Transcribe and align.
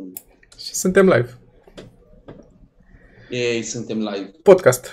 bun. 0.00 0.12
Și 0.58 0.74
suntem 0.74 1.08
live. 1.08 1.38
Ei, 3.30 3.62
suntem 3.62 3.98
live. 3.98 4.30
Podcast. 4.42 4.88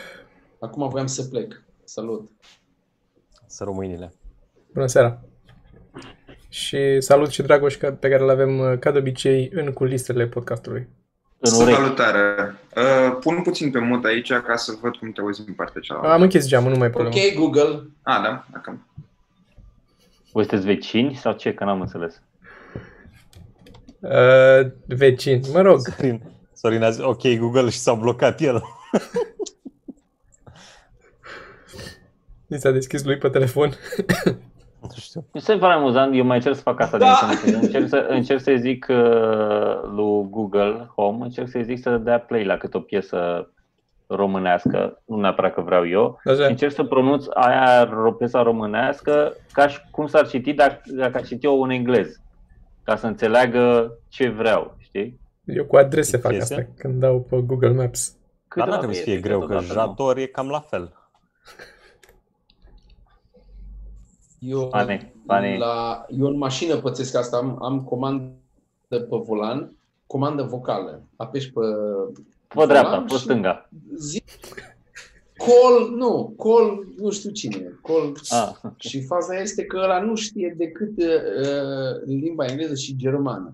Acum 0.60 0.90
voiam 0.90 1.08
să 1.08 1.24
plec. 1.24 1.62
Salut. 1.84 2.30
Să 3.48 3.64
românile. 3.64 4.14
Bună 4.74 4.86
seara. 4.86 5.20
Și 6.50 7.02
salut 7.02 7.30
și 7.30 7.42
Dragoș 7.42 7.76
ca- 7.78 7.94
pe 7.94 8.10
care 8.10 8.24
îl 8.24 8.30
avem 8.30 8.60
uh, 8.60 8.80
ca 8.80 8.92
de 8.92 8.98
obicei 8.98 9.50
în 9.54 9.74
culistele 9.74 10.28
podcastului. 10.28 10.88
În 11.40 11.50
Salut. 11.52 11.66
urechi. 11.66 11.80
Salutare! 11.82 12.56
Uh, 12.76 13.18
pun 13.20 13.42
puțin 13.42 13.72
pe 13.72 13.80
mut 13.80 14.06
aici 14.06 14.34
ca 14.34 14.56
să 14.56 14.74
văd 14.82 14.96
cum 14.96 15.12
te 15.12 15.22
auzi 15.22 15.44
în 15.48 15.54
partea 15.54 15.82
cealaltă. 15.82 16.10
Am 16.10 16.22
închis 16.22 16.48
geamul, 16.48 16.72
nu 16.72 16.78
mai 16.78 16.88
e 16.88 16.92
problemă. 16.92 17.16
Ok, 17.16 17.34
Google. 17.36 17.88
A, 18.04 18.22
da, 18.22 18.46
dacă... 18.52 18.88
Voi 20.32 20.46
sunteți 20.46 20.66
vecini 20.66 21.16
sau 21.16 21.34
ce? 21.34 21.54
Că 21.54 21.64
n-am 21.64 21.82
înțeles. 21.82 22.22
Uh, 24.00 24.72
vecini, 24.88 25.42
mă 25.54 25.62
rog. 25.62 25.80
Sorin, 25.80 26.22
Sorin 26.54 26.84
a 26.84 26.90
zis, 26.90 27.04
ok, 27.04 27.22
Google 27.38 27.70
și 27.70 27.78
s-a 27.78 27.94
blocat 27.94 28.42
el. 28.42 28.62
Mi 32.50 32.58
s-a 32.58 32.72
deschis 32.72 33.04
lui 33.04 33.18
pe 33.18 33.30
telefon. 33.30 33.70
Nu 34.82 34.88
știu. 34.96 35.26
Mi 35.34 35.42
se 35.42 35.56
pare 35.58 35.74
amuzant, 35.74 36.16
eu 36.16 36.24
mai 36.26 36.36
încerc 36.36 36.56
să 36.56 36.62
fac 36.62 36.80
asta 36.80 36.98
Da. 36.98 37.20
din 37.30 37.38
când 37.40 37.54
în 37.54 37.60
când. 37.60 37.64
Încerc 37.64 37.88
să, 37.88 38.06
încerc 38.10 38.40
să 38.42 38.54
zic 38.58 38.86
uh, 38.90 39.82
lui 39.96 40.28
Google 40.30 40.92
Home, 40.96 41.24
încerc 41.24 41.48
să 41.50 41.60
zic 41.64 41.80
să 41.80 41.98
dea 41.98 42.20
play 42.20 42.44
la 42.46 42.58
câte 42.58 42.78
o 42.78 42.80
piesă 42.80 43.52
românească, 44.08 45.02
nu 45.06 45.20
neapărat 45.20 45.54
că 45.54 45.62
vreau 45.62 45.88
eu, 45.88 46.20
și 46.22 46.32
Așa. 46.32 46.46
încerc 46.48 46.72
să 46.74 46.84
pronunț 46.84 47.26
aia 47.34 47.86
ro- 47.86 48.18
piesa 48.18 48.42
românească 48.42 49.34
ca 49.52 49.68
și 49.68 49.80
cum 49.92 50.08
s-ar 50.08 50.28
citi 50.28 50.54
dacă, 50.54 50.82
dacă 50.86 51.18
aș 51.18 51.28
citi 51.28 51.46
eu 51.46 51.62
în 51.62 51.70
englez, 51.70 52.16
ca 52.88 52.96
să 52.96 53.08
înțeleagă 53.08 53.98
ce 54.08 54.30
vreau, 54.30 54.76
știi? 54.80 55.20
Eu 55.46 55.66
cu 55.66 55.76
adrese 55.76 56.18
fac 56.18 56.32
Piese? 56.32 56.54
asta 56.54 56.68
când 56.78 57.00
dau 57.00 57.22
pe 57.22 57.42
Google 57.42 57.72
Maps. 57.72 58.16
Cât 58.48 58.58
Dar 58.62 58.68
nu 58.68 58.76
trebuie 58.78 58.98
să 58.98 59.04
fie 59.04 59.20
greu, 59.20 59.46
că 59.46 59.60
Jator 59.60 60.18
e 60.18 60.26
cam 60.26 60.50
la 60.50 60.60
fel. 60.60 60.94
Eu, 64.40 64.68
Pane, 64.68 65.14
pane. 65.26 65.58
La, 65.58 66.06
eu 66.10 66.28
în 66.28 66.38
mașină 66.38 66.76
pățesc 66.76 67.16
asta. 67.16 67.38
Am, 67.38 67.64
am 67.64 67.84
comandă 67.84 68.32
pe 68.90 69.06
volan, 69.10 69.72
comandă 70.06 70.44
vocală. 70.44 71.02
Apeși 71.16 71.52
pe 71.52 71.62
Pe 72.48 72.66
dreapta, 72.66 72.90
volan 72.90 73.06
pe 73.06 73.14
și 73.14 73.20
stânga. 73.20 73.70
Zi, 73.96 74.24
call, 75.38 75.96
nu, 75.96 76.34
call, 76.38 76.88
nu 76.98 77.12
știu 77.12 77.30
cine. 77.30 77.80
Call, 77.84 78.16
Ah. 78.30 78.52
Și 78.78 79.02
faza 79.02 79.40
este 79.40 79.66
că 79.66 79.78
ăla 79.84 80.02
nu 80.02 80.16
știe 80.16 80.54
decât 80.58 80.98
uh, 80.98 82.02
limba 82.06 82.46
engleză 82.46 82.76
și 82.76 82.96
germană. 82.96 83.54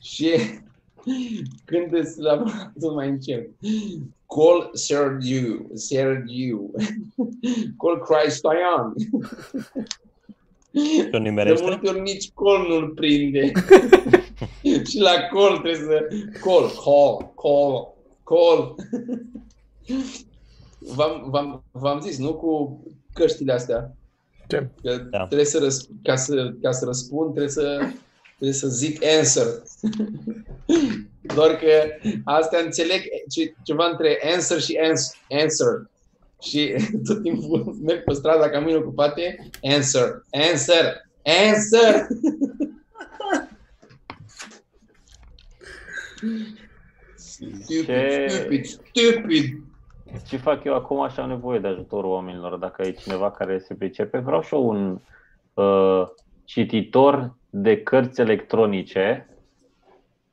Și 0.00 0.30
când 1.64 1.94
îți 1.94 2.20
la 2.20 2.42
tot 2.80 2.94
mai 2.94 3.08
încep. 3.08 3.50
Call 4.26 4.70
Sergiu, 4.72 5.70
Sergiu. 5.74 6.70
Call 7.80 8.02
Cristoian. 8.04 8.94
Și 10.72 11.02
o 11.06 11.10
De 11.10 11.18
nimerește? 11.18 11.64
multe 11.64 11.88
ori 11.88 12.00
nici 12.00 12.30
call 12.34 12.66
nu-l 12.68 12.88
prinde. 12.88 13.52
și 14.88 14.98
la 14.98 15.10
call 15.32 15.52
trebuie 15.58 15.74
să... 15.74 16.08
Call, 16.40 16.70
call, 16.84 17.32
call, 17.34 17.94
call. 18.24 18.74
V-am, 20.80 21.24
v-am, 21.30 21.64
v-am 21.70 22.00
zis, 22.00 22.18
nu? 22.18 22.34
Cu 22.34 22.82
căștile 23.12 23.52
astea. 23.52 23.94
Ce? 24.48 24.68
Că 24.82 24.96
Da. 24.96 25.24
trebuie 25.26 25.46
să, 25.46 25.58
răs- 25.58 25.88
ca 26.02 26.16
să 26.16 26.52
ca 26.62 26.70
să 26.72 26.84
răspund, 26.84 27.30
trebuie 27.30 27.52
să, 27.52 27.78
trebuie 28.36 28.52
să 28.58 28.68
zic 28.68 29.04
answer. 29.18 29.46
Doar 31.34 31.50
că 31.56 31.66
astea 32.24 32.60
înțeleg 32.60 33.00
ce, 33.30 33.54
ceva 33.62 33.86
între 33.90 34.18
answer 34.34 34.60
și 34.60 34.78
ans- 34.82 35.12
answer. 35.42 35.88
Și 36.42 36.74
tot 37.06 37.22
timpul 37.22 37.76
merg 37.82 38.04
pe 38.04 38.12
stradă 38.12 38.48
ca 38.48 38.58
mâini 38.58 38.78
ocupate, 38.78 39.50
answer, 39.62 40.22
answer, 40.30 40.94
answer. 41.24 42.06
Stupid, 47.16 47.84
Ce- 47.86 48.26
stupid, 48.28 48.64
stupid. 48.66 49.44
Ce 50.26 50.36
fac 50.36 50.64
eu 50.64 50.74
acum 50.74 51.00
așa 51.00 51.22
am 51.22 51.28
nevoie 51.28 51.58
de 51.58 51.68
ajutorul 51.68 52.10
oamenilor. 52.10 52.56
Dacă 52.56 52.82
e 52.82 52.90
cineva 52.90 53.30
care 53.30 53.58
se 53.58 53.74
pricepe, 53.74 54.18
vreau 54.18 54.42
și 54.42 54.54
eu 54.54 54.68
un 54.68 54.98
uh, 55.54 56.08
cititor 56.44 57.34
de 57.50 57.82
cărți 57.82 58.20
electronice 58.20 59.28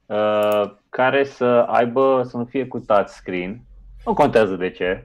uh, 0.05 0.71
care 0.89 1.23
să 1.23 1.45
aibă, 1.45 2.23
să 2.29 2.37
nu 2.37 2.45
fie 2.45 2.67
cu 2.67 2.79
touchscreen. 2.79 3.61
Nu 4.05 4.13
contează 4.13 4.55
de 4.55 4.69
ce. 4.71 5.03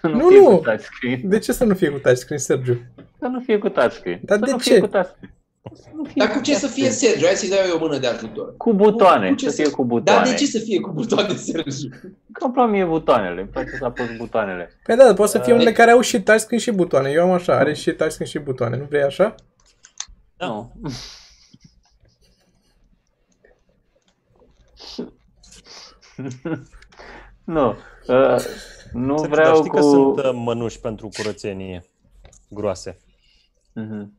Să 0.00 0.06
nu, 0.08 0.16
Nu, 0.16 0.28
fie 0.28 0.38
nu. 0.38 0.56
cu 0.56 0.62
touchscreen. 0.64 1.20
De 1.28 1.38
ce 1.38 1.52
să 1.52 1.64
nu 1.64 1.74
fie 1.74 1.90
cu 1.90 1.98
touchscreen, 1.98 2.40
Sergiu? 2.40 2.78
Să 3.18 3.26
nu 3.26 3.40
fie 3.40 3.58
cu 3.58 3.68
touchscreen. 3.68 4.20
Dar 4.22 4.38
să 4.38 4.44
de 4.44 4.50
nu 4.50 4.58
ce? 4.58 4.70
Fie 4.70 4.80
cu 4.80 4.86
touchscreen. 4.86 5.32
Să 5.74 5.88
nu 5.94 6.04
fie 6.04 6.12
Dar 6.16 6.30
cu 6.30 6.40
ce 6.40 6.54
să 6.54 6.66
fie 6.66 6.82
touchscreen. 6.82 7.12
Sergiu? 7.12 7.26
Hai 7.26 7.34
să-i 7.34 7.48
dau 7.48 7.58
eu 7.68 7.76
o 7.76 7.78
mână 7.78 7.98
de 7.98 8.06
ajutor. 8.06 8.56
Cu 8.56 8.72
butoane, 8.74 9.28
Cu 9.28 9.34
ce 9.34 9.48
să 9.48 9.54
fie 9.56 9.64
să- 9.64 9.70
cu 9.70 9.84
butoane. 9.84 10.20
Dar 10.20 10.28
de 10.28 10.34
ce 10.34 10.46
să 10.46 10.58
fie 10.58 10.80
cu 10.80 10.90
butoane, 10.90 11.34
Sergiu? 11.34 11.88
Că 12.32 12.44
îmi 12.44 12.52
plac 12.52 12.70
mie 12.70 12.84
butoanele, 12.84 13.40
îmi 13.40 13.50
place 13.50 13.70
să 13.78 13.84
apăs 13.84 14.06
butoanele. 14.16 14.70
Păi 14.82 14.96
da, 14.96 15.04
dar 15.04 15.14
poate 15.14 15.30
să 15.32 15.38
fie 15.38 15.52
Uh, 15.52 15.58
unele 15.58 15.72
care 15.74 15.90
au 15.90 16.00
și 16.00 16.22
touchscreen 16.22 16.60
și 16.60 16.70
butoane. 16.70 17.10
Eu 17.10 17.22
am 17.22 17.30
așa, 17.30 17.58
are 17.58 17.74
și 17.74 17.92
touchscreen 17.92 18.30
și 18.30 18.38
butoane. 18.38 18.76
Nu 18.76 18.84
vrei 18.84 19.02
așa? 19.02 19.34
Da. 20.36 20.46
Nu. 20.46 20.72
nu. 27.44 27.68
Uh, 28.06 28.36
nu 28.92 29.16
Sergiu, 29.18 29.30
vreau 29.34 29.46
dar 29.46 29.54
știi 29.56 29.68
cu... 29.70 29.76
că 29.76 29.80
sunt 29.82 30.18
uh, 30.18 30.30
mănuși 30.34 30.80
pentru 30.80 31.08
curățenie 31.16 31.84
groase. 32.48 32.98
Mhm. 33.74 34.12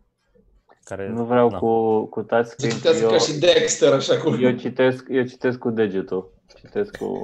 Care, 0.83 1.09
Nu 1.09 1.23
vreau 1.23 1.49
na. 1.49 1.57
cu, 1.57 2.03
cu 2.05 2.21
touchscreen. 2.21 2.73
Citează 2.73 3.03
Eu, 3.03 3.09
ca 3.09 3.17
și 3.17 3.39
Dexter, 3.39 3.93
așa 3.93 4.17
cum... 4.17 4.43
eu, 4.43 4.51
citesc, 4.51 5.05
eu 5.09 5.23
citesc 5.23 5.57
cu 5.57 5.69
degetul. 5.69 6.31
Citesc 6.55 6.97
cu 6.97 7.21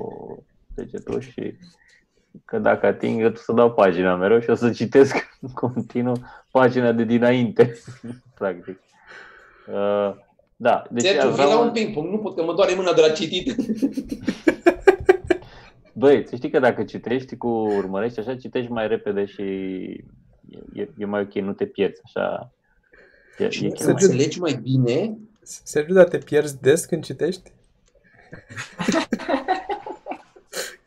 degetul 0.76 1.20
și 1.20 1.54
că 2.46 2.60
dacă 2.60 2.86
ating, 2.86 3.22
eu 3.22 3.36
să 3.36 3.52
dau 3.52 3.72
pagina 3.72 4.16
mereu 4.16 4.40
și 4.40 4.50
o 4.50 4.56
să 4.56 4.72
citesc 4.72 5.38
în 5.42 5.50
continuu 5.64 6.16
pagina 6.52 6.92
de 6.92 7.04
dinainte, 7.04 7.82
practic. 8.40 8.80
Uh, 9.68 10.16
da, 10.56 10.84
deci 10.90 11.04
Sergiu, 11.04 11.28
vii 11.28 11.38
la 11.38 11.46
vreau... 11.46 11.64
un 11.64 11.72
ping-pong, 11.72 12.10
nu 12.10 12.18
pot, 12.18 12.36
că 12.36 12.44
mă 12.44 12.54
doare 12.54 12.74
mâna 12.74 12.94
de 12.94 13.02
la 13.02 13.10
citit. 13.10 13.56
Băi, 15.94 16.28
să 16.28 16.36
știi 16.36 16.50
că 16.50 16.60
dacă 16.60 16.84
citești 16.84 17.38
cu 17.38 17.48
urmărești 17.48 18.20
așa, 18.20 18.36
citești 18.36 18.72
mai 18.72 18.88
repede 18.88 19.26
și 19.26 19.42
e, 20.74 20.88
e 20.98 21.06
mai 21.06 21.22
ok, 21.22 21.34
nu 21.34 21.54
te 21.54 21.66
pierzi 21.66 22.02
așa. 22.04 22.52
E, 23.40 23.44
e 23.46 23.50
Și 23.50 23.68
chiar 23.68 23.78
să 23.78 23.92
mai- 23.92 24.04
înțelegi 24.04 24.40
mai 24.40 24.60
bine, 24.62 25.18
Sergiu, 25.64 25.94
dar 25.94 26.08
te 26.08 26.18
pierzi 26.18 26.62
des 26.62 26.86
când 26.86 27.04
citești? 27.04 27.52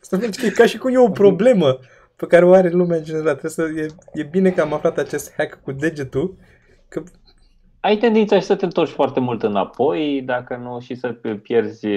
Asta 0.01 0.17
face 0.17 0.39
că 0.39 0.45
e 0.45 0.49
ca 0.49 0.65
și 0.65 0.77
cum 0.77 0.93
e 0.93 0.97
o 0.97 1.09
problemă 1.09 1.79
pe 2.15 2.25
care 2.25 2.45
o 2.45 2.53
are 2.53 2.69
lumea 2.69 2.97
în 2.97 3.03
general. 3.03 3.35
Trebuie 3.35 3.51
să, 3.51 3.81
e, 3.81 3.87
e 4.13 4.23
bine 4.23 4.51
că 4.51 4.61
am 4.61 4.73
aflat 4.73 4.97
acest 4.97 5.33
hack 5.37 5.59
cu 5.63 5.71
degetul, 5.71 6.35
că 6.87 7.03
Ai 7.79 7.97
tendința 7.97 8.39
și 8.39 8.45
să 8.45 8.55
te 8.55 8.65
întorci 8.65 8.91
foarte 8.91 9.19
mult 9.19 9.43
înapoi, 9.43 10.21
dacă 10.25 10.55
nu 10.55 10.79
și 10.79 10.95
să 10.95 11.11
te 11.11 11.35
pierzi 11.35 11.87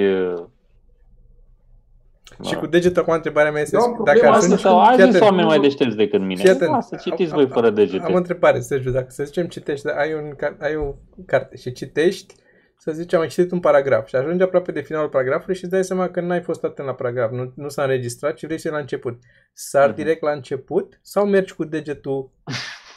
uh, 2.40 2.46
și 2.48 2.54
cu 2.54 2.66
degetul 2.66 3.02
acum 3.02 3.14
întrebarea 3.14 3.50
mea 3.52 3.60
este 3.62 3.76
Eu 3.76 3.82
am 3.82 3.90
dacă 3.90 4.02
problema 4.04 4.34
Asta 4.34 4.44
atunci... 4.44 4.60
sau 4.60 4.80
ai 4.80 4.94
Fii 4.96 5.04
zis 5.04 5.14
atent. 5.14 5.30
oameni 5.30 5.46
mai 5.48 5.60
deștepți 5.60 5.96
decât 5.96 6.20
mine. 6.20 6.40
Fii 6.40 6.50
atent. 6.50 6.70
Lasă, 6.70 6.96
citiți 6.96 7.30
Am- 7.32 7.36
voi 7.38 7.48
fără 7.48 7.70
degete. 7.70 8.04
Am 8.04 8.14
o 8.14 8.16
întrebare, 8.16 8.60
Sergiu, 8.60 8.90
dacă 8.90 9.06
să 9.08 9.24
zicem 9.24 9.46
citești, 9.46 9.86
dar 9.86 9.96
ai, 9.96 10.14
un, 10.14 10.32
car- 10.36 10.56
ai 10.60 10.76
o 10.76 10.94
carte 11.26 11.56
și 11.56 11.72
citești, 11.72 12.34
să 12.78 12.92
zicem, 12.92 13.20
ai 13.20 13.28
citit 13.28 13.50
un 13.52 13.60
paragraf 13.60 14.06
și 14.08 14.16
ajungi 14.16 14.42
aproape 14.42 14.72
de 14.72 14.80
finalul 14.80 15.08
paragrafului 15.08 15.54
și 15.56 15.62
îți 15.64 15.72
dai 15.72 15.84
seama 15.84 16.08
că 16.08 16.20
n-ai 16.20 16.42
fost 16.42 16.64
atent 16.64 16.86
la 16.86 16.94
paragraf, 16.94 17.30
nu, 17.30 17.52
nu 17.54 17.68
s-a 17.68 17.82
înregistrat 17.82 18.38
și 18.38 18.46
vrei 18.46 18.58
să 18.58 18.66
iei 18.68 18.76
la 18.76 18.82
început. 18.82 19.18
Sar 19.52 19.86
Mhm. 19.86 19.96
direct 19.96 20.22
la 20.22 20.30
început 20.30 20.98
sau 21.02 21.26
mergi 21.26 21.54
cu 21.54 21.64
degetul? 21.64 22.30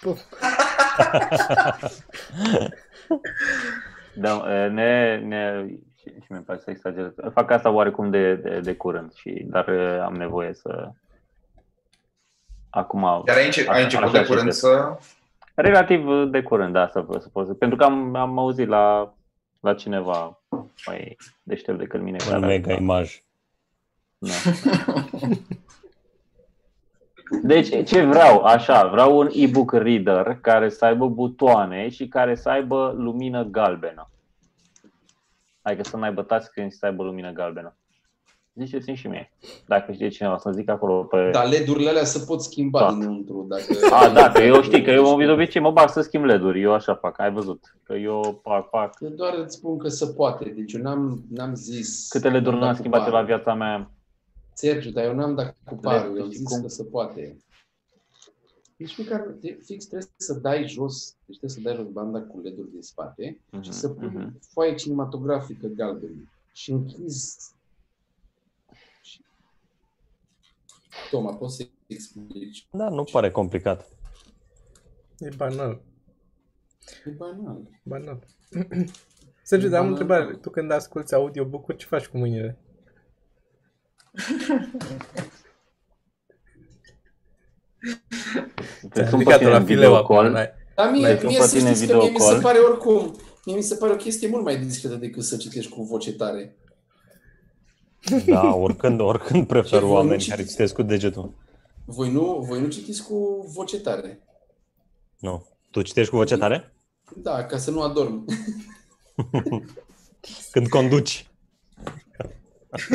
Da, 4.15 4.43
ne, 4.71 5.17
ne, 5.27 5.65
și, 5.99 6.09
și 6.25 6.31
mi 6.33 6.39
place 6.39 6.61
să 6.61 6.69
exagerez. 6.69 7.13
Fac 7.33 7.51
asta 7.51 7.69
oarecum 7.69 8.09
de, 8.09 8.35
de, 8.35 8.59
de 8.59 8.75
curând, 8.75 9.13
și, 9.13 9.45
dar 9.45 9.67
uh, 9.67 9.99
am 10.01 10.13
nevoie 10.13 10.53
să... 10.53 10.91
Acum... 12.69 13.01
Iar 13.27 13.37
ai, 13.37 13.45
înce- 13.45 13.69
ai 13.69 13.75
așa- 13.75 13.83
început 13.83 14.07
așa 14.07 14.19
de 14.19 14.27
curând 14.27 14.39
citesc. 14.51 14.59
să... 14.59 14.97
Relativ 15.55 16.07
uh, 16.07 16.29
de 16.29 16.41
curând, 16.41 16.73
da, 16.73 16.87
să, 16.87 17.05
să 17.19 17.29
pot 17.29 17.47
să... 17.47 17.53
Pentru 17.53 17.77
că 17.77 17.83
am, 17.83 18.15
am 18.15 18.37
auzit 18.37 18.67
la, 18.67 19.13
la 19.59 19.73
cineva 19.73 20.41
mai 20.85 21.17
deștept 21.43 21.77
decât 21.77 22.01
mine. 22.01 22.17
Un 22.31 22.39
mega 22.39 22.73
imaj. 22.73 23.21
Da. 24.17 24.33
Deci, 27.43 27.87
ce 27.87 28.05
vreau? 28.05 28.43
Așa, 28.43 28.87
vreau 28.87 29.17
un 29.17 29.29
e-book 29.31 29.71
reader 29.71 30.37
care 30.41 30.69
să 30.69 30.85
aibă 30.85 31.07
butoane 31.09 31.89
și 31.89 32.07
care 32.07 32.35
să 32.35 32.49
aibă 32.49 32.93
lumină 32.97 33.43
galbenă. 33.43 34.09
Adică 35.61 35.83
să 35.83 35.97
n-aibă 35.97 36.21
touchscreen 36.21 36.69
și 36.69 36.77
să 36.77 36.85
aibă 36.85 37.03
lumină 37.03 37.31
galbenă. 37.31 37.75
Ziceți-mi 38.53 38.95
și 38.95 39.07
mie. 39.07 39.31
Dacă 39.67 39.91
știe 39.91 40.07
cineva 40.07 40.37
să 40.37 40.51
zic 40.51 40.69
acolo 40.69 41.03
pe... 41.03 41.29
Dar 41.31 41.47
LED-urile 41.47 41.89
alea 41.89 42.03
se 42.03 42.23
pot 42.27 42.41
schimba 42.41 42.79
Da. 42.79 42.91
dinăuntru. 42.93 43.45
Dacă... 43.49 43.95
A, 43.95 44.09
da, 44.13 44.31
că 44.31 44.41
eu 44.41 44.61
știi 44.61 44.83
că 44.83 44.91
eu 44.91 45.17
de 45.17 45.31
obicei 45.31 45.61
mă 45.61 45.71
bag 45.71 45.89
să 45.89 46.01
schimb 46.01 46.23
LED-uri. 46.23 46.61
Eu 46.61 46.73
așa 46.73 46.95
fac, 46.95 47.19
ai 47.19 47.31
văzut. 47.31 47.75
Că 47.83 47.93
eu 47.93 48.39
pac, 48.43 48.69
pac. 48.69 48.97
Eu 48.99 49.09
doar 49.09 49.33
îți 49.33 49.55
spun 49.55 49.77
că 49.77 49.87
se 49.87 50.05
poate. 50.05 50.53
Deci 50.55 50.73
eu 50.73 50.81
n-am, 50.81 51.23
n-am 51.29 51.55
zis... 51.55 52.07
Câte 52.09 52.29
LED-uri 52.29 52.55
dat 52.55 52.63
n-am 52.63 52.71
cu 52.71 52.77
schimbat 52.77 52.99
eu 52.99 53.05
parul. 53.05 53.19
la 53.19 53.25
viața 53.25 53.53
mea? 53.53 53.91
Sergiu, 54.53 54.89
dar 54.89 55.03
eu 55.03 55.15
n-am 55.15 55.35
dat 55.35 55.55
cu 55.65 55.75
parul. 55.75 56.17
Eu 56.17 56.23
am 56.23 56.29
și 56.29 56.37
zis 56.37 56.47
cum? 56.47 56.61
că 56.61 56.67
se 56.67 56.83
poate. 56.83 57.37
Deci 58.79 58.97
măcar 58.97 59.27
de- 59.27 59.59
fix 59.65 59.85
trebuie 59.85 60.09
să 60.17 60.33
dai 60.33 60.67
jos, 60.67 61.15
deci 61.25 61.37
trebuie 61.37 61.49
să 61.49 61.59
dai 61.59 61.75
jos 61.75 61.91
banda 61.93 62.21
cu 62.21 62.39
LED-uri 62.39 62.71
din 62.71 62.81
spate 62.81 63.39
și 63.61 63.71
să 63.73 63.89
pui 63.89 64.07
Mhm. 64.07 64.39
foaie 64.53 64.75
cinematografică 64.75 65.67
galbenă 65.67 66.31
și 66.53 66.71
închizi. 66.71 67.53
Și- 69.01 69.21
Toma, 71.11 71.35
poți 71.35 71.55
să 71.55 71.67
explici? 71.87 72.67
Da, 72.71 72.89
nu 72.89 73.03
pare 73.03 73.31
complicat. 73.31 73.89
E 75.19 75.29
banal. 75.37 75.81
E 77.05 77.09
banal. 77.09 77.67
Banal. 77.83 78.23
Sergiu, 79.43 79.67
dar 79.69 79.79
am 79.79 79.85
o 79.85 79.89
Banal. 79.89 80.01
întrebare. 80.09 80.35
Tu 80.37 80.49
când 80.49 80.71
asculti 80.71 81.13
audiobook-uri, 81.13 81.77
ce 81.77 81.85
faci 81.85 82.07
cu 82.07 82.17
mâinile? 82.17 82.57
Te 88.89 89.07
sun 89.07 89.09
pe 89.09 89.15
ridicat 89.17 89.37
tine 89.37 89.49
la 89.49 89.57
în 89.57 89.65
fileu 89.65 89.79
video 89.89 89.95
acum, 89.95 90.15
call. 90.15 90.31
n-ai- 90.31 90.49
Dar 90.75 90.91
mie, 90.91 91.01
L-ai 91.01 91.17
pus 91.17 91.29
mie 91.29 91.37
pe 91.37 91.43
să 91.45 91.55
tine 91.57 91.69
în 91.69 91.75
știți 91.75 91.91
că 91.91 91.97
mie 91.97 92.09
mi 92.09 92.19
se 92.19 92.25
videocall? 92.25 92.41
pare 92.41 92.57
oricum, 92.59 93.15
mie 93.45 93.55
mi 93.55 93.61
se 93.61 93.75
pare 93.75 93.91
o 93.91 93.95
chestie 93.95 94.27
mult 94.27 94.43
mai 94.43 94.57
discretă 94.57 94.95
decât 94.95 95.23
să 95.23 95.37
citești 95.37 95.71
cu 95.71 95.83
voce 95.83 96.13
tare. 96.13 96.55
Da, 98.25 98.55
oricând, 98.55 98.99
oricând 98.99 99.41
Ce 99.47 99.53
prefer 99.53 99.79
voi 99.79 99.89
oameni 99.89 100.21
nu 100.21 100.27
care 100.27 100.41
citiți? 100.41 100.49
citesc 100.51 100.73
cu 100.73 100.81
degetul. 100.83 101.33
Voi 101.85 102.11
nu, 102.11 102.43
voi 102.47 102.61
nu 102.61 102.67
citiți 102.67 103.03
cu 103.03 103.47
voce 103.53 103.79
tare. 103.79 104.19
Nu. 105.19 105.45
Tu 105.71 105.81
citești 105.81 106.09
cu 106.11 106.15
voce 106.17 106.37
tare? 106.37 106.73
Da, 107.15 107.45
ca 107.45 107.57
să 107.57 107.71
nu 107.71 107.81
adorm. 107.81 108.25
Când 110.51 110.67
conduci. 110.67 111.27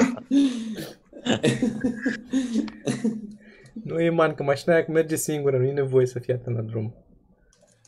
Nu 3.83 4.01
e 4.01 4.11
man, 4.11 4.35
că 4.35 4.43
mașina 4.43 4.75
aia 4.75 4.85
merge 4.89 5.17
singură, 5.17 5.59
nu 5.59 5.65
e 5.65 5.73
nevoie 5.73 6.07
să 6.07 6.19
fie 6.19 6.35
atât 6.35 6.55
la 6.55 6.61
drum. 6.61 6.95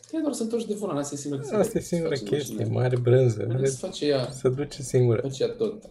Trebuie 0.01 0.21
doar 0.23 0.33
să 0.35 0.43
întorci 0.43 0.65
de 0.67 0.75
volan, 0.75 0.97
asta 0.97 1.15
e 1.15 1.19
singura 1.19 1.41
chestie. 1.43 1.59
Asta 1.61 1.79
e 1.79 1.81
singura 1.81 2.09
Face 2.15 2.23
chestie, 2.25 2.57
mașina. 2.57 2.81
mare 2.81 2.97
brânză. 2.97 3.47
Are 3.51 3.67
să 3.67 3.87
face 3.87 4.07
ea, 4.07 4.31
Se 4.31 4.49
duce 4.49 4.83
singură. 4.83 5.21
face 5.21 5.43
ea 5.43 5.49
tot. 5.51 5.83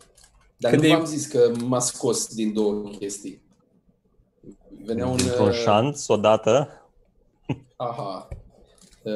Dar 0.57 0.71
Cât 0.71 0.81
nu 0.81 0.87
de- 0.87 0.93
v-am 0.93 1.05
zis 1.05 1.27
că 1.27 1.51
m-a 1.63 1.79
scos 1.79 2.35
din 2.35 2.53
două 2.53 2.89
chestii. 2.89 3.43
Venea 4.85 5.07
un... 5.07 5.15
Dintr-un 5.15 5.47
uh, 5.47 5.53
șanț, 5.53 6.07
odată. 6.07 6.69
Aha. 7.75 8.27
Uh, 9.03 9.13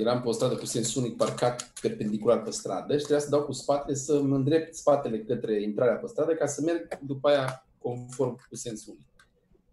eram 0.00 0.22
pe 0.22 0.28
o 0.28 0.32
stradă 0.32 0.54
cu 0.54 0.66
sens 0.66 0.94
unic 0.94 1.16
parcat 1.16 1.72
perpendicular 1.80 2.42
pe 2.42 2.50
stradă 2.50 2.92
și 2.92 2.98
trebuia 2.98 3.18
să 3.18 3.28
dau 3.30 3.42
cu 3.42 3.52
spatele 3.52 3.96
să 3.96 4.20
mă 4.22 4.34
îndrept 4.34 4.74
spatele 4.74 5.18
către 5.18 5.62
intrarea 5.62 5.94
pe 5.94 6.06
stradă 6.06 6.32
ca 6.34 6.46
să 6.46 6.62
merg 6.64 6.98
după 7.06 7.28
aia 7.28 7.66
conform 7.78 8.38
cu 8.48 8.56
sens 8.56 8.86
unic. 8.86 9.00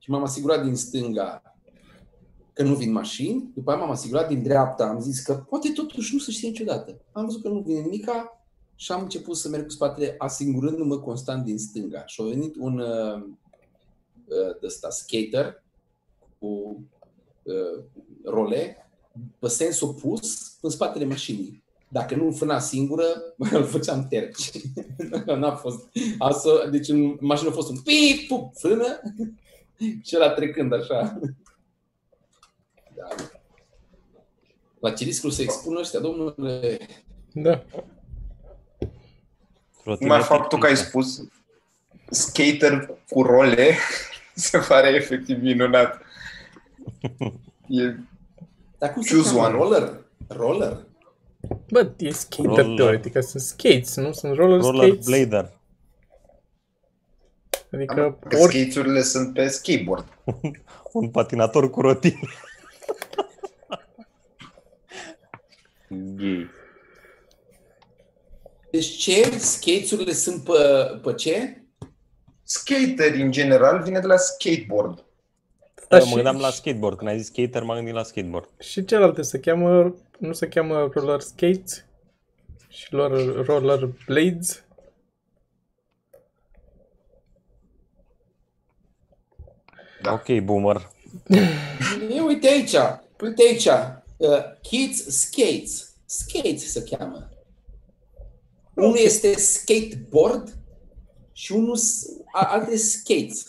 Și 0.04 0.10
m-am 0.10 0.24
asigurat 0.24 0.64
din 0.64 0.76
stânga 0.76 1.56
că 2.54 2.64
nu 2.64 2.76
vin 2.76 2.92
mașini, 2.92 3.52
după 3.54 3.72
aia 3.72 3.80
m-am 3.80 3.92
asigurat 3.92 4.28
din 4.28 4.44
dreapta, 4.44 4.86
am 4.86 5.00
zis 5.00 5.20
că 5.20 5.34
poate 5.34 5.72
totuși 5.72 6.14
nu 6.14 6.20
se 6.20 6.32
știe 6.32 6.48
niciodată. 6.50 7.02
Am 7.12 7.26
văzut 7.26 7.42
că 7.42 7.48
nu 7.48 7.60
vine 7.60 7.80
nimica 7.80 8.46
și 8.76 8.92
am 8.92 9.02
început 9.02 9.38
să 9.38 9.50
merg 9.50 9.64
cu 9.64 9.72
spatele 9.72 10.16
asigurându-mă 10.18 11.00
constant 11.00 11.44
din 11.46 11.58
stânga. 11.58 12.06
Și 12.06 12.22
a 12.22 12.26
venit 12.26 12.56
un 12.56 12.80
uh, 12.80 13.24
uh, 14.26 14.60
de 14.60 14.66
ăsta, 14.66 14.90
skater 14.90 15.64
cu 16.40 16.84
uh, 17.44 17.84
role 18.26 18.90
pe 19.40 19.48
sens 19.48 19.82
opus 19.82 20.58
în 20.62 20.70
spatele 20.70 21.06
mașinii. 21.06 21.64
Dacă 21.88 22.16
nu 22.16 22.32
frâna 22.32 22.60
singură, 22.60 23.06
îl 23.52 23.64
făceam 23.64 24.08
terci. 24.08 24.52
N-a 25.40 25.56
fost. 25.56 25.90
Asta, 26.18 26.50
deci 26.72 26.88
în 26.88 27.18
mașină 27.20 27.50
a 27.50 27.54
fost 27.54 27.70
un 27.70 27.78
pip, 27.78 28.28
pup, 28.28 28.58
frână 28.58 29.02
și 30.06 30.16
ăla 30.16 30.30
trecând 30.30 30.74
așa. 30.74 31.20
Da. 32.96 33.08
La 34.80 34.92
ce 34.92 35.04
riscul 35.04 35.30
să 35.32 35.42
expună 35.42 35.80
ăștia, 35.80 36.00
domnule? 36.00 36.78
Da. 37.34 37.64
Numai 40.00 40.22
faptul 40.22 40.60
că 40.60 40.66
ai 40.68 40.78
spus 40.78 41.24
skater 42.10 42.90
cu 43.10 43.22
role 43.22 43.76
se 44.36 44.58
pare 44.68 44.88
efectiv 44.90 45.42
minunat. 45.42 46.02
E, 47.68 47.96
Dar 48.78 48.94
cum 48.94 49.02
se 49.02 49.14
Choose 49.14 49.36
cheamă? 49.36 49.48
one. 49.48 49.56
Roller? 49.58 50.02
Roller? 50.28 50.78
Bă, 51.72 51.92
e 51.98 52.10
skater 52.12 52.46
Roller. 52.46 52.76
teoretic, 52.76 53.24
sunt 53.24 53.42
skates, 53.44 53.96
nu? 53.96 54.12
Sunt 54.12 54.36
roller, 54.36 54.60
Roller 54.60 54.88
skates. 54.88 55.06
blader. 55.06 55.52
Adică 57.72 58.18
că 58.28 58.38
ori... 58.38 58.52
skate-urile 58.54 59.02
sunt 59.02 59.34
pe 59.34 59.48
skateboard. 59.48 60.06
Un 60.92 61.10
patinator 61.10 61.70
cu 61.70 61.82
rotile. 61.82 62.20
Gay. 65.90 66.50
Deci 68.72 68.86
ce? 68.98 69.38
Skates-urile 69.38 70.14
sunt 70.14 70.44
pe, 70.44 70.54
pe 71.04 71.14
ce? 71.14 71.64
Skater, 72.44 73.14
în 73.14 73.32
general, 73.32 73.82
vine 73.84 74.00
de 74.00 74.08
la 74.08 74.18
skateboard. 74.18 75.04
Da, 75.90 75.98
Eu 75.98 76.04
și- 76.04 76.10
mă 76.10 76.16
gândeam 76.16 76.38
la 76.40 76.50
skateboard. 76.50 76.98
Când 76.98 77.10
ai 77.10 77.18
zis 77.18 77.28
skater, 77.28 77.64
m-am 77.64 77.76
gândit 77.76 77.94
la 77.94 78.04
skateboard. 78.04 78.50
Și 78.60 78.86
celelalte 78.86 79.22
se 79.22 79.40
cheamă, 79.40 79.96
nu 80.18 80.34
se 80.34 80.48
cheamă 80.48 80.90
roller 80.94 81.20
skates 81.20 81.86
și 82.68 82.88
roller, 82.92 83.46
roller 83.46 83.90
blades. 84.08 84.64
Da. 90.02 90.12
Ok, 90.14 90.40
boomer. 90.44 90.88
E, 92.16 92.20
uite 92.22 92.48
aici, 92.48 92.76
uite 93.22 93.44
aici. 93.44 93.66
Uh, 94.18 94.38
kids 94.62 95.06
Skates. 95.20 95.94
Skates 96.06 96.72
se 96.72 96.84
cheamă. 96.84 97.30
Unul 98.74 98.98
este 98.98 99.34
skateboard 99.38 100.54
și 101.34 101.52
unul 101.52 101.76
s- 101.76 102.06
a- 102.34 102.46
alte 102.52 102.78
skates. 102.78 103.46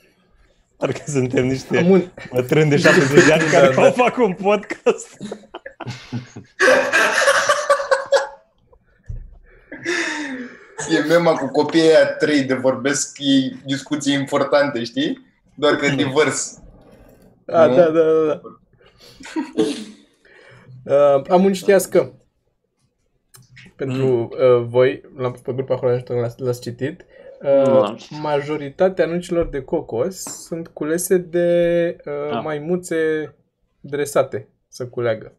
Parcă 0.76 1.02
suntem 1.06 1.46
niște 1.46 1.78
Am 1.78 1.90
un... 1.90 2.10
bătrâni 2.32 2.70
de 2.70 2.76
70 2.76 3.24
de 3.26 3.32
ani 3.32 3.42
care 3.50 3.66
Da, 3.66 3.74
da. 3.74 3.82
da, 3.82 3.90
fac 3.90 4.16
un 4.16 4.32
podcast. 4.34 5.16
E 10.90 10.98
mema 10.98 11.32
cu 11.36 11.46
copiii 11.48 11.82
aia 11.82 12.06
trei 12.06 12.42
de 12.42 12.54
vorbesc 12.54 13.16
ei 13.18 13.56
discuții 13.66 14.14
importante, 14.14 14.84
știi? 14.84 15.29
Doar 15.60 15.76
că 15.76 15.88
divers. 15.88 16.58
A, 17.46 17.66
Nu? 17.66 17.74
da, 17.74 17.90
da, 17.90 18.02
da, 18.02 18.24
da. 18.26 18.40
Uh, 20.84 21.22
am 21.28 21.44
un 21.44 21.52
știască. 21.52 22.12
Pentru 23.76 24.18
uh, 24.32 24.64
voi, 24.66 25.02
la, 25.16 25.30
pe 25.30 25.52
grupa 25.52 25.74
acolo 25.74 25.92
ajutor 25.92 26.16
l-ați, 26.20 26.40
l-ați 26.40 26.60
citit. 26.60 27.04
Nu 27.40 27.48
Uh, 27.60 27.66
l-am 27.80 27.96
citit. 27.96 28.18
majoritatea 28.20 29.04
anuncilor 29.04 29.48
de 29.48 29.62
cocos 29.62 30.16
sunt 30.22 30.68
culese 30.68 31.16
de 31.16 31.96
uh, 32.06 32.30
Ah. 32.36 32.40
maimuțe 32.42 32.96
dresate 33.80 34.48
să 34.68 34.86
culeagă. 34.86 35.32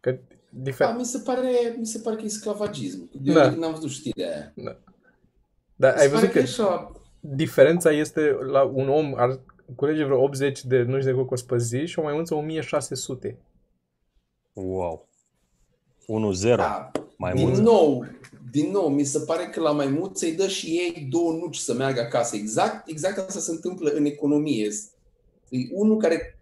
Că 0.00 0.10
Da, 0.10 0.70
difer- 0.70 0.96
mi 0.96 1.04
se 1.04 1.18
pare, 1.24 1.48
mi 1.78 1.86
se 1.86 1.98
pare 2.04 2.16
că 2.16 2.22
e 2.24 2.28
sclavagism. 2.28 3.10
Eu 3.24 3.34
Da. 3.34 3.50
n-am 3.50 3.72
văzut 3.72 3.90
știrea 3.90 4.28
aia. 4.28 4.76
Dar 5.76 5.92
Mi 5.94 6.00
ai 6.00 6.06
se 6.06 6.12
văzut 6.12 6.12
pare 6.12 6.26
că 6.26 6.32
că 6.32 6.38
e 6.38 6.42
așa, 6.42 6.92
diferența 7.26 7.90
este 7.90 8.36
la 8.50 8.62
un 8.62 8.88
om 8.88 9.14
ar 9.16 9.40
culege 9.76 10.04
vreo 10.04 10.22
80 10.22 10.64
de 10.64 10.82
nuci 10.82 11.04
de 11.04 11.12
cocos 11.12 11.42
pe 11.42 11.58
zi 11.58 11.86
și 11.86 11.98
o 11.98 12.02
maimuță 12.02 12.34
1600. 12.34 13.38
Wow. 14.52 15.08
1-0. 16.42 16.56
da, 16.56 16.90
Mai 17.16 17.34
din 17.34 17.48
mult. 17.48 17.60
nou, 17.60 18.06
din 18.50 18.70
nou, 18.70 18.88
mi 18.88 19.04
se 19.04 19.18
pare 19.18 19.44
că 19.46 19.60
la 19.60 19.70
maimuță 19.72 20.24
îi 20.24 20.32
dă 20.34 20.46
și 20.48 20.66
ei 20.66 21.06
două 21.10 21.32
nuci 21.32 21.56
să 21.56 21.74
meargă 21.74 22.00
acasă. 22.00 22.36
Exact, 22.36 22.88
exact 22.88 23.18
asta 23.18 23.40
se 23.40 23.50
întâmplă 23.50 23.90
în 23.90 24.04
economie. 24.04 24.68
E 25.48 25.58
unul 25.72 25.96
care 25.96 26.38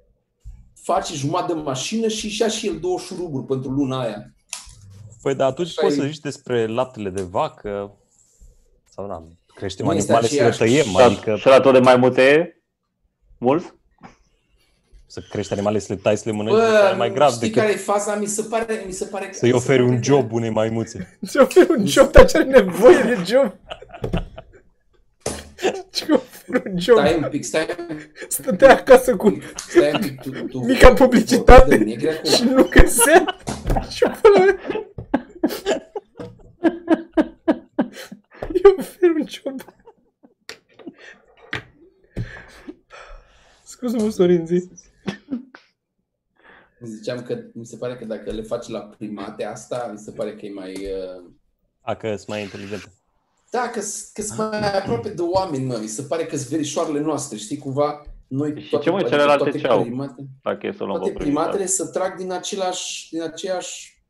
face 0.74 1.14
jumătate 1.14 1.52
de 1.54 1.60
mașină 1.60 2.08
și 2.08 2.26
își 2.26 2.40
ia 2.40 2.48
și 2.48 2.66
el 2.66 2.78
două 2.80 2.98
șuruburi 2.98 3.46
pentru 3.46 3.70
luna 3.70 4.00
aia. 4.00 4.34
Păi 5.22 5.34
da, 5.34 5.46
atunci 5.46 5.68
Așa 5.68 5.80
poți 5.82 5.98
e. 5.98 6.00
să 6.00 6.06
zici 6.06 6.20
despre 6.20 6.66
laptele 6.66 7.10
de 7.10 7.22
vacă 7.22 7.96
sau 8.88 9.06
da, 9.08 9.22
creștem 9.62 9.87
Nu 9.87 9.92
este 9.92 10.12
animale 10.12 10.28
și 10.35 10.40
le 10.40 10.47
aceeași- 10.47 10.59
tăiem, 10.73 10.85
Și 10.85 10.97
la- 10.99 11.04
adică 11.04 11.37
Și 11.37 11.47
la 11.47 11.61
tot 11.61 11.73
de 11.73 11.78
mai 11.78 11.97
multe 11.97 12.57
mulți? 13.38 13.73
Să 15.07 15.23
crești 15.31 15.52
animale, 15.52 15.78
să 15.78 15.92
le 15.92 15.99
tai, 16.02 16.16
să 16.16 16.23
le 16.26 16.33
mănânci, 16.33 16.57
Bă, 16.57 16.90
e 16.92 16.97
mai 16.97 17.12
grav 17.12 17.31
știi 17.33 17.40
decât 17.40 17.61
care 17.62 17.73
e 17.73 17.76
faza? 17.76 18.14
Mi 18.14 18.26
se 18.26 18.42
pare, 18.42 18.83
mi 18.87 18.92
se 18.92 19.04
pare 19.04 19.26
că... 19.26 19.33
să-i 19.33 19.49
mi 19.52 19.59
se 19.59 19.64
oferi 19.64 19.78
pare 19.78 19.90
un 19.90 19.97
că- 19.97 20.02
job 20.04 20.33
unei 20.33 20.50
maimuțe. 20.50 21.19
Ți 21.26 21.38
oferi 21.38 21.71
un 21.78 21.87
job, 21.87 22.11
dar 22.11 22.25
ce 22.26 22.37
are 22.37 22.47
nevoie 22.47 23.02
de 23.02 23.19
job? 23.26 23.54
Ce 25.90 26.07
oferi 26.12 26.62
un 26.71 26.78
job? 26.81 26.97
Stai 26.99 27.14
un 27.23 27.28
pic, 27.31 27.45
stai 27.45 27.66
un 27.78 27.97
pic. 27.97 28.11
Stătea 28.28 28.71
acasă 28.71 29.16
cu 29.16 29.38
Stai 29.69 29.90
un 29.92 30.00
pic, 30.00 30.21
tu, 30.21 30.31
tu, 30.31 30.59
mica 30.59 30.92
publicitate 30.92 31.76
Dă 31.76 31.85
negri 31.85 32.09
acum. 32.11 32.31
și 32.31 32.42
nu 32.45 32.62
găsea. 32.71 33.25
Și 33.90 34.02
până 34.23 34.59
Eu 38.64 38.75
ofer 38.78 39.11
un 39.11 39.26
job. 39.28 39.61
Scuze-mă, 43.64 44.11
Sorin, 44.11 44.47
zi. 44.47 44.69
Ziceam 46.81 47.23
că 47.23 47.38
mi 47.52 47.66
se 47.66 47.76
pare 47.76 47.97
că 47.97 48.04
dacă 48.04 48.31
le 48.31 48.42
faci 48.42 48.69
la 48.69 48.81
primate 48.81 49.45
asta, 49.45 49.90
mi 49.92 49.99
se 49.99 50.11
pare 50.11 50.37
că 50.37 50.47
e 50.47 50.52
mai... 50.52 50.73
Uh... 50.73 51.31
A, 51.81 51.95
că 51.95 52.16
sunt 52.16 52.28
mai 52.28 52.42
inteligente. 52.42 52.92
Da, 53.50 53.71
că 53.71 53.81
sunt 53.81 54.38
mai 54.38 54.78
aproape 54.78 55.09
de 55.09 55.23
oameni, 55.23 55.64
mă. 55.64 55.78
Mi 55.81 55.87
se 55.87 56.02
pare 56.02 56.26
că 56.26 56.37
sunt 56.37 56.49
verișoarele 56.49 57.00
noastre, 57.00 57.37
știi, 57.37 57.59
cumva... 57.59 58.02
Noi 58.26 58.61
Și 58.61 58.78
ce, 58.78 58.90
mă, 58.90 59.02
celelalte 59.02 59.59
ce 59.59 59.66
au? 59.66 59.83
primate, 59.83 60.26
Dacă 60.42 60.66
e 60.66 60.73
să 60.73 60.83
o 60.83 60.87
luăm 60.87 60.99
toate 60.99 61.12
pe 61.12 61.19
primul 61.19 61.40
primatele 61.40 61.66
să 61.66 61.87
trag 61.87 62.16
din 62.16 62.33
același, 62.33 63.11
din 63.11 63.23
aceeași 63.23 64.04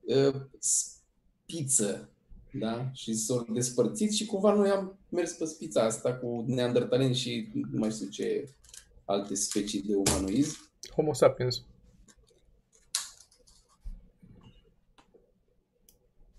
uh, 0.00 0.34
spiță, 0.58 2.09
da? 2.52 2.90
Și 2.92 3.14
s-au 3.14 3.46
despărțit 3.52 4.12
și 4.12 4.26
cumva 4.26 4.54
noi 4.54 4.70
am 4.70 4.98
mers 5.08 5.32
pe 5.32 5.44
spița 5.44 5.82
asta 5.82 6.14
cu 6.14 6.44
neandertaleni 6.46 7.14
și 7.14 7.50
nu 7.52 7.78
mai 7.78 7.90
știu 7.90 8.08
ce 8.08 8.48
alte 9.04 9.34
specii 9.34 9.82
de 9.82 9.94
umanoism. 9.94 10.68
Homo 10.94 11.12
sapiens. 11.12 11.62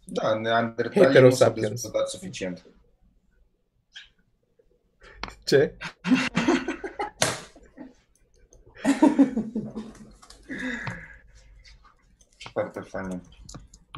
Da, 0.05 0.39
neandertalii 0.39 0.99
nu 0.99 1.03
s-au 1.03 1.13
Heterosapiens. 1.13 1.69
dezvoltat 1.69 2.09
suficient. 2.09 2.65
Ce? 5.45 5.75
Foarte 12.51 12.79
funny. 12.79 13.21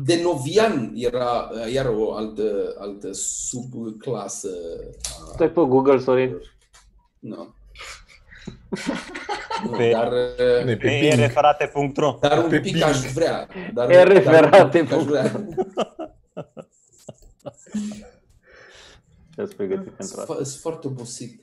Denovian 0.03 0.91
era 0.95 1.49
uh, 1.53 1.71
iar 1.73 1.85
o 1.95 2.13
altă, 2.13 2.75
altă 2.77 3.09
subclasă. 3.11 4.49
a- 5.03 5.31
Stai 5.33 5.47
pe 5.51 5.61
Google, 5.61 5.99
Sorin. 5.99 6.35
Nu. 7.19 7.53
Nu, 9.63 9.69
Pe- 9.69 9.89
dar, 9.91 10.11
uh, 10.11 10.63
Nu 10.63 10.69
e 10.69 10.77
pe 10.77 10.87
Pe 10.87 10.99
Bing. 10.99 11.13
referate.ro 11.19 12.17
dar 12.21 12.43
un 12.43 12.49
pe 12.49 12.59
pic 12.59 12.71
Bing. 12.71 12.83
aș 12.83 12.99
vrea. 13.11 13.47
Dar, 13.73 13.89
E 13.89 13.93
dar 13.95 14.07
un 14.07 14.13
referate, 14.13 14.79
pic 14.79 14.91
aș 14.91 15.03
vrea. 15.03 15.31
Ești 19.37 19.55
pregătit 19.55 19.83
pentru 19.91 20.05
Sunt 20.05 20.19
asta. 20.19 20.33
fo- 20.33 20.43
Sunt 20.43 20.59
foarte 20.61 20.87
obosit. 20.87 21.41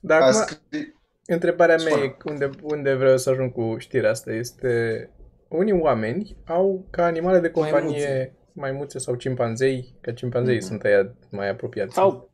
Dar 0.00 0.20
A 0.20 0.26
acum, 0.26 0.40
scris... 0.40 0.86
întrebarea 1.26 1.76
mea 1.76 1.86
Spune. 1.92 2.04
e 2.04 2.16
unde, 2.30 2.50
unde 2.62 2.94
vreau 2.94 3.18
să 3.18 3.30
ajung 3.30 3.52
cu 3.52 3.76
știrea 3.78 4.10
asta. 4.10 4.32
Este, 4.32 5.10
unii 5.50 5.72
oameni 5.80 6.36
au 6.46 6.86
ca 6.90 7.04
animale 7.04 7.38
de 7.40 7.50
companie 7.50 8.34
maimuțe 8.52 8.98
sau 8.98 9.14
cimpanzei, 9.14 9.94
că 10.00 10.12
cimpanzei 10.12 10.56
Mhm. 10.56 10.64
sunt 10.64 10.82
aia 10.82 11.14
mai 11.30 11.48
apropiați. 11.48 11.94
Sau, 11.94 12.30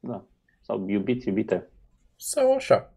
da, 0.00 0.24
sau 0.60 0.88
iubiți, 0.88 1.28
iubite. 1.28 1.68
Sau 2.16 2.54
așa. 2.54 2.92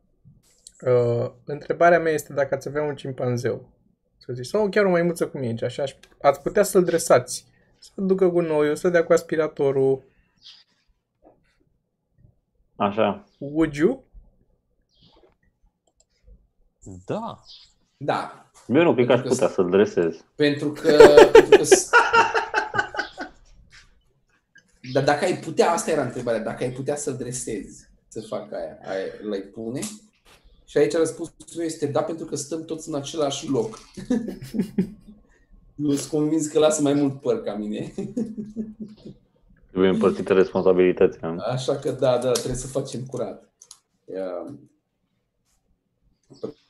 Uh, 0.86 1.32
întrebarea 1.46 2.00
mea 2.00 2.12
este 2.12 2.34
dacă 2.34 2.56
ați 2.56 2.68
avea 2.68 2.84
un 2.84 2.96
cimpanzeu, 2.96 3.70
să 4.18 4.34
zici, 4.34 4.46
sau 4.46 4.70
chiar 4.70 4.86
o 4.86 4.90
maimuță 4.90 5.28
cum 5.28 5.42
e, 5.44 5.56
așa, 5.62 5.84
aș- 5.84 5.96
ați 6.22 6.42
putea 6.42 6.64
să-l 6.64 6.84
dresați, 6.84 7.46
să 7.80 7.92
ducă 7.96 8.28
gunoiul, 8.28 8.76
să 8.76 8.90
dea 8.90 9.04
cu 9.04 9.14
aspiratorul. 9.14 10.04
Așa. 12.76 13.24
Would 13.38 13.74
you? 13.76 14.04
Da. 17.06 17.40
Da. 17.98 18.46
Eu 18.68 18.84
nu 18.84 18.94
cred 18.94 19.06
că 19.06 19.12
aș 19.14 19.20
Pentru 19.22 19.30
că 19.30 19.34
putea 19.34 19.48
să-l 19.56 19.70
dresez. 19.70 20.16
Pentru 20.36 20.72
că... 20.72 20.98
pentru 21.32 21.58
că 21.58 21.64
s- 21.64 21.90
Dar 24.94 25.04
dacă 25.04 25.26
ai 25.26 25.38
putea, 25.38 25.72
asta 25.72 25.92
era 25.92 26.04
întrebarea, 26.04 26.40
dacă 26.40 26.64
ai 26.64 26.72
putea 26.72 26.96
să-l 26.96 27.16
dresezi, 27.18 27.90
să 28.08 28.22
facă 28.22 28.56
aia, 28.56 28.78
aia 28.96 29.06
l-ai 29.30 29.40
pune? 29.40 29.82
Și 30.66 30.78
aici 30.78 30.94
răspunsul 30.94 31.34
meu 31.56 31.66
este 31.66 31.86
da, 31.86 32.04
pentru 32.04 32.26
că 32.26 32.36
stăm 32.36 32.66
toți 32.66 32.90
în 32.90 32.96
același 32.96 33.50
loc. 33.50 33.80
Eu 35.76 35.92
sunt 35.92 36.10
convins 36.12 36.48
că 36.48 36.60
lasă 36.60 36.82
mai 36.82 36.94
mult 36.94 37.22
păr 37.22 37.42
ca 37.42 37.54
mine. 37.56 37.94
Trebuie 39.70 39.90
împărțite 39.92 40.34
responsabilitățile. 40.34 41.28
nu? 41.28 41.40
Așa 41.40 41.76
că 41.76 41.92
da, 41.92 42.18
da, 42.18 42.32
trebuie 42.32 42.56
să 42.56 42.68
facem 42.68 43.06
curat. 43.06 43.54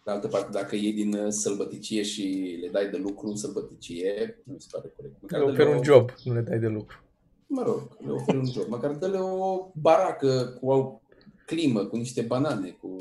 Ia- 0.04 0.06
Pe 0.06 0.10
de 0.10 0.12
altă 0.12 0.28
parte, 0.28 0.50
dacă 0.52 0.76
iei 0.76 0.94
din 0.94 1.14
uh, 1.14 1.26
sălbăticie 1.32 2.02
și 2.04 2.58
le 2.62 2.68
dai 2.70 2.90
de 2.90 2.98
lucru 2.98 3.28
în 3.28 3.36
sălbăticie, 3.36 4.42
nu 4.46 4.54
mi 4.54 4.62
se 4.62 4.68
pare 4.72 4.94
corect. 4.96 5.16
Măcar 5.22 5.40
Le 5.40 5.46
dă-le 5.46 5.58
ofer 5.62 5.74
o- 5.74 5.78
un 5.78 5.84
job, 5.84 6.10
nu 6.24 6.34
le 6.34 6.42
dai 6.42 6.60
de 6.60 6.68
lucru. 6.68 6.98
Mă 7.48 7.62
rog, 7.64 7.98
le 8.06 8.12
oferi 8.12 8.38
un 8.38 8.46
job. 8.52 8.68
Măcar 8.68 8.92
dă-le 8.92 9.18
o 9.18 9.68
baracă 9.82 10.58
cu 10.60 10.70
o 10.72 11.02
climă, 11.46 11.86
cu 11.86 11.96
niște 11.96 12.22
banane, 12.22 12.70
cu... 12.70 12.98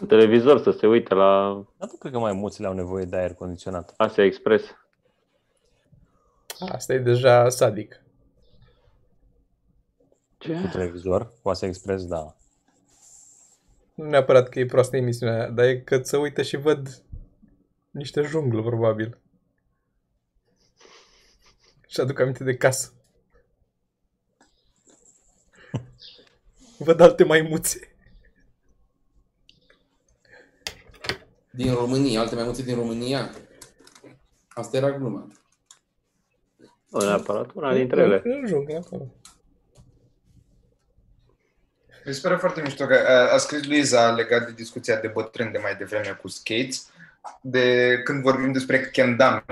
Un 0.00 0.06
televizor 0.06 0.62
să 0.62 0.70
se 0.70 0.86
uite 0.86 1.14
la 1.14 1.64
Dar 1.78 1.88
nu 1.90 1.96
cred 1.98 2.12
că 2.12 2.18
maimuțele 2.18 2.66
au 2.66 2.74
nevoie 2.74 3.04
de 3.04 3.16
aer 3.16 3.34
condiționat. 3.34 3.94
Asia 3.96 4.24
Express. 4.24 4.64
Asta 6.68 6.92
e 6.92 6.98
deja 6.98 7.48
sadic. 7.48 8.02
Ce? 10.38 10.60
Cu 10.60 10.66
televizor, 10.72 11.32
cu 11.42 11.48
Asia 11.48 11.68
Express, 11.68 12.04
da. 12.06 12.36
Nu 14.00 14.08
neapărat 14.08 14.48
că 14.48 14.58
e 14.58 14.66
proastă 14.66 14.96
emisiunea 14.96 15.34
aia, 15.34 15.50
dar 15.50 15.64
e 15.64 15.80
că 15.80 16.02
să 16.02 16.16
uită 16.16 16.42
și 16.42 16.56
văd 16.56 17.02
niște 17.90 18.22
junglă, 18.22 18.62
probabil. 18.62 19.18
Și 21.86 22.00
aduc 22.00 22.18
aminte 22.18 22.44
de 22.44 22.56
casă. 22.56 22.92
Văd 26.78 27.00
alte 27.00 27.24
maimuțe. 27.24 27.94
Din 31.50 31.74
România, 31.74 32.20
alte 32.20 32.34
mai 32.34 32.44
multe 32.44 32.62
din 32.62 32.74
România. 32.74 33.30
Asta 34.48 34.76
era 34.76 34.98
gluma. 34.98 35.32
Nu 36.88 36.98
neapărat, 37.00 37.52
una 37.54 37.74
dintre 37.74 38.02
ele. 38.02 38.20
În 38.24 38.46
junglă, 38.46 38.76
acolo. 38.76 39.14
Mi 42.06 42.14
se 42.14 42.20
pare 42.22 42.36
foarte 42.36 42.60
mișto 42.60 42.84
că 42.86 42.96
a, 43.08 43.34
a 43.34 43.36
scris 43.36 43.66
Luiza 43.66 44.10
legat 44.10 44.44
de 44.46 44.52
discuția 44.56 44.96
de 44.96 45.10
bătrâni 45.14 45.52
de 45.52 45.58
mai 45.62 45.74
devreme 45.78 46.18
cu 46.22 46.28
skates, 46.28 46.86
de 47.40 47.94
când 48.04 48.22
vorbim 48.22 48.52
despre 48.52 48.80
kendame. 48.80 49.44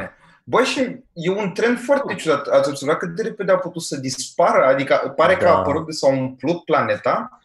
Bă, 0.45 0.63
și 0.63 0.81
e 1.13 1.31
un 1.31 1.53
trend 1.53 1.79
foarte 1.81 2.15
ciudat. 2.15 2.47
Ați 2.47 2.69
observat 2.69 2.99
cât 2.99 3.15
de 3.15 3.23
repede 3.23 3.53
a 3.53 3.57
putut 3.57 3.83
să 3.83 3.97
dispară? 3.97 4.67
Adică 4.67 5.13
pare 5.17 5.37
că 5.37 5.45
Da. 5.45 5.51
a 5.51 5.57
apărut 5.57 5.87
de 5.87 5.93
s-a 5.93 6.09
umplut 6.09 6.65
planeta 6.65 7.41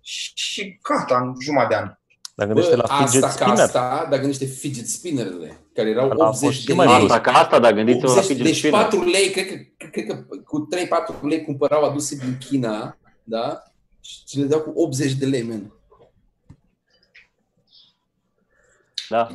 și, 0.00 0.32
și 0.34 0.78
gata, 0.82 1.18
în 1.20 1.34
jumătate 1.40 1.74
de 1.74 1.80
an. 1.80 1.92
Dar 2.34 2.46
gândește 2.46 2.74
Bă, 2.74 2.84
la 2.88 2.96
fidget 3.04 3.22
asta 3.22 3.38
ca 3.38 3.44
spinner. 3.44 3.64
asta, 3.64 4.06
dar 4.10 4.18
gândește 4.18 4.44
fidget 4.44 4.86
spinnerele, 4.86 5.56
care 5.74 5.88
erau 5.90 6.10
Ăla 6.10 6.24
a 6.24 6.28
fost 6.28 6.42
80 6.42 6.60
și 6.60 6.66
de 6.66 6.72
mai 6.74 6.86
lei. 6.86 6.98
mult. 6.98 7.10
Asta, 7.10 7.20
ca 7.22 7.38
asta, 7.38 7.58
dar 7.58 7.72
gândiți-vă 7.72 8.06
la 8.06 8.12
80, 8.12 8.26
fidget 8.26 8.44
deci 8.46 8.56
spinner. 8.58 8.80
4 8.80 9.04
lei, 9.04 9.30
cred 9.30 9.46
că, 9.46 9.86
cred 9.90 10.06
că 10.06 10.14
cu 10.44 10.68
3-4 11.16 11.20
lei 11.22 11.44
cumpărau 11.44 11.84
aduse 11.84 12.16
din 12.16 12.38
China, 12.48 12.96
da? 13.22 13.62
Și 14.08 14.38
le 14.38 14.44
dau 14.46 14.60
cu 14.60 14.72
80 14.80 15.12
de 15.12 15.26
lei, 15.26 15.42
man. 15.42 15.72
Da. 19.08 19.28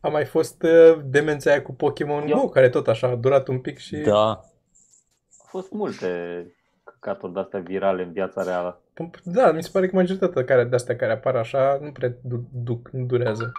A 0.00 0.08
mai 0.08 0.24
fost 0.24 0.62
uh, 0.62 1.00
demența 1.04 1.50
aia 1.50 1.62
cu 1.62 1.72
Pokémon 1.72 2.28
Eu- 2.28 2.38
Go, 2.40 2.48
care 2.48 2.68
tot 2.68 2.88
așa 2.88 3.06
a 3.08 3.14
durat 3.16 3.48
un 3.48 3.60
pic 3.60 3.78
și... 3.78 3.96
Da. 3.96 4.26
Au 4.26 5.46
fost 5.46 5.70
multe 5.72 6.06
căcaturi 6.84 7.32
de-astea 7.32 7.60
virale 7.60 8.02
în 8.02 8.12
viața 8.12 8.42
reală. 8.42 8.80
Da, 9.22 9.52
mi 9.52 9.62
se 9.62 9.68
pare 9.72 9.88
că 9.88 9.96
majoritatea 9.96 10.44
care, 10.44 10.64
de-astea 10.64 10.96
care 10.96 11.12
apar 11.12 11.36
așa 11.36 11.78
nu 11.82 11.92
prea 11.92 12.12
du- 12.22 12.48
duc, 12.52 12.88
nu 12.92 13.04
durează. 13.04 13.52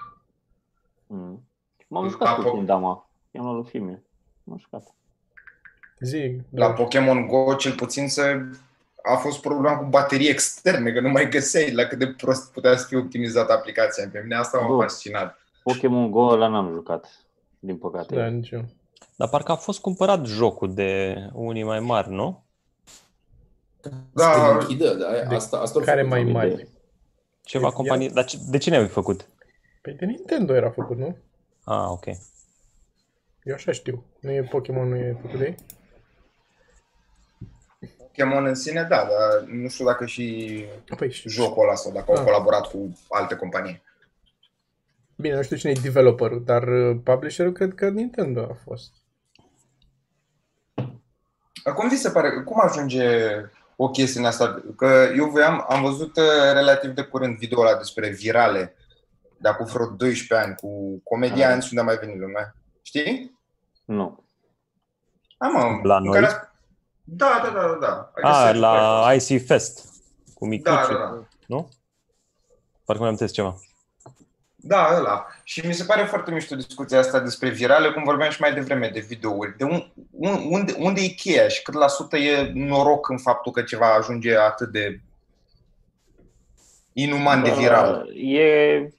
Mm. 1.08 1.44
M-am 1.88 2.10
jucat 2.10 2.38
Apo- 2.38 2.42
puțin, 2.44 2.66
dama. 2.66 3.10
I-am 3.32 3.44
luat 3.46 3.56
lui 3.58 3.70
Fimie. 3.70 4.04
M-am 4.44 4.58
jucat. 4.58 4.96
Zi, 6.00 6.42
La 6.52 6.68
da. 6.68 6.74
Pokémon 6.74 7.28
Go, 7.28 7.54
cel 7.56 7.74
puțin, 7.76 8.10
se, 8.10 8.50
a 9.04 9.16
fost 9.16 9.42
problema 9.42 9.78
cu 9.78 9.84
baterii 9.86 10.28
externe, 10.30 10.92
că 10.92 11.00
nu 11.00 11.10
mai 11.10 11.30
găseai 11.30 11.72
la 11.74 11.84
cât 11.84 11.98
de 12.00 12.08
prost 12.08 12.52
putea 12.52 12.78
să 12.78 12.86
fie 12.88 12.98
optimizată 12.98 13.54
aplicația. 13.54 14.10
Pe 14.12 14.20
mine 14.20 14.36
asta 14.36 14.60
m-a 14.60 14.68
Bun. 14.68 14.82
fascinat. 14.82 15.38
Pokémon 15.64 16.12
Go 16.12 16.20
ăla 16.28 16.48
n-am 16.48 16.72
jucat, 16.74 17.10
din 17.60 17.78
păcate. 17.78 18.16
da, 18.16 18.26
nici 18.28 18.50
eu. 18.50 18.66
Dar 19.16 19.30
parcă 19.30 19.52
a 19.52 19.56
fost 19.56 19.80
cumpărat 19.80 20.26
jocul 20.26 20.74
de 20.74 21.16
unii 21.34 21.64
mai 21.64 21.80
mari, 21.80 22.10
nu? 22.10 22.44
Da. 24.14 24.32
Să 24.34 24.40
te 24.40 24.52
închidă, 24.64 24.94
da, 24.94 25.12
De 25.30 25.36
asta, 25.36 25.58
asta 25.58 25.80
care 25.80 25.98
făcut 26.02 26.10
mai 26.10 26.20
oamenii. 26.34 26.54
mari? 26.56 26.68
Ceva 27.44 27.68
E- 27.68 27.72
companie... 27.72 28.10
Dar 28.10 28.26
ce- 28.26 28.38
de 28.50 28.58
cine 28.58 28.78
ai 28.78 28.88
făcut? 28.88 29.28
Păi 29.82 29.94
de 29.94 30.06
Nintendo 30.06 30.54
era 30.54 30.70
făcut, 30.70 30.98
nu? 30.98 31.18
Ah, 31.64 31.86
ok. 31.90 32.06
Eu 33.44 33.54
așa 33.54 33.72
știu. 33.72 34.04
Nu 34.20 34.32
e 34.32 34.42
Pokémon, 34.44 34.88
nu 34.90 34.96
e 34.96 35.18
făcut 35.22 35.40
de 35.40 35.46
ei? 35.46 35.56
Pokémon 38.20 38.46
în 38.46 38.56
sine, 38.56 38.82
da, 38.90 38.98
dar 38.98 39.44
nu 39.48 39.68
știu 39.68 39.86
dacă 39.86 40.06
și 40.06 40.66
Păi 40.98 41.12
știu. 41.12 41.30
jocul 41.30 41.64
ăla 41.64 41.76
sau 41.76 41.92
dacă 41.92 42.06
au 42.12 42.18
Ah. 42.18 42.24
colaborat 42.24 42.66
cu 42.72 42.98
alte 43.10 43.36
companii. 43.36 43.82
Bine, 45.16 45.36
nu 45.36 45.42
știu 45.42 45.56
cine 45.58 45.72
e 45.72 45.80
developerul, 45.82 46.44
dar 46.46 46.64
uh, 46.68 46.98
publisherul 47.04 47.52
cred 47.52 47.74
că 47.76 47.90
Nintendo 47.90 48.42
a 48.42 48.54
fost. 48.64 48.92
Cum 51.76 51.90
vi 51.90 51.96
se 51.96 52.10
pare, 52.10 52.42
cum 52.44 52.60
ajunge 52.62 53.06
o 53.76 53.90
chestie 53.90 54.20
în 54.20 54.26
asta? 54.26 54.64
Că 54.78 55.08
eu 55.16 55.26
voiam, 55.30 55.66
am 55.70 55.82
văzut 55.82 56.18
uh, 56.18 56.24
relativ 56.54 56.92
de 56.92 57.02
curând 57.02 57.38
video 57.38 57.60
ăla 57.60 57.78
despre 57.78 58.10
virale, 58.10 58.76
de 59.38 59.50
acum 59.50 59.66
vreo 59.66 59.86
12 59.88 60.48
ani, 60.48 60.56
cu 60.56 61.00
comedianți 61.04 61.68
unde 61.70 61.82
a 61.82 61.84
mai 61.86 61.98
venit 61.98 62.20
lumea. 62.20 62.56
Știi? 62.82 63.38
Nu. 63.86 64.24
Da, 65.38 65.48
mă, 65.48 65.80
La 65.84 65.98
în 65.98 66.04
noi? 66.04 66.20
care- 66.20 66.49
Da, 67.12 67.42
da, 67.44 67.50
da, 67.50 67.68
da. 67.68 67.78
da. 67.80 68.12
Adică 68.14 68.28
Ah, 68.28 68.50
se- 68.52 68.58
la 68.58 69.14
IC 69.14 69.46
Fest. 69.46 69.88
Cu 70.34 70.48
micuțe, 70.48 70.72
Da, 70.76 70.88
da, 70.88 70.94
da. 70.94 71.24
nu? 71.48 71.70
Parcă 72.86 73.02
mi-am 73.02 73.04
amintesc 73.04 73.34
ceva. 73.34 73.56
Da, 74.56 74.88
ăla. 74.98 75.26
Și 75.44 75.68
mi 75.68 75.74
se 75.74 75.84
pare 75.84 76.04
foarte 76.04 76.32
mișto 76.32 76.56
discuția 76.56 77.00
asta 77.00 77.20
despre 77.20 77.50
virale, 77.50 77.92
cum 77.92 78.04
vorbeam 78.04 78.30
și 78.32 78.42
mai 78.42 78.54
devreme 78.54 78.90
de 78.94 79.00
videouri. 79.00 79.58
De 79.58 79.64
un, 79.64 79.84
un, 80.12 80.40
unde, 80.50 80.76
unde 80.80 81.02
e 81.02 81.08
cheia 81.08 81.48
și 81.48 81.62
cât 81.62 81.74
la 81.74 81.88
sută 81.88 82.18
e 82.18 82.52
noroc 82.54 83.10
în 83.10 83.18
faptul 83.18 83.52
că 83.52 83.62
ceva 83.62 83.94
ajunge 83.94 84.38
atât 84.38 84.72
de 84.72 85.02
inuman 86.94 87.44
de 87.44 87.52
viral. 87.52 88.10
E, 88.18 88.90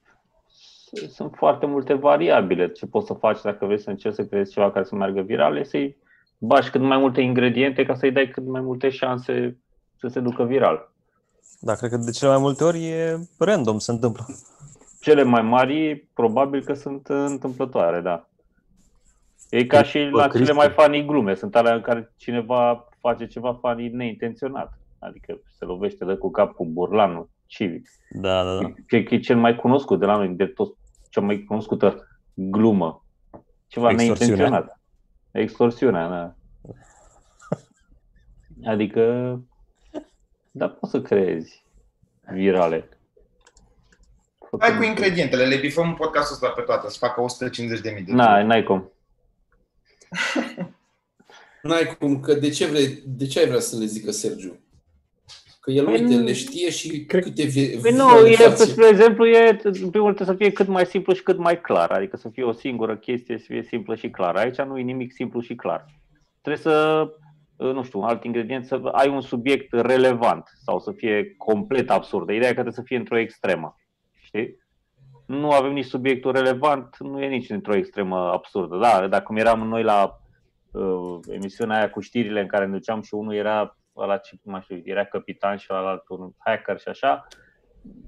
sunt 1.13 1.33
foarte 1.37 1.67
multe 1.67 1.95
variabile. 1.95 2.69
Ce 2.73 2.87
poți 2.87 3.07
să 3.07 3.13
faci 3.13 3.41
dacă 3.43 3.65
vrei 3.65 3.81
să 3.81 3.91
încerci 3.91 4.15
să 4.15 4.25
creezi 4.25 4.53
ceva 4.53 4.71
care 4.73 4.85
să 4.85 4.95
meargă 4.95 5.21
viral, 5.21 5.57
e 5.57 5.65
să-i 5.65 5.97
bași 6.43 6.71
cât 6.71 6.81
mai 6.81 6.99
multe 6.99 7.21
ingrediente 7.21 7.85
ca 7.85 7.95
să-i 7.95 8.13
dai 8.13 8.29
cât 8.29 8.47
mai 8.47 8.61
multe 8.61 8.89
șanse 8.89 9.57
să 9.97 10.09
se 10.09 10.21
ducă 10.21 10.45
viral. 10.45 10.93
Da, 11.61 11.75
cred 11.75 11.91
că 11.91 11.97
de 11.97 12.11
cele 12.11 12.31
mai 12.31 12.41
multe 12.41 12.65
ori 12.65 12.85
e 12.87 13.19
random 13.39 13.79
se 13.79 13.91
întâmplă. 13.91 14.27
Cele 15.01 15.23
mai 15.23 15.43
mari, 15.43 15.97
probabil 16.15 16.63
că 16.63 16.75
sunt 16.75 17.07
întâmplătoare, 17.09 18.01
da. 18.01 18.29
E 19.51 19.65
ca 19.65 19.83
și 19.83 20.09
Bă, 20.11 20.17
la 20.19 20.27
Cristi. 20.29 20.47
cele 20.47 20.59
mai 20.59 20.69
funny 20.77 21.05
glume. 21.07 21.35
Sunt 21.35 21.57
alea 21.57 21.75
în 21.75 21.81
care 21.81 22.13
cineva 22.17 22.89
face 23.01 23.27
ceva 23.27 23.59
funny 23.61 23.89
neintenționat. 23.89 24.79
Adică 24.99 25.41
se 25.59 25.65
lovește 25.65 26.05
de 26.05 26.15
cu 26.15 26.31
cap 26.31 26.53
cu 26.55 26.67
burlanul 26.67 27.29
civic. 27.47 27.89
Da, 28.11 28.45
da, 28.45 28.59
da. 28.61 28.73
Cred 28.87 29.05
că 29.05 29.15
e 29.15 29.19
cel 29.19 29.37
mai 29.37 29.57
cunoscut 29.57 29.99
de 29.99 30.05
la 30.07 30.17
noi, 30.17 30.29
de 30.29 30.47
toți, 30.47 30.73
cea 31.11 31.21
mai 31.21 31.45
cunoscută 31.45 32.07
glumă. 32.35 33.05
Ceva 33.67 33.91
Extorsiunea. 33.91 34.27
neintenționat. 34.27 34.81
Extorsiunea, 35.31 36.09
da. 36.09 36.35
Adică, 38.67 39.35
da, 40.51 40.69
poți 40.69 40.93
să 40.93 41.01
creezi 41.03 41.63
virale. 42.33 42.89
Hai 44.59 44.77
cu 44.77 44.83
ingredientele, 44.83 45.45
le 45.45 45.57
bifăm 45.57 45.89
în 45.89 45.95
podcastul 45.95 46.35
ăsta 46.35 46.49
pe 46.49 46.61
toate, 46.63 46.89
să 46.91 46.97
facă 46.99 47.21
150 47.21 47.81
de 47.81 47.91
mii 47.91 48.03
de 48.05 48.13
Na, 48.13 48.43
n-ai 48.43 48.63
cum. 48.63 48.91
N-ai 51.63 51.97
cum, 51.99 52.21
că 52.21 52.35
de 52.35 52.49
ce, 52.51 52.67
vrei, 52.67 53.03
de 53.07 53.27
ce 53.27 53.39
ai 53.39 53.47
vrea 53.47 53.61
să 53.61 53.77
le 53.77 53.85
zică 53.85 54.11
Sergiu? 54.11 54.59
Că 55.61 55.71
el, 55.71 55.85
Păi 55.85 55.93
uite, 56.01 56.15
nu- 56.15 56.25
le 56.25 56.33
știe 56.33 56.71
și 56.71 57.05
Cred- 57.05 57.23
câte 57.23 57.43
vi- 57.45 57.79
Păi 57.79 57.93
nu, 57.93 58.07
virale 58.07 58.29
e, 58.29 58.35
face. 58.37 58.65
spre 58.65 58.87
exemplu, 58.89 59.27
e, 59.27 59.49
în 59.63 59.91
primul 59.91 59.91
rând 60.07 60.15
trebuie 60.17 60.27
să 60.27 60.35
fie 60.35 60.53
cât 60.53 60.67
mai 60.67 60.87
simplu 60.87 61.13
și 61.15 61.23
cât 61.23 61.39
mai 61.39 61.61
clar. 61.61 61.91
Adică 61.91 62.17
să 62.17 62.29
fie 62.29 62.43
o 62.43 62.53
singură 62.53 62.97
chestie, 62.97 63.39
să 63.39 63.45
fie 63.49 63.63
simplă 63.63 63.95
și 63.95 64.11
clară. 64.11 64.39
Aici 64.39 64.57
nu 64.61 64.79
e 64.79 64.83
nimic 64.83 65.13
simplu 65.13 65.41
și 65.41 65.55
clar. 65.55 65.87
Trebuie 66.41 66.63
să, 66.63 67.07
nu 67.57 67.83
știu, 67.83 68.01
alt 68.01 68.25
ingredient, 68.25 68.65
să 68.65 68.81
ai 68.93 69.09
un 69.09 69.21
subiect 69.21 69.73
relevant 69.73 70.51
sau 70.65 70.79
să 70.79 70.93
fie 70.93 71.35
complet 71.37 71.91
absurd. 71.91 72.29
Ideea 72.29 72.51
e 72.51 72.55
că 72.55 72.61
trebuie 72.61 72.73
să 72.73 72.83
fie 72.83 72.97
într-o 72.97 73.19
extremă. 73.19 73.77
Știi? 74.21 74.57
Nu 75.27 75.51
avem 75.51 75.73
nici 75.73 75.85
subiectul 75.85 76.33
relevant, 76.33 76.97
nu 76.99 77.23
e 77.23 77.27
nici 77.27 77.51
într-o 77.51 77.77
extremă 77.77 78.17
absurdă. 78.17 78.77
Da, 78.77 79.09
dacă 79.09 79.23
cum 79.23 79.37
eram 79.37 79.69
noi 79.69 79.83
la 79.83 80.21
uh, 80.73 81.19
emisiunea 81.29 81.77
aia 81.77 81.91
cu 81.91 82.01
știrile 82.01 82.41
în 82.41 82.47
care 82.47 82.67
ne 82.67 82.73
duceam 82.73 83.03
și 83.03 83.15
unul 83.15 83.35
era 83.35 83.77
ăla 83.97 84.17
ce 84.17 84.37
nu 84.43 84.53
mai 84.53 84.61
știu, 84.63 84.81
era 84.85 85.05
capitan 85.05 85.57
și 85.57 85.67
ălalt 85.71 86.09
un 86.09 86.31
hacker 86.39 86.79
și 86.79 86.89
așa, 86.89 87.27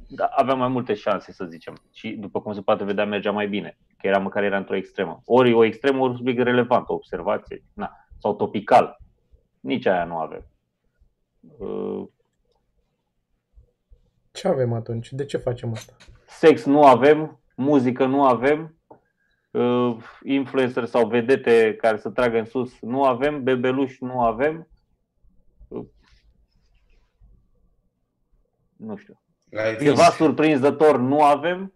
da, 0.09 0.25
aveam 0.25 0.59
mai 0.59 0.69
multe 0.69 0.95
șanse, 0.95 1.33
să 1.33 1.45
zicem. 1.45 1.75
Și 1.93 2.11
după 2.11 2.41
cum 2.41 2.53
se 2.53 2.61
poate 2.61 2.85
vedea, 2.85 3.05
mergea 3.05 3.33
mai 3.33 3.49
bine. 3.49 3.79
Că 3.99 4.07
era 4.07 4.19
măcar 4.19 4.43
era 4.43 4.57
într-o 4.57 4.77
extremă. 4.77 5.23
Ori 5.25 5.53
o 5.53 5.65
extremă, 5.65 6.01
ori 6.01 6.11
un 6.11 6.17
subiect 6.17 6.43
relevant, 6.43 6.89
o 6.89 6.95
observație. 6.95 7.65
Na. 7.75 7.91
Sau 8.23 8.35
topical. 8.35 8.99
Nici 9.61 9.87
aia 9.87 10.05
nu 10.05 10.17
avem. 10.17 10.47
Uh, 11.59 12.07
Ce 14.33 14.49
avem 14.49 14.73
atunci? 14.73 15.13
De 15.13 15.25
ce 15.25 15.37
facem 15.37 15.73
asta? 15.73 15.93
Sex 16.27 16.65
nu 16.65 16.85
avem, 16.85 17.41
muzică 17.57 18.07
nu 18.07 18.25
avem, 18.25 18.77
uh, 19.51 19.97
influencer 20.25 20.85
sau 20.85 21.09
vedete 21.09 21.75
care 21.77 21.99
să 21.99 22.11
tragă 22.11 22.39
în 22.39 22.45
sus 22.45 22.81
nu 22.81 23.05
avem, 23.05 23.43
bebeluși 23.43 24.05
nu 24.05 24.21
avem. 24.21 24.69
Uh, 25.69 25.87
Nu 28.77 28.97
știu. 28.97 29.21
La 29.51 29.75
Ceva 29.75 30.03
surprinzător 30.05 30.99
nu 30.99 31.23
avem. 31.23 31.73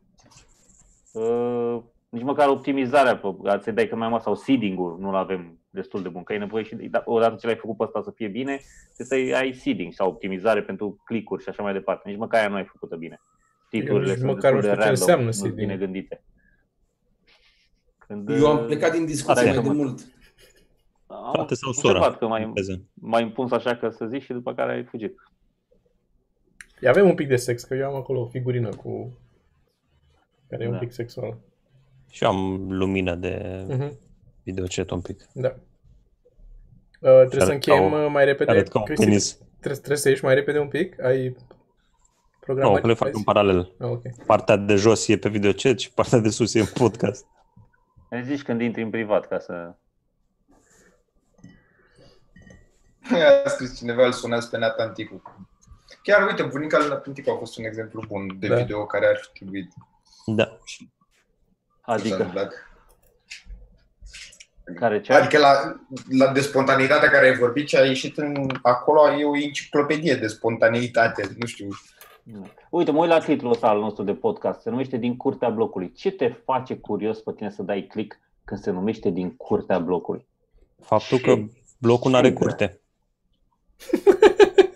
Uh, 1.12 1.82
nici 2.08 2.22
măcar 2.22 2.48
optimizarea, 2.48 3.16
pe- 3.18 3.58
să-i 3.60 3.72
dai 3.72 3.88
că 3.88 3.96
mai 3.96 4.08
mult, 4.08 4.22
sau 4.22 4.34
seeding-ul 4.34 4.98
nu-l 4.98 5.14
avem 5.14 5.58
destul 5.76 6.02
de 6.02 6.08
bun. 6.08 6.22
Că 6.22 6.32
e 6.32 6.38
nevoie 6.38 6.64
și, 6.64 6.74
da, 6.74 7.02
odată 7.04 7.36
ce 7.40 7.46
l-ai 7.46 7.56
făcut 7.56 7.76
pe 7.76 7.82
ăsta 7.82 8.02
să 8.02 8.10
fie 8.14 8.28
bine, 8.28 8.60
trebuie 8.94 9.30
să 9.30 9.36
ai 9.36 9.52
seeding 9.54 9.92
sau 9.92 10.08
optimizare 10.08 10.62
pentru 10.62 11.02
clicuri 11.04 11.42
și 11.42 11.48
așa 11.48 11.62
mai 11.62 11.72
departe. 11.72 12.08
Nici 12.08 12.18
măcar 12.18 12.40
aia 12.40 12.48
nu 12.48 12.54
ai 12.54 12.64
făcută 12.64 12.96
bine. 12.96 13.20
Titlurile 13.70 14.10
nici 14.10 14.18
sunt 14.20 14.30
măcar 14.34 14.52
destul 14.52 14.68
nu 14.70 14.74
de 14.76 14.82
știu 14.82 14.82
ce 14.82 14.88
random, 14.88 15.00
înseamnă 15.00 15.24
nu 15.24 15.30
sunt 15.30 15.42
seeding. 15.46 15.68
bine 15.68 15.78
gândite. 15.84 16.24
Când, 17.98 18.28
Eu 18.28 18.46
am 18.46 18.58
uh, 18.58 18.64
plecat 18.66 18.92
din 18.92 19.06
discuție 19.06 19.40
Are 19.40 19.50
mai 19.50 19.62
de 19.62 19.68
că- 19.68 19.74
mult. 19.74 20.00
am 21.06 21.32
Frate 21.32 21.54
sau 21.54 21.68
observat 21.68 22.02
sora. 22.02 22.16
Că 22.16 22.26
mai, 22.26 22.50
Vezi. 22.54 22.80
mai 22.94 23.22
impus 23.22 23.50
așa 23.50 23.76
că 23.76 23.88
să 23.90 24.06
zici 24.06 24.22
și 24.22 24.32
după 24.32 24.54
care 24.54 24.72
ai 24.72 24.84
fugit. 24.84 25.14
Avem 26.88 27.08
un 27.08 27.14
pic 27.14 27.28
de 27.28 27.36
sex, 27.36 27.64
că 27.64 27.74
eu 27.74 27.88
am 27.88 27.94
acolo 27.94 28.20
o 28.20 28.26
figurină 28.26 28.68
cu... 28.68 29.18
care 30.48 30.62
e 30.64 30.66
un 30.66 30.72
Da. 30.72 30.78
pic 30.78 30.92
sexual. 30.92 31.38
Și 32.10 32.24
eu 32.24 32.30
am 32.30 32.72
lumină 32.72 33.14
de 33.14 33.64
Mhm. 33.68 33.98
Videochat 34.50 34.90
un 34.90 35.00
pic. 35.00 35.20
Da. 35.32 35.48
Uh, 35.48 35.56
trebuie 37.00 37.30
să 37.30 37.36
arăt 37.40 37.52
încheiem 37.52 37.90
ca 37.90 37.96
o- 37.96 38.00
uh, 38.04 38.10
mai 38.10 38.24
repede. 38.24 38.50
Arăt 38.50 38.68
ca 38.68 38.78
un 38.78 38.84
Cristi, 38.84 39.04
penis. 39.04 39.32
Trebuie, 39.34 39.74
trebuie 39.76 39.96
să 39.96 40.08
ieși 40.08 40.24
mai 40.24 40.34
repede 40.34 40.58
un 40.58 40.68
pic? 40.68 41.02
Ai 41.02 41.36
programat? 42.40 42.74
Nu, 42.74 42.80
că 42.80 42.86
le 42.86 42.94
fac 42.94 43.14
în 43.14 43.22
paralel. 43.22 43.72
Ah, 43.78 43.88
ok. 43.88 44.02
Partea 44.26 44.56
de 44.56 44.74
jos 44.74 45.08
e 45.08 45.18
pe 45.18 45.28
videochat 45.28 45.78
și 45.78 45.92
partea 45.92 46.18
de 46.18 46.28
sus 46.28 46.54
e 46.54 46.60
în 46.60 46.66
podcast. 46.74 47.26
Îmi 48.10 48.24
zici 48.24 48.42
când 48.42 48.60
intri 48.60 48.82
în 48.82 48.90
privat 48.90 49.26
ca 49.28 49.38
să... 49.38 49.74
A 53.44 53.48
scris 53.48 53.76
cineva, 53.76 54.04
îl 54.06 54.12
sunați 54.12 54.50
pe 54.50 54.58
Natanticu. 54.58 55.22
Chiar, 56.02 56.26
uite, 56.26 56.42
bunica 56.42 56.78
lui 56.78 56.88
Natanticu 56.88 57.30
a 57.30 57.36
fost 57.36 57.58
un 57.58 57.64
exemplu 57.64 58.02
bun 58.08 58.38
de 58.38 58.48
Da. 58.48 58.56
video 58.56 58.86
care 58.86 59.06
ar 59.06 59.16
fi 59.22 59.38
trebuit. 59.38 59.72
Da. 60.26 60.44
Ce 60.64 60.76
s-a 61.84 61.92
Adică, 61.92 62.14
întâmplat. 62.16 62.52
Care 64.74 65.00
ce? 65.00 65.12
Adică 65.12 65.38
la, 65.38 65.80
la 66.18 66.32
de 66.32 66.40
spontaneitate 66.40 67.06
care 67.06 67.26
ai 67.26 67.36
vorbit, 67.36 67.66
ce 67.66 67.78
a 67.78 67.84
ieșit 67.84 68.18
în, 68.18 68.48
acolo 68.62 69.12
e 69.12 69.24
o 69.24 69.36
enciclopedie 69.36 70.14
de 70.14 70.26
spontaneitate, 70.26 71.28
nu 71.38 71.46
știu. 71.46 71.68
Uite, 72.70 72.90
mă 72.90 73.00
uit 73.00 73.08
la 73.08 73.18
titlul 73.18 73.52
ăsta 73.52 73.68
al 73.68 73.78
nostru 73.78 74.02
de 74.02 74.14
podcast. 74.14 74.60
Se 74.60 74.70
numește 74.70 74.96
Din 74.96 75.16
curtea 75.16 75.48
blocului. 75.48 75.92
Ce 75.92 76.10
te 76.10 76.28
face 76.28 76.76
curios 76.76 77.20
pe 77.20 77.32
tine 77.32 77.50
să 77.50 77.62
dai 77.62 77.82
click 77.82 78.18
când 78.44 78.60
se 78.60 78.70
numește 78.70 79.10
Din 79.10 79.36
curtea 79.36 79.78
blocului? 79.78 80.26
Faptul 80.82 81.18
că 81.18 81.36
blocul 81.78 82.10
nu 82.10 82.16
are 82.16 82.28
Ce? 82.28 82.34
curte. 82.34 82.80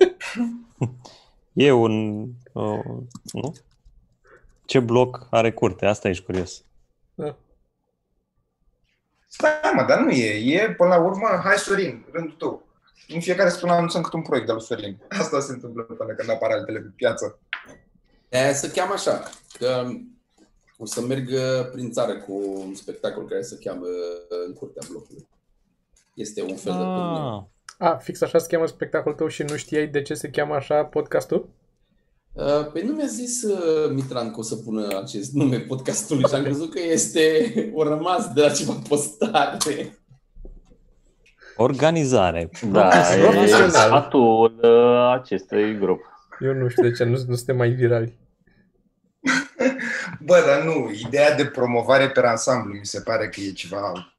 e 1.52 1.72
un... 1.72 2.26
Uh, 2.52 2.84
nu? 3.32 3.54
Ce 4.64 4.80
bloc 4.80 5.26
are 5.30 5.52
curte? 5.52 5.86
Asta 5.86 6.08
ești 6.08 6.24
curios. 6.24 6.64
Da. 7.14 7.36
Stai 9.32 9.72
mă, 9.74 9.84
dar 9.88 10.00
nu 10.00 10.10
e. 10.10 10.54
E, 10.54 10.74
până 10.74 10.88
la 10.88 10.98
urmă, 10.98 11.40
hai 11.44 11.56
Sorin, 11.56 12.06
rândul 12.12 12.34
tău. 12.38 12.66
În 13.08 13.20
fiecare 13.20 13.48
săptămână 13.48 13.76
anunțăm 13.76 14.02
cât 14.02 14.12
un 14.12 14.22
proiect 14.22 14.46
de 14.46 14.52
lui 14.52 14.62
Sorin. 14.62 15.02
Asta 15.08 15.40
se 15.40 15.52
întâmplă 15.52 15.82
până 15.82 16.14
când 16.14 16.30
apar 16.30 16.50
altele 16.50 16.78
pe 16.78 16.92
piață. 16.96 17.38
Aia 18.32 18.52
se 18.52 18.70
cheamă 18.70 18.92
așa, 18.92 19.22
că 19.58 19.88
o 20.78 20.84
să 20.86 21.00
merg 21.00 21.28
uh, 21.28 21.70
prin 21.72 21.90
țară 21.90 22.16
cu 22.16 22.32
un 22.66 22.74
spectacol 22.74 23.28
care 23.28 23.42
se 23.42 23.58
cheamă 23.64 23.86
uh, 23.86 24.46
În 24.46 24.52
curtea 24.52 24.82
blocului. 24.90 25.28
Este 26.14 26.42
un 26.42 26.56
fel 26.56 26.72
de 26.72 26.78
turneu. 26.78 27.50
Ah, 27.78 27.90
A, 27.90 27.96
fix 27.96 28.20
așa 28.20 28.38
se 28.38 28.46
cheamă 28.48 28.66
spectacolul 28.66 29.16
tău 29.16 29.26
și 29.26 29.42
nu 29.42 29.56
știai 29.56 29.86
de 29.86 30.02
ce 30.02 30.14
se 30.14 30.30
cheamă 30.30 30.54
așa 30.54 30.84
podcastul? 30.84 31.48
Uh, 32.32 32.66
Păi 32.72 32.82
nu 32.82 32.92
mi-a 32.92 33.06
zis 33.06 33.42
uh, 33.42 33.90
Mitran 33.92 34.30
că 34.30 34.38
o 34.38 34.42
să 34.42 34.56
pună 34.56 34.98
acest 35.02 35.32
nume 35.32 35.58
podcastului 35.58 36.28
și 36.28 36.34
am 36.34 36.42
crezut 36.42 36.72
că 36.72 36.80
este 36.82 37.52
o 37.74 37.82
rămas 37.82 38.32
de 38.32 38.40
la 38.40 38.50
ceva 38.50 38.72
postare. 38.88 39.98
Organizare. 41.56 42.50
Da, 42.62 43.14
e 43.14 43.20
Profesional. 43.20 43.70
sfatul 43.70 44.60
uh, 44.62 45.12
acestui 45.20 45.78
grup. 45.78 46.00
Eu 46.40 46.52
nu 46.52 46.68
știu 46.68 46.82
de 46.82 46.92
ce 46.92 47.04
nu, 47.04 47.10
nu 47.26 47.34
suntem 47.34 47.56
mai 47.56 47.70
virali. 47.70 48.18
Bă, 50.20 50.42
dar 50.46 50.62
nu, 50.62 50.90
ideea 51.06 51.34
de 51.34 51.46
promovare 51.46 52.10
pe 52.10 52.20
ansamblu 52.20 52.72
mi 52.78 52.86
se 52.86 53.00
pare 53.00 53.28
că 53.28 53.40
e 53.40 53.52
ceva 53.52 54.14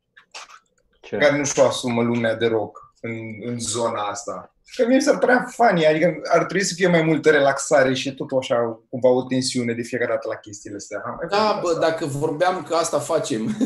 Ce? 1.02 1.17
care 1.17 1.38
nu 1.38 1.43
și-o 1.43 1.65
asumă 1.65 2.02
lumea 2.02 2.36
de 2.36 2.47
rock 2.47 2.81
în, 3.02 3.18
în 3.46 3.60
zona 3.60 4.02
asta. 4.02 4.56
Că 4.76 4.86
mie 4.88 4.96
mi 4.96 5.02
s-ar 5.02 5.18
părea 5.18 5.46
funny, 5.50 5.86
adică 5.86 6.22
ar 6.24 6.46
trebui 6.46 6.64
să 6.66 6.74
fie 6.74 6.88
mai 6.88 7.02
multă 7.02 7.30
relaxare 7.30 7.94
și 7.94 8.14
tot 8.14 8.28
așa 8.40 8.82
cumva 8.90 9.10
o 9.10 9.24
tensiune 9.24 9.74
de 9.74 9.82
fiecare 9.82 10.12
dată 10.12 10.28
la 10.28 10.36
chestiile 10.36 10.76
astea. 10.76 11.02
Am 11.06 11.16
mai 11.18 11.28
Da, 11.30 11.48
făcut 11.48 11.62
bă, 11.62 11.70
asta. 11.70 11.90
dacă 11.90 12.06
vorbeam 12.06 12.64
că 12.64 12.76
asta 12.76 13.00
facem. 13.00 13.58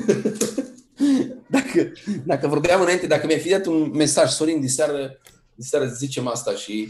dacă, 1.48 1.92
dacă 2.24 2.48
vorbeam 2.48 2.82
înainte, 2.82 3.08
dacă 3.08 3.26
mi-ai 3.26 3.40
fi 3.40 3.50
dat 3.50 3.66
un 3.66 3.92
mesaj, 3.94 4.30
Sorin, 4.30 4.60
diseară, 4.60 5.20
diseară 5.56 5.86
zicem 5.86 6.28
asta 6.28 6.52
și 6.52 6.90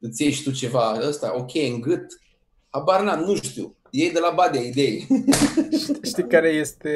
îți 0.00 0.22
iei 0.22 0.32
și 0.32 0.42
tu 0.42 0.50
ceva 0.50 0.98
ăsta, 1.08 1.32
ok, 1.36 1.54
în 1.54 1.80
gât, 1.80 2.20
habar 2.70 3.02
n-am, 3.02 3.20
nu 3.20 3.34
știu. 3.34 3.76
Iei 3.90 4.10
de 4.12 4.18
la 4.18 4.32
Badea 4.34 4.60
idei. 4.60 5.06
Știi 6.02 6.26
care 6.26 6.48
este 6.48 6.90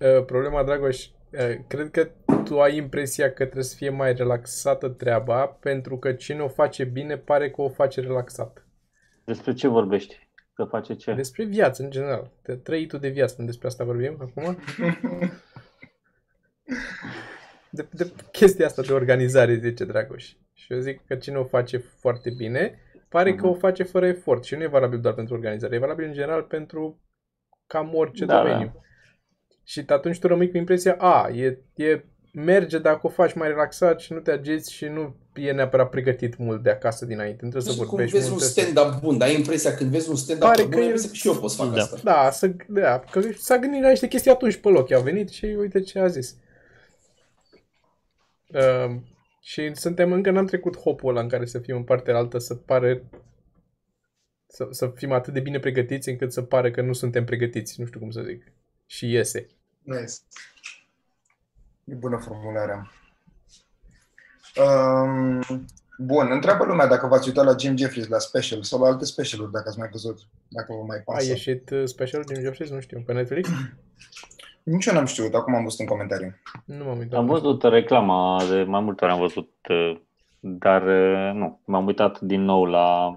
uh, 0.00 0.24
problema, 0.24 0.64
Dragoș? 0.64 1.06
Uh, 1.32 1.56
cred 1.66 1.90
că 1.90 2.08
tu 2.44 2.60
ai 2.60 2.76
impresia 2.76 3.28
că 3.28 3.42
trebuie 3.44 3.64
să 3.64 3.76
fie 3.76 3.90
mai 3.90 4.14
relaxată 4.14 4.88
treaba, 4.88 5.46
pentru 5.46 5.98
că 5.98 6.12
cine 6.12 6.40
o 6.40 6.48
face 6.48 6.84
bine 6.84 7.16
pare 7.16 7.50
că 7.50 7.60
o 7.62 7.68
face 7.68 8.00
relaxat. 8.00 8.64
Despre 9.24 9.52
ce 9.52 9.68
vorbești? 9.68 10.28
Că 10.54 10.64
face 10.64 10.94
ce? 10.94 11.12
Despre 11.14 11.44
viață, 11.44 11.82
în 11.82 11.90
general. 11.90 12.30
De 12.42 12.54
trăitul 12.54 12.98
de 12.98 13.08
viață, 13.08 13.34
nu 13.38 13.46
despre 13.46 13.66
asta 13.66 13.84
vorbim 13.84 14.16
acum? 14.20 14.56
De, 17.70 17.86
de 17.90 18.12
chestia 18.32 18.66
asta 18.66 18.82
de 18.82 18.92
organizare, 18.92 19.54
zice 19.54 19.84
Dragoș. 19.84 20.32
Și 20.54 20.72
eu 20.72 20.78
zic 20.78 21.06
că 21.06 21.14
cine 21.14 21.36
o 21.36 21.44
face 21.44 21.76
foarte 21.78 22.30
bine, 22.30 22.78
pare 23.08 23.34
că 23.34 23.46
Mhm. 23.46 23.54
o 23.54 23.58
face 23.58 23.82
fără 23.82 24.06
efort. 24.06 24.44
Și 24.44 24.54
nu 24.54 24.62
e 24.62 24.66
valabil 24.66 25.00
doar 25.00 25.14
pentru 25.14 25.34
organizare, 25.34 25.74
e 25.74 25.78
valabil 25.78 26.06
în 26.06 26.12
general 26.12 26.42
pentru 26.42 27.00
cam 27.66 27.94
orice 27.94 28.24
Da, 28.24 28.42
domeniu. 28.42 28.72
Și 29.70 29.84
atunci 29.86 30.18
tu 30.18 30.26
rămâi 30.26 30.50
cu 30.50 30.56
impresia, 30.56 30.94
a, 30.98 31.28
e, 31.34 31.58
e 31.74 32.04
merge 32.32 32.78
dacă 32.78 33.00
o 33.02 33.08
faci 33.08 33.32
mai 33.34 33.48
relaxat 33.48 34.00
și 34.00 34.12
nu 34.12 34.18
te 34.20 34.30
agiți 34.30 34.72
și 34.72 34.84
nu 34.84 35.16
e 35.34 35.52
neapărat 35.52 35.90
pregătit 35.90 36.36
mult 36.36 36.62
de 36.62 36.70
acasă 36.70 37.04
dinainte. 37.06 37.44
Nu 37.44 37.50
trebuie 37.50 37.62
să 37.62 37.70
Și 37.70 37.76
cum 37.78 37.88
vorbești 37.88 38.16
vezi 38.16 38.26
un 38.30 38.32
mult. 38.32 38.44
trebuie 38.44 38.64
să- 38.64 38.70
stand-up 38.80 39.00
bun, 39.02 39.18
dar 39.18 39.28
ai 39.28 39.34
impresia 39.34 39.74
când 39.74 39.90
vezi 39.90 40.08
un 40.08 40.16
stand-up 40.16 40.46
Pare 40.48 40.62
bun, 40.62 40.70
că 40.70 40.76
ai 40.76 40.82
e- 40.82 40.84
impresia 40.86 41.08
că 41.10 41.14
și 41.16 41.26
eu 41.28 41.34
pot 41.34 41.50
să 41.50 41.56
fac 41.62 41.74
Da. 41.74 41.82
asta. 41.82 42.00
Da, 42.04 42.30
să, 42.30 42.50
da, 42.68 42.98
că 42.98 43.20
s-a 43.36 43.58
gândit 43.58 43.82
la 43.82 43.88
niște 43.88 44.08
chestii 44.08 44.30
atunci 44.30 44.56
pe 44.56 44.68
loc. 44.68 44.88
I-au 44.88 45.02
venit 45.02 45.28
și 45.28 45.44
uite 45.44 45.80
ce 45.80 45.98
a 45.98 46.06
zis. 46.06 46.36
Uh, 48.54 48.94
și 49.40 49.70
suntem 49.74 50.12
încă 50.12 50.30
n-am 50.30 50.46
trecut 50.46 50.76
hopul 50.76 51.10
ăla 51.10 51.20
în 51.20 51.28
care 51.28 51.44
să 51.44 51.58
fim 51.58 51.76
în 51.76 51.84
partea 51.84 52.16
altă, 52.16 52.38
să 52.38 52.54
pare 52.54 53.04
să, 54.46 54.66
să 54.70 54.92
fim 54.94 55.12
atât 55.12 55.32
de 55.32 55.40
bine 55.40 55.58
pregătiți 55.58 56.08
încât 56.08 56.32
să 56.32 56.42
pare 56.42 56.70
că 56.70 56.80
nu 56.82 56.92
suntem 56.92 57.24
pregătiți, 57.24 57.80
nu 57.80 57.86
știu 57.86 58.00
cum 58.00 58.10
să 58.10 58.22
zic. 58.22 58.52
Și 58.86 59.10
iese. 59.12 59.46
Nice. 59.90 60.14
E 61.84 61.94
bună 61.94 62.16
formularea. 62.16 62.90
Um, 64.56 65.40
bun, 65.98 66.30
întreabă 66.30 66.64
lumea 66.64 66.86
dacă 66.86 67.06
v-ați 67.06 67.28
uitat 67.28 67.44
la 67.44 67.56
Jim 67.58 67.76
Jeffries 67.76 68.06
la 68.08 68.18
special 68.18 68.62
sau 68.62 68.80
la 68.80 68.86
alte 68.86 69.04
specialuri, 69.04 69.52
dacă 69.52 69.68
ați 69.68 69.78
mai 69.78 69.88
văzut, 69.92 70.18
dacă 70.48 70.72
vă 70.72 70.82
mai 70.86 70.98
A 70.98 71.02
pasă. 71.12 71.26
ieșit 71.28 71.70
uh, 71.70 71.82
special 71.84 72.22
din 72.22 72.40
Jeffries? 72.42 72.70
Nu 72.70 72.80
știu, 72.80 73.02
pe 73.06 73.12
Netflix? 73.12 73.48
Nici 74.62 74.86
eu 74.86 74.94
n-am 74.94 75.04
știut, 75.04 75.34
acum 75.34 75.54
am 75.54 75.62
văzut 75.62 75.78
în 75.80 75.86
comentarii. 75.86 76.34
Nu 76.64 76.84
m-am 76.84 76.98
uitat. 76.98 77.18
Am 77.18 77.26
văzut 77.26 77.62
reclama, 77.62 78.42
de 78.48 78.62
mai 78.62 78.80
multe 78.80 79.04
ori 79.04 79.12
am 79.12 79.18
văzut, 79.20 79.54
uh, 79.68 80.00
dar 80.40 80.82
uh, 80.82 81.34
nu, 81.34 81.60
m-am 81.64 81.86
uitat 81.86 82.20
din 82.20 82.42
nou 82.42 82.64
la 82.64 83.12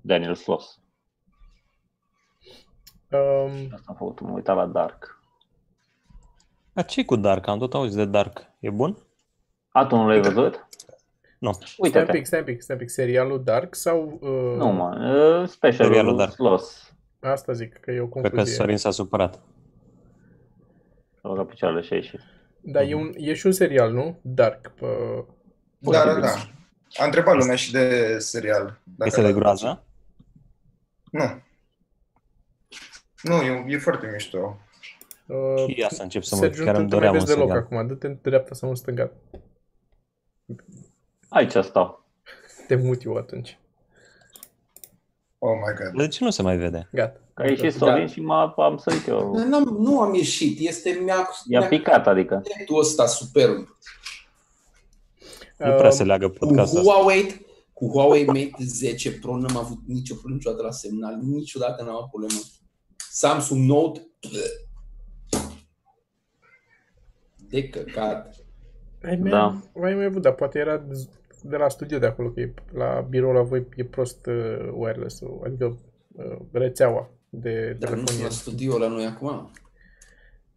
Daniel 0.00 0.34
Sloss. 0.34 0.78
Um, 3.10 3.68
Asta 3.72 3.84
am 3.86 3.94
făcut, 3.98 4.20
m-am 4.20 4.34
uitat 4.34 4.56
la 4.56 4.66
Dark. 4.66 5.19
A, 6.74 6.82
ce 6.82 7.04
cu 7.04 7.16
Dark? 7.16 7.46
Am 7.46 7.58
tot 7.58 7.74
auzit 7.74 7.96
de 7.96 8.04
Dark. 8.04 8.46
E 8.60 8.70
bun? 8.70 8.96
A, 9.68 9.86
tu 9.86 9.96
nu 9.96 10.06
l-ai 10.08 10.20
văzut? 10.20 10.68
Nu. 11.38 11.52
stai 11.52 11.66
un 11.78 11.84
Uite-te. 11.84 12.12
pic, 12.12 12.26
stai 12.26 12.38
un 12.38 12.44
pic, 12.44 12.62
stai 12.62 12.76
un 12.76 12.82
pic. 12.82 12.90
Serialul 12.90 13.44
Dark 13.44 13.74
sau... 13.74 14.18
Uh, 14.20 14.56
Nu, 14.56 14.66
mă, 14.66 14.88
uh, 15.42 15.48
specialul 15.48 15.92
Serialul 15.92 16.16
Dark. 16.16 16.32
Sloss. 16.32 16.92
Asta 17.20 17.52
zic, 17.52 17.72
că 17.80 17.90
e 17.90 18.00
o 18.00 18.06
Cred 18.06 18.22
că 18.22 18.28
confuzie. 18.28 18.56
Sorin 18.56 18.76
s-a 18.76 18.90
supărat. 18.90 19.40
A 21.22 21.28
băgat 21.28 21.46
picioarele 21.46 21.80
și 21.80 21.92
a 21.92 21.96
ieșit. 21.96 22.20
Da, 22.60 22.82
e, 22.82 22.94
un, 22.94 23.12
e 23.16 23.34
și 23.34 23.46
un 23.46 23.52
serial, 23.52 23.92
nu? 23.92 24.18
Dark. 24.22 24.68
Pe... 24.68 24.86
Da, 25.78 25.90
da, 25.90 26.02
Posibil. 26.04 26.20
da. 26.22 27.02
A 27.02 27.04
întrebat 27.04 27.36
lumea 27.36 27.56
și 27.56 27.72
de 27.72 28.16
serial. 28.18 28.80
dacă 28.84 29.04
Este 29.04 29.20
de 29.20 29.26
l-ați 29.26 29.38
groază? 29.38 29.82
Nu. 31.10 31.42
Nu, 33.22 33.34
e, 33.34 33.64
e 33.68 33.78
foarte 33.78 34.10
mișto. 34.12 34.60
Uh, 35.30 35.76
Ia 35.76 35.88
să 35.88 36.02
încep 36.02 36.22
să 36.22 36.34
mă 36.34 36.40
Sergiu, 36.40 36.58
uit, 36.58 36.66
chiar 36.66 36.74
tu 36.74 36.80
îmi 36.80 36.90
nu 36.90 36.96
te 36.98 37.00
mai 37.00 37.10
doream 37.10 37.12
un 37.12 37.18
vezi 37.18 37.32
deloc 37.34 37.48
serial. 37.48 37.64
acum. 37.64 37.86
Du-te 37.86 38.06
în 38.06 38.18
dreapta 38.22 38.54
sau 38.54 38.68
în 38.68 38.74
stânga. 38.74 39.10
Aici 41.28 41.52
stau. 41.52 42.04
Te 42.66 42.74
mut 42.74 43.04
eu 43.04 43.14
atunci. 43.14 43.58
Oh 45.38 45.50
my 45.54 45.74
god. 45.84 46.02
De 46.02 46.08
ce 46.08 46.24
nu 46.24 46.30
se 46.30 46.42
mai 46.42 46.56
vede? 46.56 46.88
Gata. 46.92 47.20
Că 47.34 47.42
a 47.42 47.46
ieșit 47.46 47.72
Sorin 47.72 48.06
și 48.06 48.20
m-a, 48.20 48.54
am 48.56 48.76
sărit 48.76 49.06
eu. 49.06 49.34
N-am, 49.48 49.62
nu 49.78 50.00
am 50.00 50.14
ieșit, 50.14 50.58
este 50.68 51.00
mi-a, 51.04 51.28
I-a 51.48 51.58
mi-a 51.58 51.68
picat, 51.68 52.06
adică. 52.06 52.42
dreptul 52.54 52.78
ăsta 52.78 53.06
superb. 53.06 53.76
Nu 55.56 55.72
prea 55.76 55.90
se 55.90 56.04
leagă 56.04 56.28
Cu 56.28 56.36
podcastul 56.38 56.78
ăsta. 56.78 56.92
Huawei, 56.92 57.46
cu 57.72 57.88
Huawei 57.88 58.24
Mate 58.24 58.50
10 58.58 59.12
Pro 59.12 59.36
n-am 59.36 59.56
avut 59.56 59.78
nicio 59.86 60.14
problemă 60.14 60.36
niciodată 60.36 60.62
la 60.62 60.70
semnal, 60.70 61.18
niciodată 61.22 61.82
n-am 61.82 61.94
avut 61.94 62.08
problemă. 62.08 62.40
Samsung 63.10 63.68
Note 63.68 64.06
de 67.50 67.68
căcat. 67.68 68.36
Ai 69.02 69.16
mai, 69.16 69.30
Da. 69.30 69.60
ai 69.82 69.94
mai 69.94 70.04
avut, 70.04 70.22
dar 70.22 70.34
poate 70.34 70.58
era 70.58 70.84
de 71.42 71.56
la 71.56 71.68
studio 71.68 71.98
de 71.98 72.06
acolo, 72.06 72.30
că 72.30 72.40
e, 72.40 72.54
la 72.72 73.06
birou 73.08 73.32
la 73.32 73.42
voi 73.42 73.66
e 73.76 73.84
prost 73.84 74.26
uh, 74.26 74.68
wireless-ul, 74.74 75.42
adică 75.46 75.78
uh, 76.16 76.36
rețeaua 76.52 77.10
de 77.28 77.76
Dar 77.78 77.90
nu 77.90 77.96
sunt 77.96 78.06
telefonie. 78.06 78.24
la 78.24 78.30
studio 78.30 78.78
la 78.78 78.88
noi 78.88 79.04
acum. 79.04 79.50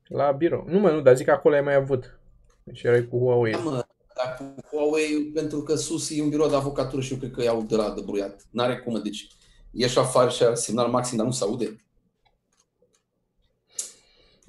La 0.07 0.31
birou. 0.31 0.65
Nu 0.67 0.79
mă, 0.79 0.89
nu, 0.91 1.01
dar 1.01 1.15
zic 1.15 1.25
că 1.25 1.31
acolo 1.31 1.55
ai 1.55 1.61
mai 1.61 1.75
avut. 1.75 2.19
Deci 2.63 2.83
erai 2.83 3.07
cu 3.07 3.17
Huawei. 3.17 3.51
Da, 3.51 3.57
mă, 3.57 3.85
dar 4.15 4.35
cu 4.37 4.61
Huawei, 4.71 5.31
pentru 5.33 5.61
că 5.61 5.75
sus 5.75 6.09
e 6.17 6.21
un 6.21 6.29
birou 6.29 6.49
de 6.49 6.55
avocatură 6.55 7.01
și 7.01 7.13
eu 7.13 7.19
cred 7.19 7.31
că 7.31 7.43
iau 7.43 7.61
de 7.61 7.75
la 7.75 7.89
dăbruiat. 7.95 8.41
N-are 8.51 8.77
cum, 8.77 9.01
deci 9.03 9.27
ieși 9.71 9.99
afară 9.99 10.29
și 10.29 10.43
are 10.43 10.53
semnal 10.55 10.87
maxim, 10.89 11.17
dar 11.17 11.25
nu 11.25 11.31
se 11.31 11.43
aude. 11.43 11.75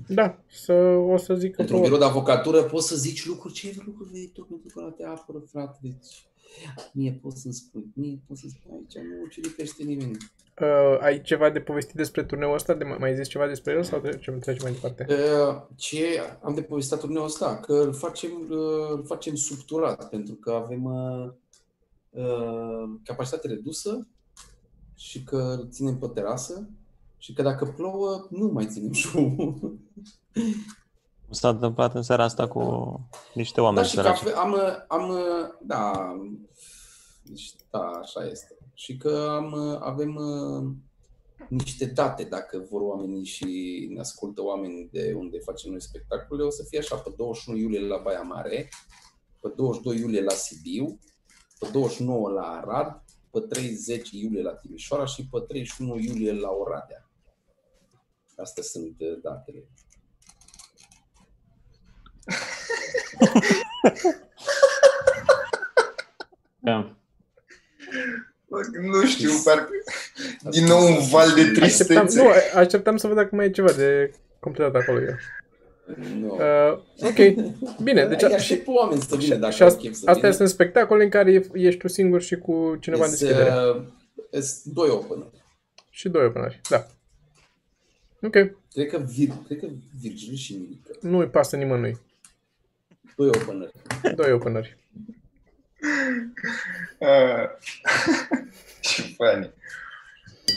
Da, 0.09 0.39
să, 0.51 0.73
o 1.13 1.17
să 1.17 1.35
zic 1.35 1.55
că 1.55 1.61
Într-un 1.61 1.81
birou 1.81 1.99
de 1.99 2.05
avocatură 2.05 2.63
poți 2.63 2.89
să 2.89 2.97
zici 2.97 3.27
lucruri, 3.27 3.55
ce 3.55 3.83
lucruri 3.85 4.09
vrei 4.11 4.31
tu, 4.33 4.45
pentru 4.45 4.69
că 4.75 4.81
ăla 4.81 4.91
te 4.91 5.05
apără, 5.05 5.39
frate. 5.39 5.79
Deci, 5.83 6.27
mie 6.93 7.19
poți 7.23 7.41
să-mi 7.41 7.55
spui, 7.55 7.85
mie 7.95 8.23
poți 8.27 8.41
să 8.41 8.47
spui, 8.49 8.73
aici 8.73 8.95
nu 8.95 9.27
ce 9.27 9.41
lipește 9.41 9.83
nimeni. 9.83 10.17
uh, 10.61 10.99
ai 11.01 11.23
ceva 11.23 11.51
de 11.51 11.61
povestit 11.61 11.95
despre 11.95 12.25
turneul 12.25 12.55
ăsta? 12.55 12.75
De, 12.75 12.85
mai 12.85 13.15
zis 13.15 13.29
ceva 13.29 13.47
despre 13.47 13.73
el 13.73 13.83
sau 13.83 14.01
trecem, 14.01 14.39
trecem 14.39 14.63
mai 14.63 14.73
departe? 14.73 15.07
Uh, 15.09 15.63
Ce 15.77 16.21
am 16.43 16.55
de 16.55 16.63
povestit 16.63 16.99
turneul 16.99 17.25
ăsta? 17.25 17.57
Că 17.57 17.73
îl 17.73 17.93
facem, 17.93 18.31
uh, 18.51 18.91
îl 18.91 19.05
facem 19.07 19.35
subturat, 19.35 20.09
pentru 20.09 20.35
că 20.35 20.51
avem 20.51 20.85
uh, 20.85 21.31
uh, 22.11 22.91
capacitate 23.05 23.49
redusă 23.49 24.07
și 24.95 25.23
că 25.23 25.37
îl 25.37 25.69
ținem 25.71 25.99
pe 25.99 26.07
terasă 26.07 26.69
și 27.25 27.33
că 27.33 27.43
dacă 27.43 27.65
plouă, 27.65 28.27
nu 28.31 28.47
mai 28.47 28.67
ținem 28.67 28.93
show 29.03 29.55
S-a 31.31 31.49
întâmplat 31.49 31.95
în 31.95 32.03
seara 32.03 32.25
asta 32.25 32.49
cu 32.49 32.63
niște 33.35 33.61
Da, 33.61 33.63
oameni 33.63 33.87
și 33.87 33.95
că 33.95 34.03
săraci. 34.03 34.21
ave- 34.21 34.33
am, 34.33 34.57
am, 34.89 35.17
da, 35.63 35.93
deci, 37.23 37.55
da, 37.71 37.79
așa 37.79 38.25
este. 38.27 38.57
Și 38.75 38.97
că 38.97 39.27
am, 39.31 39.55
avem 39.81 40.15
uh, 40.15 40.73
niște 41.49 41.85
date, 41.87 42.25
dacă 42.25 42.67
vor 42.71 42.81
oamenii 42.81 43.25
și 43.25 43.47
ne 43.95 44.01
ascultă 44.01 44.43
oameni 44.43 44.89
de 44.93 45.15
unde 45.17 45.39
facem 45.39 45.71
noi 45.71 45.83
spectacole, 45.83 46.43
o 46.43 46.51
să 46.51 46.65
fie 46.69 46.79
așa, 46.79 46.97
pe 46.97 47.13
21 47.17 47.59
iulie 47.59 47.87
la 47.87 48.01
Baia 48.03 48.23
Mare, 48.23 48.69
pe 49.41 49.53
22 49.57 50.01
iulie 50.01 50.23
la 50.23 50.33
Sibiu, 50.35 50.99
pe 51.59 51.69
29 51.73 52.31
la 52.31 52.43
Arad, 52.43 53.03
pe 53.31 53.41
30 53.41 54.11
iulie 54.11 54.43
la 54.43 54.55
Timișoara 54.55 55.05
și 55.05 55.29
pe 55.29 55.39
31 55.49 55.99
iulie 55.99 56.33
la 56.33 56.49
Oradea. 56.51 57.04
Astea 58.37 58.63
sunt 58.63 58.95
uh, 58.99 59.19
datele. 59.23 59.65
Da. 66.59 66.97
Nu 68.93 69.05
știu, 69.07 69.31
parcă 69.45 69.71
din 70.51 70.65
nou 70.65 70.87
un 70.87 70.97
val 71.11 71.29
de 71.35 71.41
Așteptam, 71.41 71.55
tristețe. 72.07 72.23
nu, 72.23 72.29
așteptam 72.55 72.97
să 72.97 73.07
văd 73.07 73.17
dacă 73.17 73.35
mai 73.35 73.47
e 73.47 73.51
ceva 73.51 73.73
de 73.73 74.13
completat 74.41 74.75
acolo 74.83 75.01
eu. 75.01 75.15
Nu. 76.21 76.35
Uh, 76.35 76.79
ok, 77.03 77.45
bine, 77.83 78.07
deci 78.07 78.21
Ia 78.23 78.29
a, 78.35 78.37
și 78.37 78.47
și, 78.47 78.57
pe 78.57 78.71
oameni 78.71 79.01
să 79.01 79.17
vină 79.17 79.35
dacă 79.35 79.53
și 79.53 79.63
au 79.63 79.69
asta, 79.69 79.81
chef 79.81 79.93
să 79.95 80.03
astea 80.07 80.15
vină. 80.23 80.33
sunt 80.33 80.49
spectacole 80.49 81.05
în 81.05 81.11
care 81.11 81.33
e- 81.33 81.49
ești 81.53 81.81
tu 81.81 81.89
singur 81.89 82.23
și 82.23 82.37
cu 82.39 82.77
cineva 82.81 83.05
în 83.05 83.09
Sunt, 83.11 83.21
deschidere. 83.21 83.51
uh, 84.31 84.41
Sunt 84.43 84.75
doi 84.75 84.89
open. 84.89 85.25
Și 85.91 86.09
doi 86.09 86.25
openari, 86.25 86.61
da. 86.71 86.87
Ok, 88.25 88.33
Cred 88.73 88.89
că, 88.91 88.99
Vir, 88.99 89.29
cred 89.47 89.59
că 89.59 89.67
Virgil 90.01 90.35
și 90.35 90.57
Mirica. 90.57 90.91
nu 91.01 91.19
îi 91.19 91.29
pasă 91.29 91.57
nimănui. 91.57 91.99
Doi 93.17 93.29
openeri. 93.29 93.73
Doi 94.15 94.33
openari. 94.33 94.79
Ah. 97.01 97.49
Și 98.81 99.15
funny. 99.15 99.53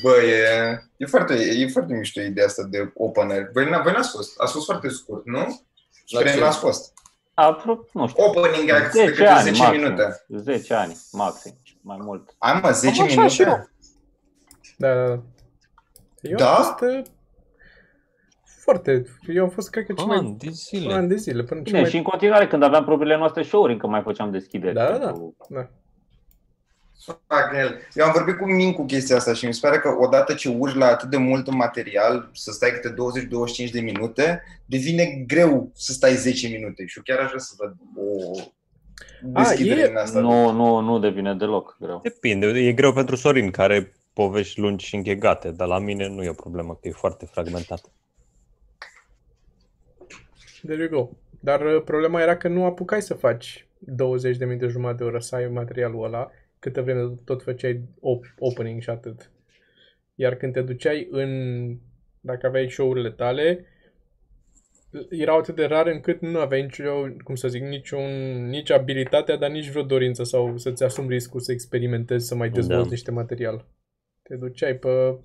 Bă, 0.02 0.16
e, 0.22 0.80
e, 0.98 1.06
foarte, 1.06 1.34
e 1.34 1.68
foarte 1.68 1.94
mișto 1.94 2.22
ideea 2.22 2.46
asta 2.46 2.64
de 2.64 2.92
opener. 2.94 3.50
Voi, 3.54 3.66
n- 3.66 3.82
voi 3.84 3.92
n-ați 3.92 4.10
fost, 4.12 4.40
ați 4.40 4.52
fost 4.54 4.66
foarte 4.66 4.88
scurt, 4.90 5.26
nu? 5.26 5.62
Spre 6.06 6.32
ce? 6.34 6.40
n-ați 6.40 6.58
fost. 6.58 6.94
Apro, 7.34 7.86
nu 7.94 8.08
știu, 8.08 8.24
Opening 8.24 8.70
act 8.70 8.94
de 8.94 9.00
10 9.00 9.12
câte 9.12 9.28
ani 9.28 9.44
10 9.44 9.62
maxim. 9.62 9.82
minute. 9.82 10.26
10 10.28 10.74
ani, 10.74 10.98
maxim, 11.12 11.54
mai 11.82 11.98
mult. 12.02 12.36
Ai 12.38 12.60
mă, 12.64 12.72
10 12.72 12.98
Cam 12.98 13.06
așa 13.06 13.28
și 13.28 13.42
minute? 13.42 13.60
eu. 13.60 13.70
Da, 14.78 14.94
da, 14.94 15.08
da. 15.08 15.22
Eu 16.22 16.36
Da? 16.38 16.56
am 16.56 16.64
fost 16.64 16.82
uh, 16.98 17.06
foarte, 18.72 19.06
eu 19.28 19.44
am 19.44 19.50
fost, 19.50 19.70
cred 19.70 19.86
că, 19.86 19.94
cel 19.94 20.06
mai 20.06 20.18
Ani 20.18 20.36
de 20.38 20.50
zile. 20.50 20.94
ani 20.94 21.08
de 21.08 21.16
zile, 21.16 21.44
până 21.44 21.62
cel 21.62 21.64
Bine, 21.64 21.80
mai... 21.82 21.90
și 21.90 21.98
în 21.98 22.04
continuare, 22.04 22.48
când 22.48 22.64
aveam 22.64 22.84
propriile 22.86 23.18
noastre 23.18 23.44
show-uri, 23.44 23.74
încă 23.74 23.88
mai 23.88 24.02
făceam 24.02 24.32
deschideri. 24.32 24.74
Da, 24.74 24.86
da, 24.86 24.98
da. 24.98 25.06
pentru- 25.06 25.36
da. 25.50 25.70
Fac 27.28 27.52
el. 27.56 27.80
Eu 27.94 28.06
am 28.06 28.12
vorbit 28.14 28.38
cu 28.38 28.46
Min 28.46 28.74
cu 28.74 28.86
chestia 28.86 29.16
asta 29.16 29.34
și 29.34 29.46
mi 29.46 29.54
se 29.54 29.60
pare 29.62 29.80
că 29.80 29.90
odată 30.00 30.34
ce 30.34 30.50
urci 30.50 30.76
la 30.76 30.86
atât 30.86 31.10
de 31.10 31.18
mult 31.18 31.50
material, 31.52 32.30
să 32.34 32.52
stai 32.52 32.70
câte 32.70 32.94
20-25 33.68 33.72
de 33.72 33.80
minute, 33.80 34.44
devine 34.66 35.24
greu 35.28 35.70
să 35.74 35.92
stai 35.92 36.14
10 36.14 36.48
minute. 36.48 36.86
Și 36.86 36.98
eu 36.98 37.04
chiar 37.06 37.24
aș 37.24 37.28
vrea 37.28 37.40
să 37.40 37.54
văd 37.58 37.76
o 37.96 38.42
deschidere 39.22 39.82
e- 39.82 39.90
în 39.90 39.96
asta. 39.96 40.20
Nu, 40.20 40.52
nu, 40.52 40.80
nu 40.80 41.00
devine 41.00 41.34
deloc 41.34 41.78
greu. 41.80 42.00
Depinde, 42.04 42.48
e 42.48 42.74
greu 42.74 42.94
pentru 42.94 43.16
Sorin, 43.16 43.52
care 43.52 43.94
povești 44.14 44.60
lungi 44.60 44.86
și 44.86 44.96
închegate, 44.96 45.52
dar 45.52 45.68
la 45.68 45.80
mine 45.80 46.08
nu 46.08 46.24
e 46.24 46.30
o 46.30 46.34
problemă, 46.34 46.78
că 46.82 46.88
e 46.88 46.92
foarte 46.92 47.26
fragmentat. 47.26 47.92
There 50.68 50.82
you 50.82 50.90
go. 50.90 51.10
Dar 51.40 51.66
uh, 51.66 51.82
problema 51.86 52.22
era 52.22 52.38
că 52.38 52.48
nu 52.48 52.66
apucai 52.66 53.02
să 53.02 53.14
faci 53.14 53.68
20 53.80 54.38
de 54.38 54.46
minute 54.46 54.68
jumătate 54.68 54.98
de 54.98 55.04
oră 55.04 55.20
să 55.20 55.36
ai 55.36 55.48
materialul 55.48 56.04
ăla, 56.04 56.32
câtă 56.60 56.82
vreme 56.82 57.14
tot 57.26 57.44
făceai 57.44 57.82
op- 57.98 58.36
opening 58.40 58.82
și 58.82 58.90
atât. 58.90 59.32
Iar 60.16 60.36
când 60.36 60.54
te 60.54 60.62
duceai 60.62 61.08
în, 61.12 61.32
dacă 62.20 62.48
aveai 62.48 62.70
show-urile 62.70 63.12
tale, 63.12 63.66
erau 65.10 65.38
atât 65.38 65.56
de 65.56 65.66
rare 65.66 65.94
încât 65.94 66.22
nu 66.22 66.40
aveai 66.40 66.62
nicio, 66.62 67.08
cum 67.24 67.36
să 67.36 67.48
zic, 67.48 67.62
niciun, 67.62 68.46
nici 68.50 68.70
abilitatea, 68.70 69.36
dar 69.36 69.50
nici 69.50 69.70
vreo 69.70 69.84
dorință 69.84 70.24
sau 70.24 70.58
să-ți 70.58 70.84
asumi 70.84 71.08
riscul 71.08 71.40
să 71.40 71.52
experimentezi, 71.52 72.28
să 72.28 72.36
mai 72.36 72.50
dezvolți 72.50 72.84
Da. 72.84 72.90
niște 72.90 73.12
material. 73.12 73.66
Te 74.22 74.36
duceai 74.36 74.76
pe 74.76 75.18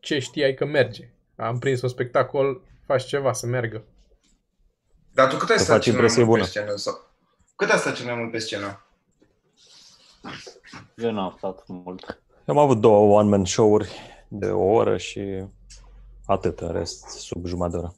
ce 0.00 0.18
știai 0.18 0.54
că 0.54 0.64
merge. 0.66 1.08
Am 1.36 1.58
prins 1.58 1.82
un 1.82 1.88
spectacol, 1.88 2.62
faci 2.86 3.04
ceva 3.04 3.32
să 3.32 3.46
meargă. 3.46 3.84
Dar 5.14 5.28
tu 5.30 5.36
cât 5.36 5.50
ai 5.50 5.56
Să 5.58 5.62
stat 5.64 5.74
faci 5.76 5.84
cel 5.84 5.92
mai 5.92 6.02
impresie 6.02 6.24
mult 6.24 6.34
pe 6.40 6.40
bună. 6.40 6.50
scenă? 6.50 6.76
Sau? 6.76 7.10
Cât 7.56 7.70
ai 7.70 7.78
stat 7.78 7.94
cel 7.94 8.04
mai 8.06 8.14
mult 8.14 8.30
pe 8.30 8.38
scenă? 8.38 8.84
Eu 10.96 11.10
n-am 11.12 11.34
stat 11.36 11.66
mult. 11.66 12.22
Eu 12.46 12.56
am 12.56 12.58
avut 12.58 12.80
două 12.80 13.18
one-man 13.18 13.44
show-uri 13.44 13.90
de 14.28 14.46
o 14.46 14.62
oră 14.64 14.96
și 14.96 15.44
atât, 16.26 16.60
în 16.60 16.72
rest, 16.72 17.04
sub 17.04 17.46
jumătate 17.46 17.76
de 17.76 17.82
oră. 17.82 17.94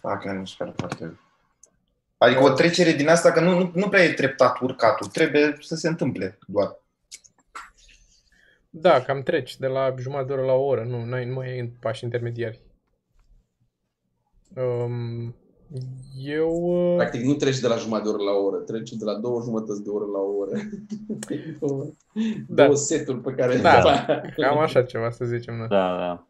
Fac, 0.00 0.24
mi 0.24 0.48
se 0.48 0.54
pare 0.58 0.72
foarte... 0.76 1.18
Adică 2.18 2.42
o 2.42 2.52
trecere 2.52 2.92
din 2.92 3.08
asta, 3.08 3.32
că 3.32 3.40
nu, 3.40 3.58
nu, 3.58 3.70
nu 3.74 3.88
prea 3.88 4.02
e 4.04 4.12
treptat 4.12 4.60
urcatul, 4.60 5.06
trebuie 5.06 5.56
să 5.60 5.74
se 5.74 5.88
întâmple 5.88 6.38
doar. 6.46 6.76
Da, 8.70 9.02
cam 9.02 9.22
treci 9.22 9.56
de 9.56 9.66
la 9.66 9.94
jumătate 9.98 10.26
de 10.26 10.32
oră 10.32 10.42
la 10.44 10.52
o 10.52 10.64
oră, 10.64 10.84
nu, 10.84 11.04
n-ai, 11.04 11.24
nu 11.24 11.34
mai 11.34 11.48
ai 11.48 11.66
pași 11.80 12.04
intermediari. 12.04 12.60
Um, 14.56 15.34
eu... 16.18 16.50
uh, 16.50 16.96
Practic 16.96 17.22
nu 17.22 17.34
treci 17.34 17.58
de 17.58 17.66
la 17.66 17.76
jumătate 17.76 18.08
de 18.08 18.14
oră 18.14 18.22
la 18.22 18.30
o 18.32 18.44
oră, 18.44 18.56
treci 18.58 18.90
de 18.92 19.04
la 19.04 19.14
două 19.14 19.40
jumătăți 19.42 19.82
de 19.82 19.88
oră 19.88 20.04
la 20.04 20.18
o 20.18 20.32
oră. 20.36 20.50
două, 21.60 21.84
Da. 22.48 22.64
două 22.64 22.76
seturi 22.76 23.20
pe 23.20 23.32
care 23.34 23.56
Da. 23.56 24.04
Cam 24.36 24.58
așa 24.58 24.82
ceva, 24.82 25.10
să 25.10 25.24
zicem. 25.24 25.58
Da. 25.58 25.66
Da, 25.66 25.96
da. 25.96 26.26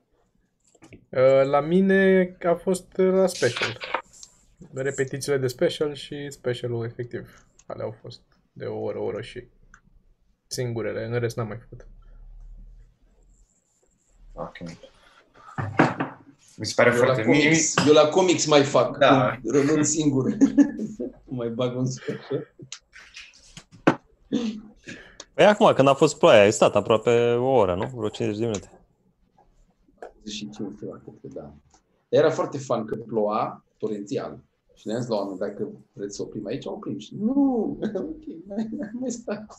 Uh, 1.21 1.47
La 1.49 1.61
mine 1.61 2.37
a 2.43 2.55
fost 2.55 2.97
uh, 2.99 3.13
la 3.13 3.27
special. 3.27 3.79
Repetițiile 4.75 5.39
de 5.39 5.47
special 5.47 5.95
și 5.95 6.31
specialul 6.31 6.85
efectiv. 6.85 7.47
Ale 7.67 7.83
au 7.83 7.95
fost 8.01 8.21
de 8.53 8.65
o 8.65 8.79
oră, 8.81 8.99
o 8.99 9.05
oră 9.05 9.21
și 9.21 9.49
singurele. 10.47 11.05
În 11.05 11.19
rest 11.19 11.37
n-am 11.37 11.47
mai 11.49 11.59
făcut. 11.59 11.87
Ok. 14.33 14.57
Mi 16.57 16.67
se 16.67 16.73
pare 16.77 16.91
Eu 16.91 16.97
la, 16.99 17.05
foarte... 17.05 17.23
Mie, 17.23 17.43
comics, 17.43 17.75
eu 17.87 17.93
la 17.93 18.09
comics 18.09 18.47
mai 18.47 18.63
fac, 18.63 18.99
Da. 18.99 19.39
când 19.43 19.55
rămân 19.55 19.85
singur. 19.85 20.37
mai 21.25 21.49
bag 21.49 21.77
un 21.77 21.87
special. 21.87 22.55
Păi 25.35 25.45
acum, 25.45 25.73
când 25.75 25.89
a 25.89 25.95
fost 25.95 26.19
ploaia, 26.19 26.43
ai 26.43 26.53
stat 26.53 26.75
aproape 26.77 27.33
o 27.33 27.47
oră, 27.49 27.75
nu? 27.75 27.91
Vreo 27.95 28.09
50 28.09 28.39
de 28.39 28.45
minute. 28.45 28.71
25 29.99 30.57
ceva, 30.79 31.01
cred 31.03 31.15
că 31.23 31.29
da. 31.41 31.41
Dar 31.41 32.23
era 32.23 32.31
foarte 32.31 32.59
fan 32.59 32.85
că 32.85 32.97
ploua 32.97 33.65
torențial. 33.79 34.39
Și 34.75 34.87
ne-am 34.87 35.01
zis 35.01 35.09
la 35.09 35.17
oameni, 35.17 35.39
dacă 35.39 35.69
vreți 35.93 36.17
să 36.17 36.23
oprim 36.23 36.47
aici, 36.47 36.65
oprim. 36.67 36.99
Și 36.99 37.15
nu, 37.21 37.79
ok, 37.95 38.23
mai, 38.47 38.69
mai 38.93 39.11
stat. 39.11 39.55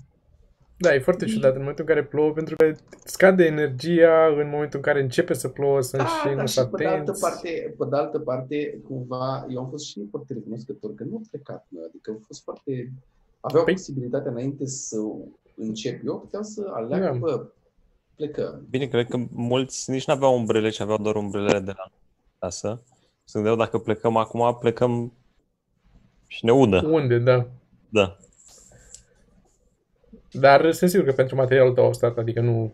Da, 0.77 0.93
e 0.93 0.99
foarte 0.99 1.25
ciudat 1.25 1.51
în 1.53 1.59
momentul 1.59 1.85
în 1.87 1.93
care 1.95 2.05
plouă, 2.05 2.31
pentru 2.31 2.55
că 2.55 2.71
scade 3.03 3.43
energia 3.45 4.25
în 4.37 4.49
momentul 4.49 4.77
în 4.77 4.81
care 4.81 5.01
începe 5.01 5.33
să 5.33 5.47
plouă, 5.47 5.81
sunt 5.81 6.01
Da, 6.01 6.07
și 6.07 6.27
nu 6.29 6.35
dar 6.35 6.47
sunt 6.47 6.65
și 6.65 6.71
pe 6.71 6.77
de 6.83 6.85
altă 6.89 6.99
atenți. 7.01 7.21
parte, 7.21 7.75
pe 7.77 7.85
de 7.89 7.95
altă 7.95 8.19
parte, 8.19 8.79
cumva, 8.87 9.45
eu 9.49 9.59
am 9.59 9.69
fost 9.69 9.85
și 9.85 10.07
foarte 10.09 10.33
recunoscător 10.33 10.93
că 10.95 11.03
nu 11.03 11.15
au 11.15 11.21
plecat, 11.31 11.65
mă. 11.69 11.79
adică 11.87 12.11
au 12.11 12.21
fost 12.25 12.43
foarte, 12.43 12.91
aveau 13.39 13.63
Păi- 13.65 13.71
posibilitatea 13.71 14.31
înainte 14.31 14.65
să 14.65 14.97
încep 15.55 16.01
eu, 16.05 16.19
puteau 16.19 16.43
să 16.43 16.69
aleagă, 16.73 17.05
Da. 17.05 17.11
bă, 17.11 17.47
plecăm. 18.15 18.65
Bine, 18.69 18.85
cred 18.85 19.07
că 19.07 19.17
mulți 19.31 19.91
nici 19.91 20.05
n-aveau 20.07 20.35
umbrele, 20.35 20.69
ci 20.69 20.79
aveau 20.79 20.97
doar 20.97 21.15
umbrele 21.15 21.59
de 21.59 21.73
la 21.77 21.91
casă. 22.39 22.81
Se 23.23 23.31
gândeau 23.33 23.55
dacă 23.55 23.77
plecăm 23.77 24.15
acum, 24.17 24.57
plecăm 24.59 25.13
și 26.27 26.45
ne 26.45 26.51
udă. 26.53 26.85
Unde, 26.85 27.17
da. 27.19 27.47
Da. 27.89 28.17
Dar 30.39 30.71
sunt 30.71 30.89
sigur 30.89 31.05
că 31.05 31.11
pentru 31.11 31.35
materialul 31.35 31.73
tău 31.73 31.83
au 31.85 31.93
stat, 31.93 32.17
adică 32.17 32.41
nu... 32.41 32.73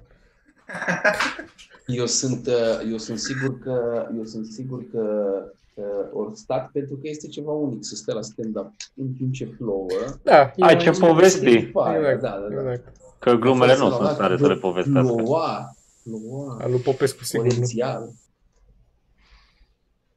Eu 1.88 2.06
sunt, 2.06 2.48
uh, 2.48 2.90
eu 2.92 2.98
sunt 2.98 3.20
sigur 3.20 3.60
că, 3.60 4.08
eu 4.18 4.24
sunt 4.26 4.46
sigur 4.46 4.84
că 4.92 5.32
uh, 5.74 5.84
ori 6.14 6.36
stat 6.38 6.70
pentru 6.72 6.94
că 6.96 7.02
este 7.04 7.28
ceva 7.28 7.52
unic 7.52 7.84
să 7.84 7.96
stai 7.96 8.16
la 8.16 8.22
stand-up 8.22 8.72
în 8.96 9.14
timp 9.18 9.34
ce 9.34 9.46
plouă. 9.46 9.88
Da, 10.24 10.34
e 10.42 10.64
Ai, 10.64 10.74
mai- 10.74 10.78
ce 10.78 10.90
povesti! 10.92 11.60
După 11.66 11.82
aia, 11.82 12.12
Exact, 12.12 12.22
da, 12.22 12.30
da, 12.56 12.62
da. 12.62 12.72
exact. 12.72 12.96
Că 13.20 13.32
glumele 13.34 13.76
nu 13.78 13.86
A 13.86 13.88
fost 13.88 13.96
sunt 13.96 14.08
la 14.08 14.14
stare 14.14 14.36
dat, 14.36 14.40
să 14.46 14.48
le 14.54 14.60
povestească. 14.60 15.14
Ploua, 15.14 15.76
ploua, 16.04 16.58
Al 16.62 16.72
lui 16.72 16.80
Popescu, 16.80 17.24
sigur 17.24 17.46
nu. 17.46 17.52
torențial. 17.52 18.10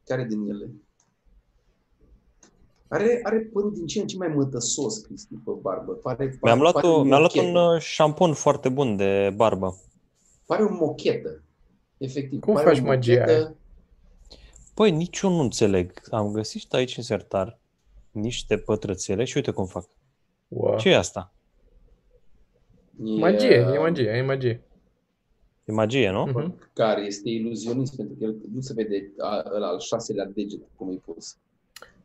Care 0.05 0.25
din 0.29 0.49
ele? 0.49 0.69
Are, 2.87 3.19
are 3.23 3.39
părul 3.53 3.73
din 3.73 3.85
ce 3.85 3.99
în 4.01 4.07
ce 4.07 4.17
mai 4.17 4.27
mătăsos, 4.27 4.97
Cristi, 4.97 5.33
pe 5.45 5.51
barbă. 5.61 5.91
Pare, 5.93 6.37
Mi-am 6.41 6.59
luat, 6.59 6.73
pare 6.73 6.87
o, 6.87 7.03
mi-am 7.03 7.19
luat 7.19 7.35
mochetă. 7.35 7.59
un 7.59 7.73
uh, 7.73 7.81
șampon 7.81 8.33
foarte 8.33 8.69
bun 8.69 8.95
de 8.95 9.33
barbă. 9.35 9.79
Pare 10.45 10.63
o 10.63 10.73
mochetă. 10.73 11.43
Efectiv. 11.97 12.39
Cum 12.39 12.53
pare 12.53 12.67
faci 12.67 12.79
o 12.79 12.83
magia 12.83 13.13
mochetă. 13.19 13.31
aia? 13.37 13.55
Păi, 14.73 14.91
nici 14.91 15.19
eu 15.19 15.29
nu 15.29 15.39
înțeleg. 15.39 15.91
Am 16.09 16.31
găsit 16.31 16.61
și 16.61 16.67
aici 16.71 16.97
în 16.97 17.03
sertar 17.03 17.59
niște 18.11 18.57
pătrățele 18.57 19.23
și 19.23 19.37
uite 19.37 19.51
cum 19.51 19.65
fac. 19.65 19.85
Wow. 20.47 20.77
Ce 20.77 20.89
e 20.89 20.95
asta? 20.97 21.33
E, 23.05 23.19
Magie, 23.19 23.55
e 23.73 23.77
magie, 23.79 24.09
e 24.09 24.21
magie. 24.21 24.61
E 25.65 25.71
magie, 25.71 26.09
nu? 26.11 26.25
Mhm. 26.25 26.69
Care 26.73 27.01
este 27.05 27.29
iluzionist, 27.29 27.95
pentru 27.95 28.15
că 28.19 28.23
el 28.23 28.35
nu 28.53 28.61
se 28.61 28.73
vede 28.73 29.11
a- 29.17 29.43
ăla 29.55 29.67
al 29.67 29.79
șaselea 29.79 30.25
deget 30.25 30.59
cum 30.75 30.89
e 30.91 30.95
pus. 31.05 31.37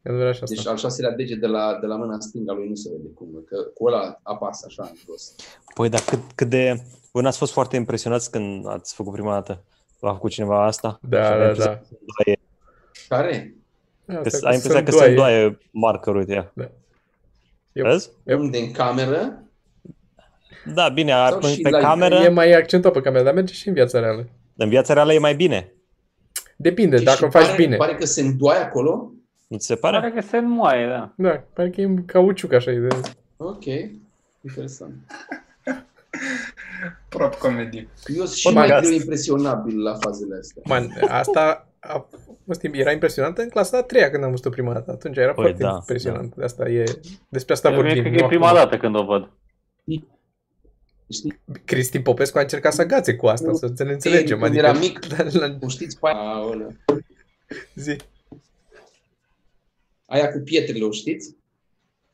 E 0.03 0.09
adevărat 0.11 0.35
și 0.35 0.41
Deci 0.43 0.59
asta. 0.59 0.71
al 0.71 0.77
șaselea 0.77 1.11
deget 1.11 1.41
de 1.41 1.47
la, 1.47 1.79
de 1.81 1.87
la 1.87 1.97
mâna 1.97 2.21
stângă 2.21 2.51
a 2.51 2.55
lui 2.55 2.69
nu 2.69 2.75
se 2.75 2.89
vede 2.97 3.09
cum, 3.15 3.45
că 3.49 3.57
cu 3.75 3.85
ăla 3.87 4.21
apasă 4.23 4.65
așa 4.69 4.83
în 4.83 4.97
jos. 5.07 5.35
Păi, 5.75 5.89
dar 5.89 6.01
cât, 6.01 6.19
cât 6.35 6.49
de... 6.49 6.83
Voi 7.13 7.23
n-ați 7.23 7.39
fost 7.39 7.53
foarte 7.53 7.77
impresionați 7.77 8.31
când 8.31 8.69
ați 8.69 8.95
făcut 8.95 9.13
prima 9.13 9.33
dată? 9.33 9.63
V-a 9.99 10.13
făcut 10.13 10.31
cineva 10.31 10.65
asta? 10.67 10.99
Și 11.03 11.09
Da, 11.09 11.19
aveai 11.31 11.39
da, 11.39 11.45
impresia 11.47 11.71
da. 11.71 11.79
că 11.79 11.85
se 11.89 11.97
îndoaie- 12.01 12.39
Care? 13.09 13.55
Asta 14.07 14.31
Că, 14.31 14.39
cu 14.39 14.47
ai 14.47 14.55
impresia 14.55 14.83
că 14.83 14.91
se 14.91 14.97
sândoaie. 14.97 15.11
îndoaie 15.11 15.59
markerul, 15.71 16.19
uite 16.19 16.33
ea. 16.33 16.53
Eu- 17.73 17.85
Vezi? 17.87 18.11
Unde 18.25 18.59
în 18.59 18.71
cameră? 18.73 19.43
Da, 20.75 20.89
bine, 20.89 21.13
Sau 21.13 21.39
pe, 21.39 21.47
și 21.47 21.61
pe 21.61 21.69
la- 21.69 21.79
cameră, 21.79 22.15
E 22.15 22.29
mai 22.29 22.53
accentuat 22.53 22.93
pe 22.95 23.01
cameră, 23.01 23.25
dar 23.25 23.35
merge 23.35 23.53
și 23.55 23.69
în 23.69 23.75
viața 23.75 24.01
reală. 24.01 24.29
în 24.57 24.69
viața 24.69 24.93
reală 24.95 25.13
e 25.13 25.19
mai 25.19 25.35
bine. 25.35 25.73
Depinde, 26.57 26.97
Și 26.99 27.05
dacă 27.05 27.25
o 27.25 27.31
faci 27.31 27.43
pare, 27.45 27.57
bine. 27.57 27.77
Pare 27.77 27.95
că 27.95 28.07
se 28.07 28.21
îndoaie 28.21 28.61
acolo? 28.61 29.13
Nu 29.51 29.57
ți 29.59 29.67
se 29.67 29.75
pare? 29.75 29.99
Pare 29.99 30.13
că 30.13 30.21
se 30.21 30.37
înmoaie, 30.37 30.87
da. 30.87 31.13
Da, 31.17 31.45
pare 31.53 31.71
că 31.71 31.81
e 31.81 31.85
în 31.85 32.05
cauciuc 32.05 32.53
așa. 32.53 32.71
E 32.71 32.79
de... 32.79 32.89
Ok, 33.37 33.65
interesant. 34.45 34.95
Prop 37.09 37.35
comedie. 37.35 37.89
Eu 38.07 38.25
sunt 38.25 38.29
și 38.37 38.49
Podcast. 38.53 38.71
mai 38.71 38.81
greu 38.81 38.93
impresionabil 38.93 39.83
la 39.83 39.95
fazele 39.95 40.37
astea. 40.41 40.63
Man, 40.67 40.89
asta 41.09 41.69
a 41.81 42.07
fost, 42.47 42.63
era 42.73 42.91
impresionantă 42.93 43.43
în 43.43 43.49
clasa 43.49 43.77
a 43.79 43.83
treia 43.83 44.11
când 44.11 44.25
am 44.25 44.31
văzut-o 44.31 44.51
prima 44.51 44.73
dată. 44.73 44.91
Atunci 44.91 45.17
era 45.17 45.33
Păi, 45.33 45.45
foarte 45.45 45.63
da, 45.63 45.71
impresionant. 45.75 46.35
De 46.35 46.45
asta 46.45 46.69
e, 46.69 46.85
despre 47.29 47.53
asta 47.53 47.69
Mie 47.69 47.79
vorbim. 47.79 48.01
cred 48.03 48.13
nu 48.13 48.19
că 48.19 48.25
e 48.25 48.29
prima 48.29 48.47
acum. 48.47 48.59
dată 48.59 48.77
când 48.77 48.97
o 48.97 49.05
văd. 49.05 49.31
Știi? 51.13 51.41
Cristi 51.65 52.01
Popescu 52.01 52.39
a 52.39 52.41
încercat 52.41 52.73
să 52.73 52.81
agațe 52.81 53.17
cu 53.17 53.27
asta, 53.27 53.53
să 53.75 53.85
ne 53.85 53.93
înțelegem. 53.93 54.39
Când 54.39 54.51
Adică, 54.51 54.67
era 54.67 54.79
mic, 54.79 54.99
la, 55.17 55.25
la 55.47 55.57
o 55.61 55.69
știți 55.69 55.99
pe 55.99 56.09
aia, 56.09 56.17
aoleu. 56.35 56.73
zi. 57.75 57.97
Aia 60.11 60.33
cu 60.33 60.39
pietrele, 60.39 60.85
o 60.85 60.91
știți? 60.91 61.37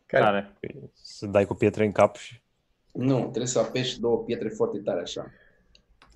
Care? 0.07 0.25
Care? 0.25 0.91
Să 0.93 1.27
dai 1.27 1.47
cu 1.47 1.55
pietre 1.55 1.85
în 1.85 1.93
cap 1.93 2.17
și... 2.17 2.41
Nu, 2.93 3.21
trebuie 3.21 3.47
să 3.47 3.59
apeși 3.59 4.01
două 4.01 4.19
pietre 4.19 4.49
foarte 4.49 4.79
tare 4.79 5.01
așa. 5.01 5.31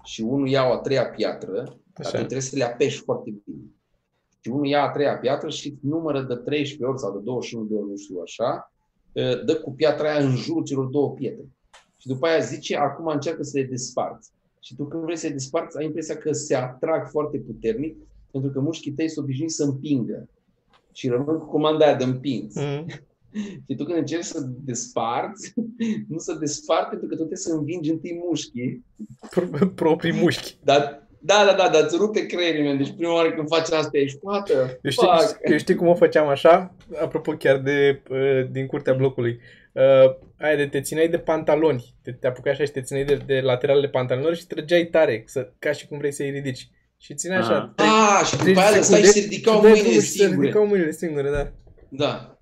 Și 0.05 0.21
unul 0.21 0.49
ia 0.49 0.69
o 0.69 0.73
a 0.73 0.79
treia 0.79 1.07
piatră, 1.07 1.53
dar 1.53 1.67
tu 1.93 2.17
Așa. 2.17 2.17
trebuie 2.17 2.41
să 2.41 2.57
le 2.57 2.65
apeși 2.65 3.03
foarte 3.03 3.31
bine. 3.45 3.65
Și 4.41 4.51
unul 4.51 4.67
ia 4.67 4.83
a 4.83 4.91
treia 4.91 5.19
piatră 5.19 5.49
și 5.49 5.77
numără 5.81 6.23
de 6.23 6.35
13 6.35 6.85
ori 6.85 6.99
sau 6.99 7.13
de 7.13 7.25
21 7.25 7.65
de 7.65 7.75
ori, 7.75 7.91
nu 7.91 7.97
știu 7.97 8.21
așa, 8.21 8.73
dă 9.45 9.61
cu 9.63 9.73
piatra 9.73 10.11
aia 10.11 10.25
în 10.25 10.37
jurul 10.37 10.65
celor 10.65 10.85
două 10.85 11.13
pietre. 11.13 11.45
Și 11.97 12.07
după 12.07 12.27
aia 12.27 12.39
zice, 12.39 12.77
acum 12.77 13.07
încearcă 13.07 13.43
să 13.43 13.59
le 13.59 13.65
desparți. 13.65 14.31
Și 14.61 14.77
tu 14.77 14.85
când 14.85 15.03
vrei 15.03 15.17
să 15.17 15.27
le 15.27 15.33
desparți, 15.33 15.79
ai 15.79 15.85
impresia 15.85 16.17
că 16.17 16.33
se 16.33 16.55
atrag 16.55 17.09
foarte 17.09 17.39
puternic, 17.39 17.97
pentru 18.31 18.51
că 18.51 18.61
mușchii 18.61 18.93
tăi 18.93 19.09
sunt 19.09 19.25
obișnuiți 19.25 19.55
să 19.55 19.65
împingă. 19.65 20.29
Și 20.93 21.09
rămân 21.09 21.39
cu 21.39 21.47
comanda 21.47 21.85
aia 21.85 21.95
de 21.95 22.05
împins. 22.05 22.55
Mm. 22.55 22.87
Și 23.67 23.77
tu 23.77 23.85
când 23.85 23.99
încerci 23.99 24.25
să 24.25 24.41
desparți, 24.65 25.53
nu 26.11 26.19
să 26.19 26.37
desparți 26.41 26.89
pentru 26.89 27.07
că 27.07 27.15
tu 27.15 27.21
trebuie 27.21 27.37
să 27.37 27.53
învingi 27.53 27.91
întâi 27.91 28.21
mușchii. 28.25 28.85
Pro- 29.31 29.67
proprii 29.75 30.13
mușchi. 30.13 30.57
Dar, 30.65 31.09
da, 31.23 31.45
da, 31.47 31.55
da, 31.55 31.69
dar 31.69 31.83
îți 31.83 31.97
rupe 31.97 32.27
creierii, 32.27 32.65
man. 32.65 32.77
Deci 32.77 32.95
prima 32.97 33.15
oară 33.15 33.33
când 33.33 33.49
faci 33.49 33.71
asta 33.71 33.99
ești, 33.99 34.19
poată, 34.19 34.79
Eu 34.83 34.91
știi, 34.91 35.09
eu 35.43 35.59
știi 35.59 35.75
cum 35.75 35.87
o 35.87 35.95
făceam 35.95 36.29
așa? 36.29 36.75
Apropo 37.03 37.33
chiar 37.33 37.59
de 37.59 38.03
uh, 38.11 38.47
din 38.51 38.67
curtea 38.67 38.95
blocului. 38.95 39.41
Uh, 39.73 40.15
aia 40.39 40.57
de 40.57 40.67
te 40.67 40.81
țineai 40.81 41.09
de 41.09 41.19
pantaloni. 41.19 41.95
Te, 42.03 42.13
te 42.13 42.27
apucai 42.27 42.53
așa 42.53 42.65
și 42.65 42.71
te 42.71 42.81
țineai 42.81 43.05
de, 43.05 43.23
de 43.27 43.41
lateralele 43.41 43.89
pantalonilor 43.89 44.37
și 44.37 44.47
trăgeai 44.47 44.85
tare, 44.85 45.23
să, 45.27 45.53
ca 45.59 45.73
și 45.73 45.87
cum 45.87 45.99
vrei 45.99 46.13
să-i 46.13 46.31
ridici. 46.31 46.71
Și 47.03 47.15
țineai 47.15 47.39
așa. 47.41 47.55
Aha. 47.55 47.73
trei- 47.77 47.89
Ah, 47.89 48.27
și 48.27 48.37
trei 48.37 48.53
după 48.55 48.67
aia 48.67 48.77
lăsai 48.77 48.99
și 49.01 49.07
secunde 49.07 49.21
se 49.21 49.21
ridicau 49.21 49.55
și 49.57 49.61
dai 49.63 49.71
mâinile 49.71 49.83
drumul 49.89 50.03
și 50.03 50.11
Se 50.11 50.17
singure. 50.19 50.41
ridicau 50.47 50.67
mâinile 50.67 50.91
singure, 50.93 51.31
da. 51.31 51.51
Da. 51.89 52.39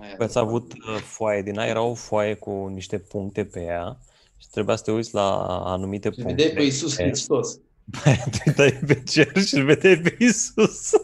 Aia. 0.00 0.16
Ați 0.18 0.38
avut 0.38 0.72
uh, 0.72 1.00
foaie 1.02 1.42
din 1.42 1.58
aia, 1.58 1.68
era 1.70 1.80
o 1.82 1.94
foaie 1.94 2.34
cu 2.34 2.70
niște 2.74 2.98
puncte 2.98 3.44
pe 3.44 3.60
ea 3.60 3.98
și 4.36 4.46
trebuia 4.50 4.76
să 4.76 4.82
te 4.82 4.90
uiți 4.92 5.14
la 5.14 5.36
anumite 5.64 6.08
Și 6.10 6.14
puncte. 6.14 6.32
vedeai 6.34 6.54
pe 6.56 6.62
Iisus 6.62 6.96
Hristos. 6.96 7.58
te 8.32 8.42
uitai 8.46 8.78
pe 8.86 9.02
cer 9.02 9.36
și 9.42 9.54
îl 9.54 9.64
vedeai 9.64 9.96
pe 9.96 10.16
Iisus. 10.18 10.90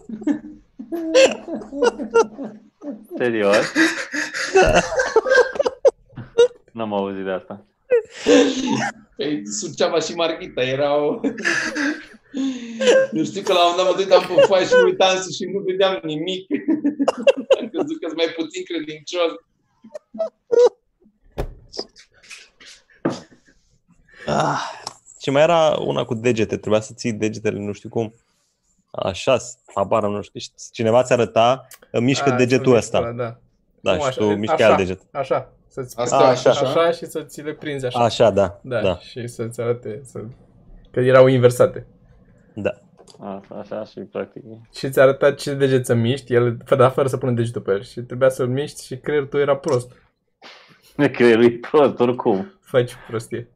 Serios? 3.19 3.73
N-am 6.73 6.93
auzit 6.93 7.25
de 7.25 7.31
asta. 7.31 7.65
Păi 9.17 9.47
Suceava 9.47 9.99
și 10.01 10.15
Marghita 10.15 10.63
erau... 10.63 11.21
Nu 13.11 13.25
știu 13.25 13.43
că 13.43 13.53
la 13.53 13.69
un 13.69 13.75
moment 13.77 13.87
dat 13.87 13.97
mă 13.97 14.03
duceam 14.03 14.37
pe 14.37 14.43
foaie 14.47 14.67
și 14.67 14.73
mă 14.73 14.83
uitam 14.85 15.17
sus 15.17 15.35
și 15.37 15.45
nu 15.45 15.59
vedeam 15.59 16.01
nimic. 16.03 16.47
Am 17.61 17.69
crezut 17.69 18.01
că 18.01 18.07
sunt 18.07 18.17
mai 18.17 18.33
puțin 18.37 18.63
credincios. 18.65 19.33
Ah. 24.27 24.61
Și 25.21 25.31
mai 25.31 25.43
era 25.43 25.77
una 25.79 26.05
cu 26.05 26.15
degete, 26.15 26.57
trebuia 26.57 26.81
să 26.81 26.93
ții 26.95 27.13
degetele, 27.13 27.59
nu 27.59 27.73
știu 27.73 27.89
cum. 27.89 28.15
Așa, 28.91 29.37
habar 29.75 30.05
am, 30.05 30.13
nu 30.13 30.23
știu. 30.23 30.41
Și 30.41 30.49
cineva 30.73 31.03
ți 31.03 31.13
arăta, 31.13 31.67
mișcă 31.93 32.33
A, 32.33 32.37
degetul 32.37 32.73
să 32.73 32.79
ăsta. 32.79 32.99
ăla, 32.99 33.13
Da. 33.13 33.39
Da, 33.81 33.91
Cum 33.93 34.01
și 34.01 34.07
așa? 34.07 34.21
tu 34.21 34.27
mișcă 34.37 34.55
Așa. 34.55 34.67
alt 34.67 34.77
deget. 34.77 35.01
Așa. 35.13 35.53
Să-ți 35.69 35.99
Asta 35.99 36.17
A, 36.17 36.29
așa. 36.29 36.51
așa. 36.51 36.67
așa 36.69 36.91
și 36.91 37.07
să 37.07 37.23
ți 37.23 37.41
le 37.43 37.53
prinzi 37.53 37.87
așa. 37.87 37.99
Așa, 38.05 38.31
da. 38.31 38.61
Da, 38.63 38.81
Da. 38.81 38.99
și 38.99 39.27
să-ți 39.27 39.61
arate 39.61 40.01
să... 40.05 40.21
că 40.91 41.01
erau 41.01 41.27
inversate. 41.27 41.87
Da. 42.55 42.71
Asta, 43.19 43.55
așa 43.55 43.85
și 43.85 44.01
practic. 44.01 44.43
Și 44.75 44.91
ți 44.91 45.01
arăta 45.01 45.33
ce 45.33 45.55
deget 45.55 45.87
să 45.87 45.95
miști, 45.95 46.35
el, 46.35 46.57
da, 46.77 46.89
fără 46.89 47.09
să 47.09 47.17
pună 47.17 47.33
degetul 47.33 47.61
pe 47.61 47.71
el. 47.71 47.83
Și 47.83 48.01
trebuia 48.01 48.29
să-l 48.29 48.49
miști 48.49 48.85
și 48.85 48.97
creierul 48.97 49.29
tău 49.29 49.41
era 49.41 49.57
prost. 49.57 49.93
Creierul 51.13 51.45
e 51.45 51.59
prost, 51.71 52.01
oricum. 52.01 52.53
Faci 52.61 52.93
prostie. 53.09 53.49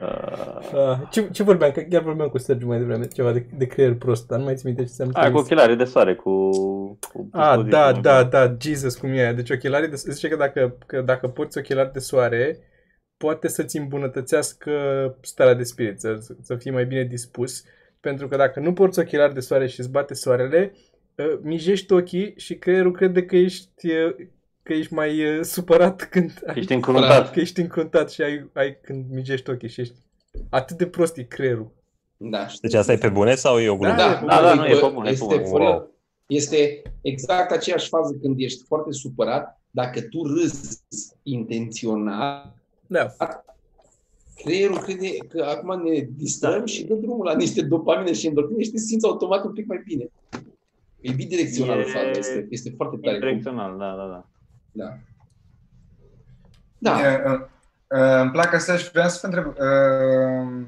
Uh, 0.00 0.52
Uh, 0.72 0.98
ce, 1.10 1.28
ce 1.32 1.42
vorbeam? 1.42 1.70
Că 1.70 1.80
chiar 1.80 2.02
vorbeam 2.02 2.28
cu 2.28 2.38
Sergiu 2.38 2.66
mai 2.66 2.78
devreme, 2.78 3.06
ceva 3.06 3.32
de, 3.32 3.46
de 3.56 3.66
creier 3.66 3.94
prost, 3.94 4.26
dar 4.26 4.38
nu 4.38 4.44
mai 4.44 4.54
țin 4.54 4.68
minte 4.68 4.82
ce 4.82 4.88
se 4.88 5.08
aia 5.12 5.30
cu 5.30 5.38
ochelarii 5.38 5.76
de 5.76 5.84
soare, 5.84 6.14
cu... 6.14 6.50
cu 7.12 7.28
Ah, 7.32 7.54
dispozitiv, 7.54 7.70
da, 7.70 7.90
nu? 7.90 8.00
da, 8.00 8.24
da, 8.24 8.56
Jesus, 8.60 8.96
cum 8.96 9.08
e 9.08 9.20
aia. 9.20 9.32
Deci 9.32 9.50
ochelarii 9.50 9.88
de, 9.88 9.96
zice 9.96 10.28
că 10.28 10.36
dacă, 10.36 10.76
că 10.86 11.00
dacă 11.00 11.28
porți 11.28 11.58
ochelari 11.58 11.92
de 11.92 11.98
soare, 11.98 12.58
poate 13.22 13.48
să-ți 13.48 13.76
îmbunătățească 13.78 14.70
starea 15.20 15.54
de 15.54 15.62
spirit, 15.62 16.00
să, 16.00 16.18
să 16.42 16.56
fii 16.56 16.70
mai 16.70 16.86
bine 16.86 17.04
dispus. 17.04 17.62
Pentru 18.00 18.28
că 18.28 18.36
dacă 18.36 18.60
nu 18.60 18.72
porți 18.72 18.98
ochelari 18.98 19.34
de 19.34 19.40
soare 19.40 19.66
și 19.66 19.80
îți 19.80 19.90
bate 19.90 20.14
soarele, 20.14 20.74
uh, 21.16 21.38
mijești 21.42 21.92
ochii 21.92 22.34
și 22.36 22.54
creierul 22.54 22.92
crede 22.92 23.24
că 23.24 23.36
ești, 23.36 23.86
uh, 23.90 24.14
că 24.62 24.72
ești 24.72 24.94
mai 24.94 25.24
uh, 25.38 25.42
supărat 25.44 26.08
când 26.10 26.42
ai, 26.46 26.54
Ești 26.58 26.72
încruntat. 26.72 27.32
că 27.32 27.40
ești 27.40 27.60
încruntat 27.60 28.10
și 28.10 28.22
ai, 28.22 28.50
ai 28.52 28.78
când 28.82 29.04
mijești 29.10 29.50
ochii 29.50 29.68
și 29.68 29.80
ești 29.80 29.94
atât 30.50 30.76
de 30.76 30.86
prost 30.86 31.16
e 31.16 31.22
creierul. 31.22 31.70
Da. 32.16 32.46
Deci 32.60 32.74
asta 32.74 32.92
e 32.92 32.96
pe 32.96 33.08
bune 33.08 33.34
sau 33.34 33.58
e 33.58 33.68
o 33.68 33.76
glumă? 33.76 33.94
Da, 33.96 34.22
Da, 34.26 34.40
da, 34.42 34.54
nu, 34.54 34.64
e 34.66 34.78
pe 34.80 34.90
bune, 34.92 34.98
e 34.98 35.02
pe 35.02 35.10
este, 35.10 35.24
bune. 35.34 35.42
fără, 35.48 35.64
Wow. 35.64 35.94
este 36.26 36.82
exact 37.00 37.50
aceeași 37.50 37.88
fază 37.88 38.18
când 38.22 38.34
ești 38.38 38.64
foarte 38.66 38.92
supărat, 38.92 39.60
dacă 39.70 40.00
tu 40.00 40.22
râzi 40.26 40.78
intenționat, 41.22 42.56
Da, 42.92 43.14
creierul 44.42 44.78
crede 44.78 45.08
că 45.28 45.42
acum 45.42 45.82
ne 45.82 46.06
distrăm 46.16 46.66
și 46.66 46.84
dă 46.84 46.94
drumul 46.94 47.24
la 47.24 47.34
niște 47.34 47.62
dopamine 47.62 48.12
și 48.12 48.26
endorfine 48.26 48.62
și 48.62 48.70
te 48.70 48.78
simți 48.78 49.06
automat 49.06 49.44
un 49.44 49.52
pic 49.52 49.66
mai 49.66 49.82
bine. 49.84 50.10
E 51.00 51.12
bidirecțional 51.12 51.78
E- 51.78 51.82
faza, 51.82 52.10
este, 52.10 52.46
este 52.50 52.72
foarte 52.76 52.96
tare. 53.02 53.18
Direcțional, 53.18 53.78
da, 53.78 53.94
da, 53.96 54.06
da. 54.06 54.26
Da. 54.72 54.98
Da. 56.78 57.12
E, 57.12 57.22
uh, 57.26 57.32
uh, 57.98 58.20
Îmi 58.20 58.30
plac 58.30 58.52
asta 58.54 58.76
și 58.76 58.90
vreau 58.90 59.08
să 59.08 59.18
vă 59.22 59.26
întreb. 59.26 59.46
uh, 59.46 60.66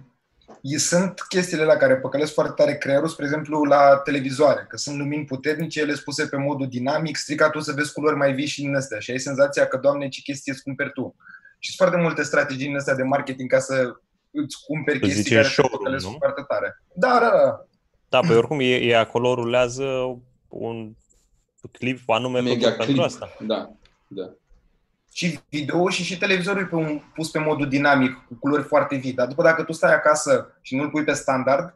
i- 0.60 0.78
Sunt 0.78 1.20
chestiile 1.28 1.64
la 1.64 1.74
care 1.76 1.96
păcălesc 1.96 2.32
foarte 2.32 2.62
tare 2.62 2.76
creierul, 2.76 3.08
spre 3.08 3.24
exemplu, 3.24 3.62
la 3.64 3.96
televizoare, 4.04 4.66
că 4.68 4.76
sunt 4.76 4.98
lumini 4.98 5.24
puternice, 5.24 5.80
ele 5.80 5.94
spuse 5.94 6.26
pe 6.26 6.36
modul 6.36 6.68
dinamic, 6.68 7.16
strica 7.16 7.50
tu 7.50 7.60
să 7.60 7.72
vezi 7.72 7.92
culori 7.92 8.16
mai 8.16 8.32
vii 8.34 8.46
și 8.46 8.60
din 8.60 8.74
astea 8.74 8.98
și 8.98 9.10
ai 9.10 9.18
senzația 9.18 9.66
că, 9.66 9.76
doamne, 9.76 10.08
ce 10.08 10.20
chestie 10.22 10.52
îți 10.52 10.62
cumperi 10.62 10.92
tu. 10.92 11.14
Și 11.64 11.72
sunt 11.74 11.88
foarte 11.88 12.06
multe 12.06 12.22
strategii 12.22 12.66
din 12.66 12.76
astea 12.76 12.94
de 12.94 13.02
marketing 13.02 13.50
ca 13.50 13.58
să 13.58 13.96
îți 14.30 14.56
cumperi 14.66 14.98
Tu 14.98 15.04
chestii 15.04 15.22
zice 15.22 15.34
care 15.34 15.46
te 15.46 15.52
showroom, 15.52 15.78
păcălesc 15.82 16.04
nu? 16.06 16.16
foarte 16.18 16.42
tare. 16.48 16.82
Da, 16.94 17.18
da, 17.20 17.30
da. 17.30 17.64
Da, 18.08 18.20
pe 18.28 18.34
oricum 18.34 18.60
e, 18.60 18.64
e 18.74 18.96
acolo 18.98 19.34
rulează 19.34 19.84
un 20.48 20.92
clip 21.72 22.10
anume 22.10 22.40
Mega 22.40 22.54
făcut 22.54 22.76
pentru 22.76 22.94
clip. 22.94 23.04
asta. 23.04 23.36
Da. 23.40 23.70
Da. 24.06 24.30
și 25.12 25.40
video 25.48 25.88
și 25.88 26.02
și 26.02 26.18
televizorul 26.18 26.62
e 26.62 26.66
pe 26.66 26.74
un, 26.74 27.00
pus 27.14 27.30
pe 27.30 27.38
modul 27.38 27.68
dinamic, 27.68 28.12
cu 28.28 28.34
culori 28.40 28.62
foarte 28.62 28.96
vii. 28.96 29.12
Dar 29.12 29.26
după 29.26 29.42
dacă 29.42 29.62
tu 29.62 29.72
stai 29.72 29.94
acasă 29.94 30.58
și 30.60 30.76
nu-l 30.76 30.90
pui 30.90 31.04
pe 31.04 31.12
standard, 31.12 31.74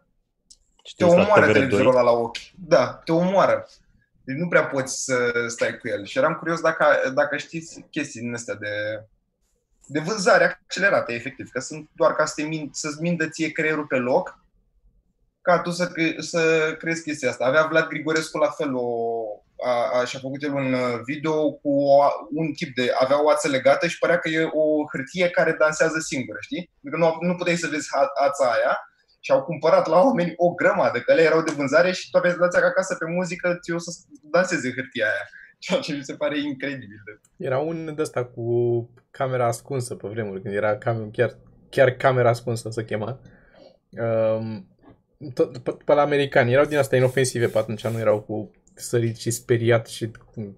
Și 0.84 0.94
te 0.94 1.04
tu 1.04 1.10
ești 1.10 1.18
la 1.18 1.24
omoară 1.24 1.46
TVR2. 1.50 1.52
televizorul 1.52 1.90
ăla 1.90 2.02
la 2.02 2.10
ochi. 2.10 2.36
Da, 2.68 2.86
te 3.04 3.12
omoară. 3.12 3.66
Deci 4.24 4.36
nu 4.36 4.48
prea 4.48 4.64
poți 4.66 5.04
să 5.04 5.32
stai 5.46 5.78
cu 5.78 5.88
el. 5.88 6.04
Și 6.04 6.18
eram 6.18 6.34
curios 6.34 6.60
dacă, 6.60 6.84
dacă 7.14 7.36
știți 7.36 7.84
chestii 7.90 8.20
din 8.20 8.34
astea 8.34 8.54
de, 8.54 8.68
de 9.88 9.98
vânzare 9.98 10.44
accelerată, 10.44 11.12
efectiv. 11.12 11.48
Că 11.50 11.60
sunt 11.60 11.88
doar 11.94 12.14
ca 12.14 12.24
să 12.24 12.32
te 12.36 12.42
min, 12.42 12.70
să-ți 12.72 13.00
mindă 13.00 13.28
ție 13.28 13.52
creierul 13.52 13.86
pe 13.86 13.96
loc, 13.96 14.38
ca 15.40 15.58
tu 15.58 15.70
să, 15.70 15.88
cre- 15.88 16.16
să 16.18 16.74
crezi 16.78 17.02
chestia 17.02 17.30
asta. 17.30 17.44
Avea 17.44 17.66
Vlad 17.66 17.88
Grigorescu 17.88 18.38
la 18.38 18.50
fel 18.50 18.74
o, 18.74 18.88
a, 19.66 19.98
a, 19.98 20.04
și-a 20.04 20.18
făcut 20.18 20.42
el 20.42 20.54
un 20.54 20.72
uh, 20.72 21.00
video 21.04 21.52
cu 21.52 21.80
o, 21.80 22.06
un 22.30 22.52
tip 22.52 22.74
de, 22.74 22.90
avea 22.98 23.24
o 23.24 23.30
ață 23.30 23.48
legată 23.48 23.86
și 23.86 23.98
părea 23.98 24.18
că 24.18 24.28
e 24.28 24.48
o 24.52 24.86
hârtie 24.92 25.30
care 25.30 25.52
dansează 25.58 25.98
singură, 25.98 26.38
știi? 26.40 26.70
Adică 26.80 26.96
nu, 26.96 27.16
nu 27.20 27.34
puteai 27.34 27.56
să 27.56 27.68
vezi 27.70 27.88
ha- 27.96 28.12
ața 28.26 28.44
aia 28.50 28.78
și 29.20 29.30
au 29.30 29.42
cumpărat 29.42 29.86
la 29.86 30.00
oameni 30.00 30.32
o 30.36 30.54
grămadă, 30.54 31.00
că 31.00 31.14
le 31.14 31.22
erau 31.22 31.42
de 31.42 31.52
vânzare 31.52 31.92
și 31.92 32.10
tu 32.10 32.16
aveai 32.16 32.32
senzația 32.32 32.60
că 32.60 32.66
acasă 32.66 32.94
pe 32.94 33.06
muzică 33.06 33.58
ți 33.62 33.70
o 33.70 33.78
să 33.78 33.90
danseze 34.22 34.72
hârtia 34.72 35.06
aia. 35.06 35.28
Ceea 35.58 35.80
ce 35.80 35.94
mi 35.94 36.02
se 36.02 36.14
pare 36.14 36.40
incredibil. 36.40 37.20
Era 37.36 37.58
un 37.58 37.92
de 37.94 38.02
ăsta 38.02 38.24
cu 38.24 38.90
camera 39.10 39.46
ascunsă 39.46 39.94
pe 39.94 40.08
vremuri, 40.08 40.42
când 40.42 40.54
era 40.54 40.76
cam, 40.76 41.10
chiar, 41.10 41.38
chiar 41.70 41.90
camera 41.90 42.28
ascunsă 42.28 42.70
se 42.70 42.84
chema. 42.84 43.20
Um, 43.90 44.68
tot, 45.34 45.58
pe, 45.58 45.76
pe 45.84 45.92
la 45.94 46.02
americani, 46.02 46.52
erau 46.52 46.64
din 46.64 46.78
asta 46.78 46.96
inofensive 46.96 47.46
pe 47.46 47.58
atunci, 47.58 47.86
nu 47.86 47.98
erau 47.98 48.20
cu 48.20 48.50
sărit 48.74 49.16
și 49.16 49.30
speriat 49.30 49.86
și 49.86 50.10
cum, 50.32 50.56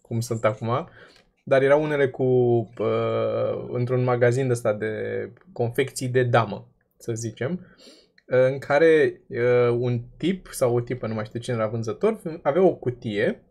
cum 0.00 0.20
sunt 0.20 0.44
acum. 0.44 0.88
Dar 1.44 1.62
erau 1.62 1.82
unele 1.82 2.08
cu, 2.08 2.24
uh, 2.78 3.68
într-un 3.68 4.04
magazin 4.04 4.46
de 4.46 4.52
ăsta 4.52 4.72
de 4.72 4.92
confecții 5.52 6.08
de 6.08 6.22
damă, 6.22 6.68
să 6.96 7.12
zicem, 7.12 7.66
în 8.26 8.58
care 8.58 9.20
uh, 9.28 9.76
un 9.78 10.02
tip 10.16 10.48
sau 10.50 10.74
o 10.74 10.80
tipă, 10.80 11.06
nu 11.06 11.14
mai 11.14 11.24
știu 11.24 11.40
cine 11.40 11.56
era 11.56 11.66
vânzător, 11.66 12.20
avea 12.42 12.62
o 12.62 12.74
cutie 12.74 13.42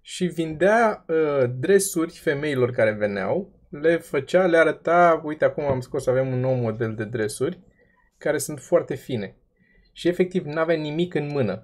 și 0.00 0.26
vindea 0.26 1.04
uh, 1.08 1.50
dresuri 1.58 2.12
femeilor 2.12 2.70
care 2.70 2.90
veneau, 2.92 3.58
le 3.68 3.96
făcea, 3.96 4.46
le 4.46 4.56
arăta, 4.56 5.20
uite 5.24 5.44
acum 5.44 5.64
am 5.64 5.80
scos, 5.80 6.06
avem 6.06 6.32
un 6.32 6.40
nou 6.40 6.54
model 6.54 6.94
de 6.94 7.04
dresuri 7.04 7.60
care 8.18 8.38
sunt 8.38 8.60
foarte 8.60 8.94
fine. 8.94 9.36
Și 9.92 10.08
efectiv 10.08 10.44
n-avea 10.44 10.76
nimic 10.76 11.14
în 11.14 11.26
mână. 11.26 11.60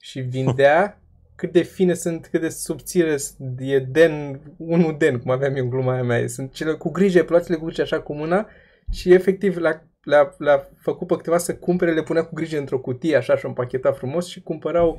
Și 0.00 0.20
vindea 0.20 0.98
cât 1.36 1.52
de 1.52 1.62
fine 1.62 1.94
sunt, 1.94 2.26
cât 2.26 2.40
de 2.40 2.48
subțire 2.48 3.16
e 3.58 3.78
den, 3.78 4.40
unul 4.56 4.96
den, 4.98 5.18
cum 5.18 5.30
aveam 5.30 5.56
eu 5.56 5.64
în 5.64 5.70
gluma 5.70 5.92
aia 5.92 6.02
mea. 6.02 6.26
Sunt 6.26 6.52
cele 6.52 6.72
cu 6.72 6.90
grijă, 6.90 7.24
luați-le 7.28 7.56
cu 7.56 7.64
grijă 7.64 7.82
așa 7.82 8.00
cu 8.00 8.14
mâna 8.14 8.48
și 8.90 9.12
efectiv 9.12 9.56
le-a, 9.56 9.82
le-a, 10.02 10.34
le-a 10.38 10.68
făcut 10.80 11.06
pe 11.06 11.16
câteva 11.16 11.38
să 11.38 11.56
cumpere, 11.56 11.92
le 11.92 12.02
punea 12.02 12.24
cu 12.24 12.34
grijă 12.34 12.58
într-o 12.58 12.80
cutie 12.80 13.16
așa 13.16 13.36
și 13.36 13.44
o 13.44 13.48
împacheta 13.48 13.92
frumos 13.92 14.28
și 14.28 14.42
cumpărau 14.42 14.98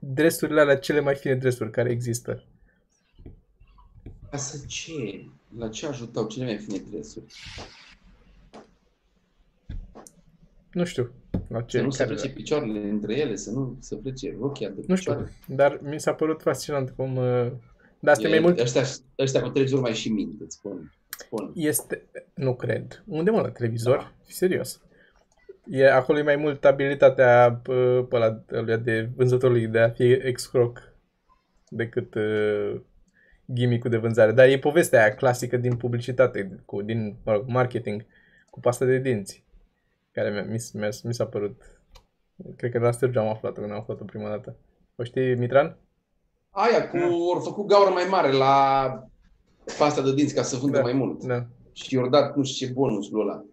dresurile 0.00 0.60
alea, 0.60 0.78
cele 0.78 1.00
mai 1.00 1.14
fine 1.14 1.34
dresuri 1.34 1.70
care 1.70 1.90
există. 1.90 2.44
Ca 4.30 4.36
să 4.36 4.64
ce? 4.66 5.24
La 5.58 5.68
ce 5.68 5.86
ajutau 5.86 6.26
cele 6.26 6.44
mai 6.44 6.58
fine 6.58 6.78
dresuri? 6.90 7.24
Nu 10.72 10.84
știu. 10.84 11.12
La 11.48 11.60
ce, 11.62 11.76
Să 11.78 11.82
nu 11.84 11.90
se 11.90 12.02
care- 12.02 12.14
plece 12.14 12.32
picioarele 12.34 12.88
între 12.88 13.16
ele, 13.18 13.36
să 13.36 13.50
nu 13.50 13.76
se 13.80 13.96
plece 13.96 14.36
rochia 14.40 14.68
de 14.68 14.82
Nu 14.86 14.94
știu, 14.94 15.12
picioare. 15.12 15.32
dar 15.46 15.80
mi 15.82 16.00
s-a 16.00 16.14
părut 16.14 16.42
fascinant 16.42 16.90
cum... 16.90 17.16
uh, 17.16 17.52
Dar 18.00 18.14
asta 18.14 18.26
e 18.26 18.30
mai 18.30 18.38
mult... 18.40 18.58
Ăștia, 18.58 18.82
ăștia 19.18 19.42
cu 19.42 19.48
televizor 19.48 19.80
mai 19.80 19.94
și 19.94 20.08
mint, 20.12 20.40
îți 20.40 20.56
spun. 20.56 20.92
Îți 21.10 21.24
spun. 21.24 21.52
Este... 21.54 22.04
Nu 22.34 22.54
cred. 22.56 23.02
Unde 23.06 23.30
mă, 23.30 23.40
la 23.40 23.50
televizor? 23.50 24.14
Fii 24.24 24.34
serios. 24.34 24.80
E, 25.66 25.90
acolo 25.90 26.18
e 26.18 26.22
mai 26.22 26.36
mult 26.36 26.64
abilitatea 26.64 27.60
pă, 27.62 28.06
pe 28.08 28.16
ăla, 28.16 28.44
ăluia 28.52 28.76
de 28.76 29.10
vânzătorului 29.16 29.66
de 29.66 29.78
a 29.78 29.90
fi 29.90 30.12
excroc 30.12 30.92
decât 31.68 32.14
uh, 32.14 32.80
gimmick 33.54 33.88
de 33.88 33.96
vânzare. 33.96 34.32
Dar 34.32 34.48
e 34.48 34.58
povestea 34.58 35.00
aia 35.00 35.14
clasică 35.14 35.56
din 35.56 35.76
publicitate, 35.76 36.62
cu, 36.64 36.82
din 36.82 37.16
mă 37.24 37.32
rog, 37.32 37.44
marketing, 37.46 38.06
cu 38.50 38.60
pasta 38.60 38.84
de 38.84 38.98
dinți, 38.98 39.44
care 40.12 40.30
mi-a, 40.30 40.42
mi, 40.42 40.58
mi-a, 40.72 40.88
mi 41.02 41.14
s-a 41.14 41.26
părut... 41.26 41.62
Cred 42.56 42.70
că 42.70 42.78
de 42.78 42.84
la 42.84 42.90
Sergiu 42.90 43.20
am 43.20 43.28
aflat-o 43.28 43.60
când 43.60 43.72
am 43.72 43.78
aflat-o 43.78 44.04
prima 44.04 44.28
dată. 44.28 44.56
O 44.96 45.02
știi, 45.02 45.34
Mitran? 45.34 45.76
Aia 46.50 46.88
cu, 46.88 46.96
ori 46.96 47.44
făcut 47.44 47.66
gaură 47.66 47.90
mai 47.90 48.06
mare 48.10 48.32
la 48.32 48.86
pasta 49.78 50.02
de 50.02 50.14
dinți 50.14 50.34
ca 50.34 50.42
să 50.42 50.56
vândă 50.56 50.76
Da. 50.76 50.82
mai 50.82 50.92
mult. 50.92 51.24
Da. 51.24 51.46
Și 51.72 51.94
i-au 51.94 52.08
dat 52.08 52.36
nu 52.36 52.42
știu 52.42 52.66
ce 52.66 52.72
bonusul 52.72 53.20
ăla. 53.20 53.44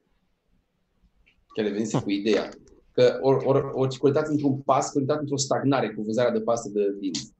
Chiar 1.53 1.65
le 1.65 1.71
venise 1.71 2.01
cu 2.01 2.09
ideea. 2.09 2.49
Că 2.91 3.19
ori, 3.21 3.45
ori, 3.45 3.69
ori 3.71 3.97
căutat 3.97 4.27
într-un 4.27 4.61
pas, 4.61 4.91
căutat 4.91 5.19
într-o 5.19 5.37
stagnare 5.37 5.93
cu 5.93 6.01
vânzarea 6.01 6.31
de 6.31 6.41
pastă 6.41 6.69
de 6.69 6.95
dinți. 6.99 7.33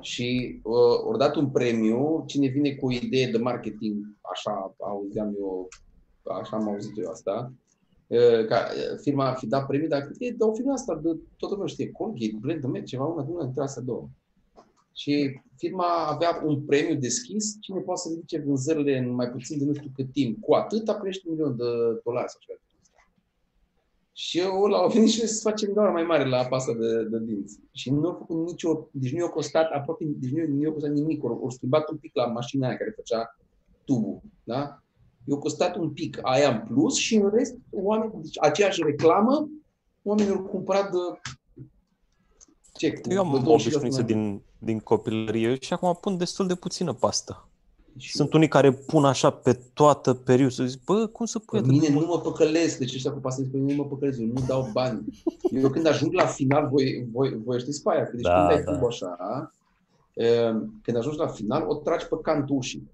Și 0.00 0.60
uh, 0.62 1.04
ori 1.04 1.18
dat 1.18 1.36
un 1.36 1.50
premiu, 1.50 2.24
cine 2.26 2.48
vine 2.48 2.74
cu 2.74 2.86
o 2.86 2.92
idee 2.92 3.30
de 3.30 3.38
marketing, 3.38 4.04
așa 4.32 4.74
auzeam 4.78 5.34
eu, 5.38 5.68
așa 6.40 6.56
am 6.56 6.68
auzit 6.68 6.98
eu 6.98 7.10
asta, 7.10 7.52
uh, 8.06 8.46
ca 8.46 8.56
uh, 8.56 8.98
firma 9.00 9.28
ar 9.28 9.36
fi 9.36 9.46
dat 9.46 9.66
premiu, 9.66 9.88
dar 9.88 10.00
cred 10.00 10.16
că 10.16 10.24
e 10.24 10.30
de 10.30 10.44
o 10.44 10.54
firmă 10.54 10.72
asta, 10.72 11.00
de, 11.02 11.18
toată 11.36 11.54
lumea 11.54 11.68
știe, 11.68 11.90
Colgate, 11.90 12.36
Blend, 12.40 12.64
Med, 12.64 12.84
ceva, 12.84 13.04
una, 13.04 13.26
una 13.28 13.44
dintre 13.44 13.62
astea 13.62 13.82
două. 13.82 14.08
Și 14.92 15.40
firma 15.56 16.06
avea 16.06 16.42
un 16.44 16.62
premiu 16.62 16.94
deschis, 16.94 17.56
cine 17.60 17.80
poate 17.80 18.00
să 18.00 18.08
ridice 18.08 18.42
vânzările 18.46 18.98
în 18.98 19.14
mai 19.14 19.30
puțin 19.30 19.58
de 19.58 19.64
nu 19.64 19.74
știu 19.74 19.90
cât 19.94 20.12
timp, 20.12 20.40
cu 20.40 20.54
atâta 20.54 20.94
primește 20.94 21.28
un 21.28 21.34
milion 21.34 21.56
de 21.56 21.64
dolari 22.04 22.30
sau 22.30 22.40
ceva. 22.40 22.60
Și 24.18 24.38
eu 24.38 24.62
ăla 24.62 24.78
au 24.78 24.88
venit 24.88 25.08
și 25.08 25.26
să 25.26 25.48
facem 25.48 25.72
doar 25.72 25.90
mai 25.90 26.02
mare 26.02 26.28
la 26.28 26.44
pasta 26.44 26.72
de, 26.72 27.02
de 27.02 27.18
dinți. 27.24 27.58
Și 27.72 27.90
nu 27.90 28.08
au 28.08 28.16
făcut 28.18 28.46
nicio, 28.46 28.88
deci 28.92 29.12
nu 29.12 29.18
i-a 29.18 29.28
costat 29.28 29.70
aproape, 29.70 30.04
deci 30.04 30.30
nu, 30.30 30.54
nu 30.54 30.62
i-a 30.62 30.70
costat 30.70 30.90
nimic, 30.90 31.24
au, 31.24 31.40
au 31.42 31.50
schimbat 31.50 31.90
un 31.90 31.96
pic 31.96 32.14
la 32.14 32.26
mașina 32.26 32.66
aia 32.66 32.76
care 32.76 32.92
făcea 32.96 33.36
tubul, 33.84 34.20
da? 34.44 34.82
I-a 35.24 35.36
costat 35.36 35.76
un 35.76 35.90
pic 35.90 36.18
aia 36.22 36.50
în 36.50 36.66
plus 36.66 36.96
și 36.96 37.14
în 37.14 37.30
rest, 37.30 37.56
oameni, 37.70 38.12
deci 38.22 38.38
aceeași 38.40 38.82
reclamă, 38.82 39.48
oamenii 40.02 40.32
au 40.32 40.42
cumpărat 40.42 40.90
de 40.90 40.98
ce? 42.76 42.92
Cu, 42.92 43.12
Eu 43.12 43.24
am 43.24 43.42
de 43.44 43.50
o 43.50 43.52
25% 43.52 43.52
obișnuință 43.52 43.80
mai 43.80 43.90
mult. 43.90 44.06
din, 44.06 44.42
din 44.58 44.78
copilărie 44.78 45.58
și 45.60 45.72
acum 45.72 45.98
pun 46.00 46.16
destul 46.16 46.46
de 46.46 46.54
puțină 46.54 46.92
pastă. 46.92 47.45
Și 47.96 48.10
Sunt 48.16 48.32
unii 48.32 48.48
care 48.48 48.72
pun 48.72 49.04
așa 49.04 49.30
pe 49.30 49.58
toată 49.72 50.14
perioada. 50.14 50.64
Zic, 50.64 50.84
bă, 50.84 51.06
cum 51.06 51.26
să 51.26 51.38
pui 51.38 51.46
Pe 51.50 51.56
atât 51.56 51.68
de 51.68 51.72
mine 51.80 51.94
mult? 51.94 52.06
nu 52.06 52.12
mă 52.14 52.20
păcălesc, 52.20 52.78
deci 52.78 52.94
ăștia 52.94 53.12
cu 53.12 53.18
pasă 53.18 53.42
pe 53.52 53.56
mine 53.56 53.74
nu 53.74 53.82
mă 53.82 53.88
păcălesc, 53.88 54.18
eu 54.20 54.26
nu 54.26 54.42
dau 54.46 54.68
bani. 54.72 55.04
Eu 55.50 55.70
când 55.70 55.86
ajung 55.86 56.12
la 56.12 56.26
final, 56.26 56.68
voi, 56.72 57.06
voi, 57.12 57.40
voi 57.44 57.58
știți 57.60 57.82
pe 57.82 57.90
aia, 57.92 58.04
că 58.04 58.10
deci 58.16 58.24
Da, 58.24 58.34
când 58.34 58.48
dai 58.48 58.62
da. 58.62 58.72
tubul 58.72 58.88
așa, 58.88 59.16
eh, 60.14 60.54
când 60.82 60.96
ajungi 60.96 61.18
la 61.18 61.26
final, 61.26 61.64
o 61.68 61.74
tragi 61.74 62.06
pe 62.06 62.16
cantul 62.22 62.56
ușii. 62.56 62.90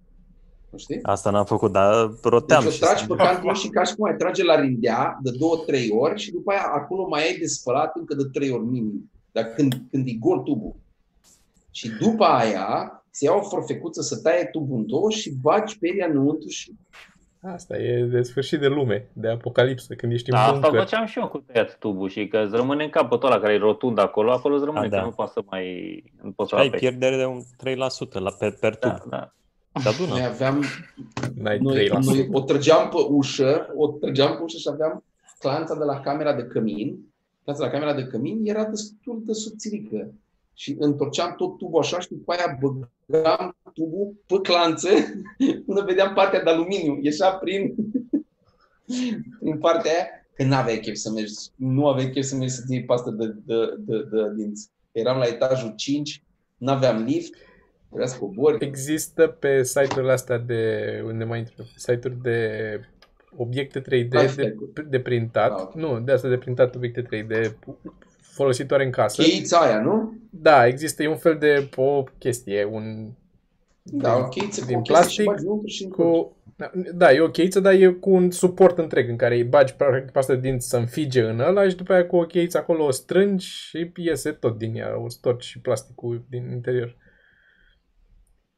Nu 0.70 0.78
știi? 0.78 0.98
Asta 1.02 1.30
n-am 1.30 1.44
făcut, 1.44 1.72
dar 1.72 2.10
roteam. 2.22 2.62
Deci 2.62 2.70
o 2.70 2.74
și 2.74 2.80
tragi 2.80 3.06
pe 3.06 3.14
cantul 3.14 3.50
ușii 3.50 3.70
ca 3.70 3.82
și 3.84 3.94
cum 3.94 4.04
ai 4.06 4.16
trage 4.16 4.44
la 4.44 4.60
rindea 4.60 5.18
de 5.22 5.30
două, 5.38 5.56
trei 5.66 5.90
ori 5.98 6.20
și 6.20 6.30
după 6.30 6.50
aia 6.50 6.70
acolo 6.74 7.08
mai 7.08 7.22
ai 7.22 7.36
de 7.38 7.46
spălat 7.46 7.96
încă 7.96 8.14
de 8.14 8.24
trei 8.32 8.50
ori 8.50 8.64
minim. 8.64 9.10
Dar 9.32 9.44
când, 9.44 9.82
când 9.90 10.06
e 10.06 10.12
gol 10.12 10.38
tubul. 10.38 10.74
Și 11.70 11.88
după 11.90 12.24
aia 12.24 13.01
se 13.14 13.24
ia 13.24 13.32
o 13.34 13.40
forfecuță 13.40 14.00
să 14.02 14.20
taie 14.20 14.44
tubul 14.52 14.76
în 14.78 14.86
două 14.86 15.10
și 15.10 15.32
bagi 15.40 15.78
peria 15.78 16.06
înăuntru 16.06 16.48
și 16.48 16.72
Asta 17.44 17.76
e 17.78 18.04
de 18.04 18.22
sfârșit 18.22 18.60
de 18.60 18.66
lume, 18.66 19.08
de 19.12 19.28
apocalipsă, 19.28 19.94
când 19.94 20.12
ești 20.12 20.30
în 20.30 20.36
Da, 20.36 20.42
asta 20.42 20.58
bunker. 20.60 20.80
făceam 20.80 21.06
și 21.06 21.18
eu 21.18 21.28
cu 21.28 21.38
tăiat 21.38 21.78
tubul 21.78 22.08
și 22.08 22.26
că 22.28 22.38
îți 22.38 22.56
rămâne 22.56 22.84
în 22.84 22.90
capătul 22.90 23.30
ăla 23.30 23.40
care 23.40 23.52
e 23.52 23.58
rotund 23.58 23.98
acolo, 23.98 24.30
acolo 24.32 24.54
îți 24.54 24.64
rămâne, 24.64 24.86
A, 24.86 24.88
da. 24.88 24.98
că 24.98 25.04
nu 25.04 25.10
poți 25.10 25.32
să 25.32 25.40
mai... 25.50 25.64
Nu 26.22 26.30
poți 26.30 26.50
să 26.50 26.56
Ai 26.56 26.66
apeși. 26.66 26.80
pierdere 26.82 27.16
de 27.16 27.24
un 27.24 27.42
3% 27.42 28.12
la, 28.12 28.30
pe, 28.38 28.50
per 28.60 28.76
tub. 28.76 28.90
Da, 28.90 29.02
da. 29.08 29.32
Se 29.80 29.88
adună. 29.88 30.08
noi 30.10 30.24
aveam 30.24 30.64
N-ai 31.34 31.56
3%. 31.58 31.60
Noi, 31.60 31.88
noi 32.04 32.28
o 32.32 32.40
trăgeam 32.40 32.88
pe 32.88 32.96
ușă, 33.08 33.66
o 33.76 33.88
trăgeam 33.88 34.36
pe 34.36 34.42
ușă 34.42 34.56
și 34.58 34.68
aveam 34.72 35.04
clanța 35.38 35.74
de 35.74 35.84
la 35.84 36.00
camera 36.00 36.34
de 36.34 36.42
cămin. 36.44 36.98
Clanța 37.44 37.62
de 37.66 37.70
la 37.72 37.78
camera 37.78 37.94
de 38.00 38.06
cămin 38.06 38.40
era 38.44 38.64
destul 38.64 39.22
de 39.24 39.32
subțirică. 39.32 40.12
Și 40.54 40.76
întorceam 40.78 41.34
tot 41.36 41.58
tubul 41.58 41.80
așa 41.80 42.00
și 42.00 42.08
după 42.08 42.32
aia 42.32 42.58
băgam 42.60 43.56
tubul 43.74 44.14
pe 44.26 44.34
clanță 44.42 44.88
până 45.66 45.84
vedeam 45.86 46.14
partea 46.14 46.42
de 46.42 46.50
aluminiu. 46.50 46.98
Ieșea 47.02 47.30
prin, 47.30 47.74
prin 49.40 49.58
partea 49.58 49.90
aia 49.90 50.06
că 50.34 50.42
nu 50.44 50.54
aveai 50.54 50.78
chef 50.80 50.94
să 50.94 51.10
mergi, 51.10 51.34
nu 51.56 51.88
aveai 51.88 52.10
chef 52.10 52.24
să 52.24 52.36
mergi 52.36 52.54
să 52.54 52.62
ții 52.66 52.84
pastă 52.84 53.10
de, 53.10 53.26
de, 53.26 53.54
de, 53.78 53.96
de 54.10 54.32
dinți. 54.36 54.70
Eram 54.92 55.18
la 55.18 55.24
etajul 55.26 55.72
5, 55.76 56.22
nu 56.56 56.72
aveam 56.72 57.02
lift, 57.04 57.34
trebuia 57.86 58.06
să 58.06 58.18
cobori. 58.18 58.64
Există 58.64 59.26
pe 59.26 59.62
site-urile 59.62 60.12
astea 60.12 60.38
de, 60.38 61.02
unde 61.06 61.24
mai 61.24 61.38
intră, 61.38 61.64
site-uri 61.76 62.22
de 62.22 62.80
obiecte 63.36 63.80
3D 63.80 63.84
de, 64.08 64.20
Lifehack-uri. 64.20 64.90
de 64.90 65.00
printat, 65.00 65.56
Da, 65.56 65.62
ok. 65.62 65.74
nu, 65.74 66.00
de 66.00 66.12
asta 66.12 66.28
de 66.28 66.36
printat 66.38 66.74
obiecte 66.74 67.02
3D 67.02 67.52
folositoare 68.32 68.84
în 68.84 68.90
casă. 68.90 69.22
Cheița 69.22 69.58
aia, 69.58 69.80
nu? 69.80 70.14
Da, 70.30 70.66
există, 70.66 71.02
e 71.02 71.08
un 71.08 71.16
fel 71.16 71.36
de 71.38 71.68
o 71.76 72.04
chestie, 72.18 72.64
un 72.64 73.10
Da, 73.82 74.16
o 74.16 74.28
cheiță 74.28 74.64
din 74.64 74.74
cu 74.74 74.80
o 74.80 74.82
chestie 74.82 75.08
și 75.08 75.22
plastic 75.22 75.24
bagi 75.24 75.42
înăuntru 75.42 75.68
și 75.68 75.84
întorci. 75.84 76.08
cu 76.08 76.36
da, 76.94 77.12
e 77.12 77.20
o 77.20 77.30
cheiță, 77.30 77.60
dar 77.60 77.72
e 77.72 77.92
cu 77.92 78.10
un 78.10 78.30
suport 78.30 78.78
întreg 78.78 79.08
în 79.08 79.16
care 79.16 79.34
îi 79.34 79.44
bagi 79.44 79.74
practic 79.74 80.10
pasta 80.10 80.34
de 80.34 80.40
dinți 80.40 80.68
să 80.68 80.76
înfige 80.76 81.22
în 81.22 81.40
ăla 81.40 81.68
și 81.68 81.76
după 81.76 81.92
aia 81.92 82.06
cu 82.06 82.16
o 82.16 82.26
cheiță 82.26 82.58
acolo 82.58 82.84
o 82.84 82.90
strângi 82.90 83.46
și 83.46 83.92
iese 83.96 84.30
tot 84.30 84.58
din 84.58 84.76
ea, 84.76 84.98
o 84.98 85.08
storci 85.08 85.44
și 85.44 85.60
plasticul 85.60 86.24
din 86.30 86.50
interior. 86.50 86.96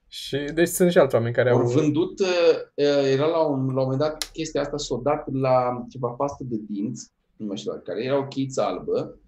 Și 0.08 0.38
deci 0.54 0.68
sunt 0.68 0.90
și 0.90 0.98
alți 0.98 1.14
oameni 1.14 1.34
care 1.34 1.50
au... 1.50 1.58
Au 1.58 1.66
vândut, 1.66 2.20
uh, 2.20 2.26
uh, 2.74 3.12
era 3.12 3.26
la 3.26 3.38
un, 3.38 3.64
la 3.64 3.80
un 3.80 3.82
moment 3.82 3.98
dat 3.98 4.30
chestia 4.32 4.60
asta 4.60 4.76
s-o 4.76 4.96
dat 4.96 5.32
la 5.32 5.84
ceva 5.88 6.08
pastă 6.08 6.44
de 6.46 6.56
dinți, 6.68 7.10
nu 7.36 7.46
mai 7.46 7.56
știu 7.56 7.72
la 7.72 7.78
care, 7.78 8.04
era 8.04 8.18
o 8.18 8.26
cheiță 8.26 8.62
albă 8.62 9.18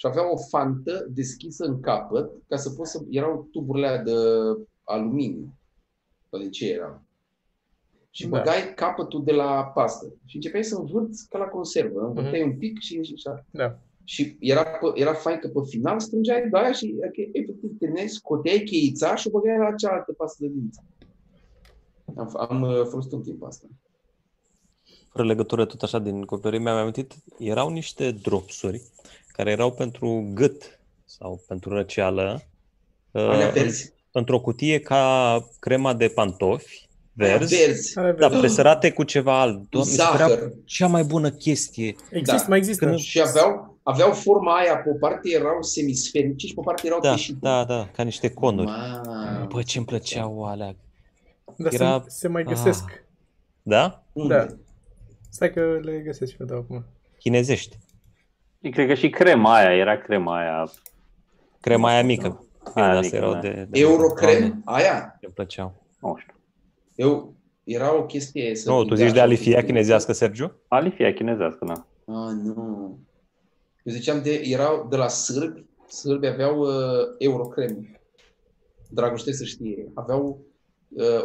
și 0.00 0.06
avea 0.06 0.32
o 0.32 0.36
fantă 0.36 1.06
deschisă 1.10 1.64
în 1.64 1.80
capăt 1.80 2.30
ca 2.48 2.56
să 2.56 2.70
poți 2.70 2.90
să, 2.90 3.04
erau 3.10 3.48
tuburile 3.52 3.86
alea 3.86 4.02
de 4.02 4.12
aluminiu, 4.84 5.54
sau 6.30 6.40
de 6.40 6.48
ce 6.48 6.70
erau. 6.72 7.02
Și 8.10 8.26
Da. 8.28 8.38
băgai 8.38 8.74
capătul 8.74 9.24
de 9.24 9.32
la 9.32 9.64
pastă 9.74 10.06
și 10.24 10.36
începeai 10.36 10.64
să 10.64 10.76
învârți 10.78 11.28
ca 11.28 11.38
la 11.38 11.44
conservă, 11.44 12.00
învârteai 12.00 12.42
un 12.42 12.56
pic 12.58 12.78
și, 12.78 13.02
și 13.02 13.12
așa. 13.16 13.44
Da. 13.50 13.78
Și 14.04 14.36
era, 14.38 14.62
pe- 14.64 15.00
era 15.00 15.12
fain 15.12 15.38
că 15.38 15.48
pe 15.48 15.60
final 15.68 16.00
strângeai 16.00 16.48
de 16.48 16.58
aia 16.58 16.72
și 16.72 16.96
adică, 17.06 17.30
efectiv 17.32 17.78
terminai, 17.78 18.08
scoteai 18.08 18.62
cheița 18.64 19.14
și 19.14 19.28
o 19.28 19.30
băgai 19.30 19.58
la 19.58 19.74
cealaltă 19.74 20.12
pasă 20.12 20.36
de 20.38 20.46
dinți. 20.48 20.80
Am, 22.16 22.34
am 22.48 22.62
uh, 22.62 22.84
folosit 22.86 23.12
un 23.12 23.22
timp 23.22 23.42
asta. 23.42 23.66
Fără 25.12 25.26
legătură 25.26 25.64
tot 25.64 25.82
așa 25.82 25.98
din 25.98 26.22
copilărie 26.22 26.58
mi-am 26.58 26.76
amintit, 26.76 27.14
erau 27.38 27.68
niște 27.70 28.10
dropsuri 28.10 28.82
care 29.32 29.50
erau 29.50 29.72
pentru 29.72 30.30
gât 30.34 30.78
sau 31.04 31.42
pentru 31.48 31.70
răceală 31.74 32.42
Alea 33.12 33.46
uh, 33.46 33.52
verzi. 33.52 33.92
într-o 34.12 34.40
cutie 34.40 34.80
ca 34.80 35.38
crema 35.58 35.94
de 35.94 36.08
pantofi 36.08 36.88
verzi, 37.12 37.56
verzi. 37.56 37.98
Are 37.98 38.08
dar 38.10 38.18
verde. 38.18 38.38
presărate 38.38 38.90
cu 38.92 39.02
ceva 39.02 39.40
alt. 39.40 39.58
Cu 39.58 39.66
Doamne, 39.70 39.90
mi 39.90 39.96
se 39.96 40.04
părea 40.10 40.26
zahăr. 40.28 40.52
cea 40.64 40.86
mai 40.86 41.02
bună 41.02 41.30
chestie. 41.30 41.94
Există, 42.10 42.36
Da. 42.40 42.44
mai 42.48 42.58
există. 42.58 42.84
Când- 42.84 42.98
Și 42.98 43.20
aveau, 43.20 43.78
aveau 43.82 44.12
forma 44.12 44.56
aia, 44.56 44.76
pe 44.76 44.90
o 44.90 44.94
parte 44.98 45.30
erau 45.30 45.62
semisferice 45.62 46.46
și 46.46 46.54
pe 46.54 46.60
o 46.60 46.62
parte 46.62 46.86
erau 46.86 47.00
Da, 47.00 47.10
teșite. 47.14 47.38
da, 47.40 47.64
da, 47.64 47.88
ca 47.92 48.02
niște 48.02 48.30
conuri. 48.30 48.66
Mamă, 48.66 49.46
Bă, 49.48 49.62
ce-mi 49.62 49.84
plăceau 49.84 50.44
alea. 50.44 50.76
Dar 51.56 51.72
era- 51.72 52.04
se, 52.06 52.10
se 52.18 52.28
mai 52.28 52.44
găsesc. 52.44 52.84
Da? 53.62 54.02
Unde? 54.12 54.34
Da. 54.34 54.46
Stai 55.30 55.52
că 55.52 55.60
le 55.82 55.92
găsesc 56.04 56.30
și 56.32 56.36
eu 56.40 56.46
de 56.46 56.54
acum. 56.54 56.84
Chinezești. 57.18 57.76
Și 58.64 58.70
cred 58.70 58.86
că 58.86 58.94
și 58.94 59.10
crema 59.10 59.54
aia, 59.54 59.76
era 59.76 59.96
crema 59.96 60.38
aia. 60.38 60.70
Crema 61.60 61.88
aia 61.88 62.02
mică. 62.02 62.44
Bine, 62.74 62.86
Aia 62.86 62.94
dar 62.94 63.02
mică, 63.02 63.16
astea 63.16 63.18
erau 63.18 63.32
da. 63.32 63.40
de, 63.40 63.66
de 63.70 63.78
Eurocrem? 63.80 64.62
Aia? 64.64 65.16
Ce-mi 65.20 65.32
plăceau. 65.32 65.86
Nu 66.00 66.16
știu. 66.18 66.34
Eu, 66.94 67.34
era 67.64 67.96
o 67.96 68.04
chestie 68.04 68.54
să... 68.54 68.70
Nu, 68.70 68.84
tu 68.84 68.94
zici 68.94 69.12
de 69.12 69.20
alifia 69.20 69.64
chinezească, 69.64 70.12
Sergiu? 70.12 70.52
Alifia 70.68 71.12
chinezească, 71.12 71.64
da. 71.64 71.72
Ah, 72.14 72.32
nu. 72.42 72.98
Eu 73.82 73.92
ziceam 73.92 74.22
de, 74.22 74.40
erau 74.44 74.86
de 74.90 74.96
la 74.96 75.08
sârbi, 75.08 75.64
sârbi 75.88 76.26
aveau 76.26 76.58
uh, 76.58 77.14
Eurocrem. 77.18 78.00
Dragoste 78.90 79.32
să 79.32 79.44
știe. 79.44 79.90
Aveau 79.94 80.26
uh, 80.26 80.36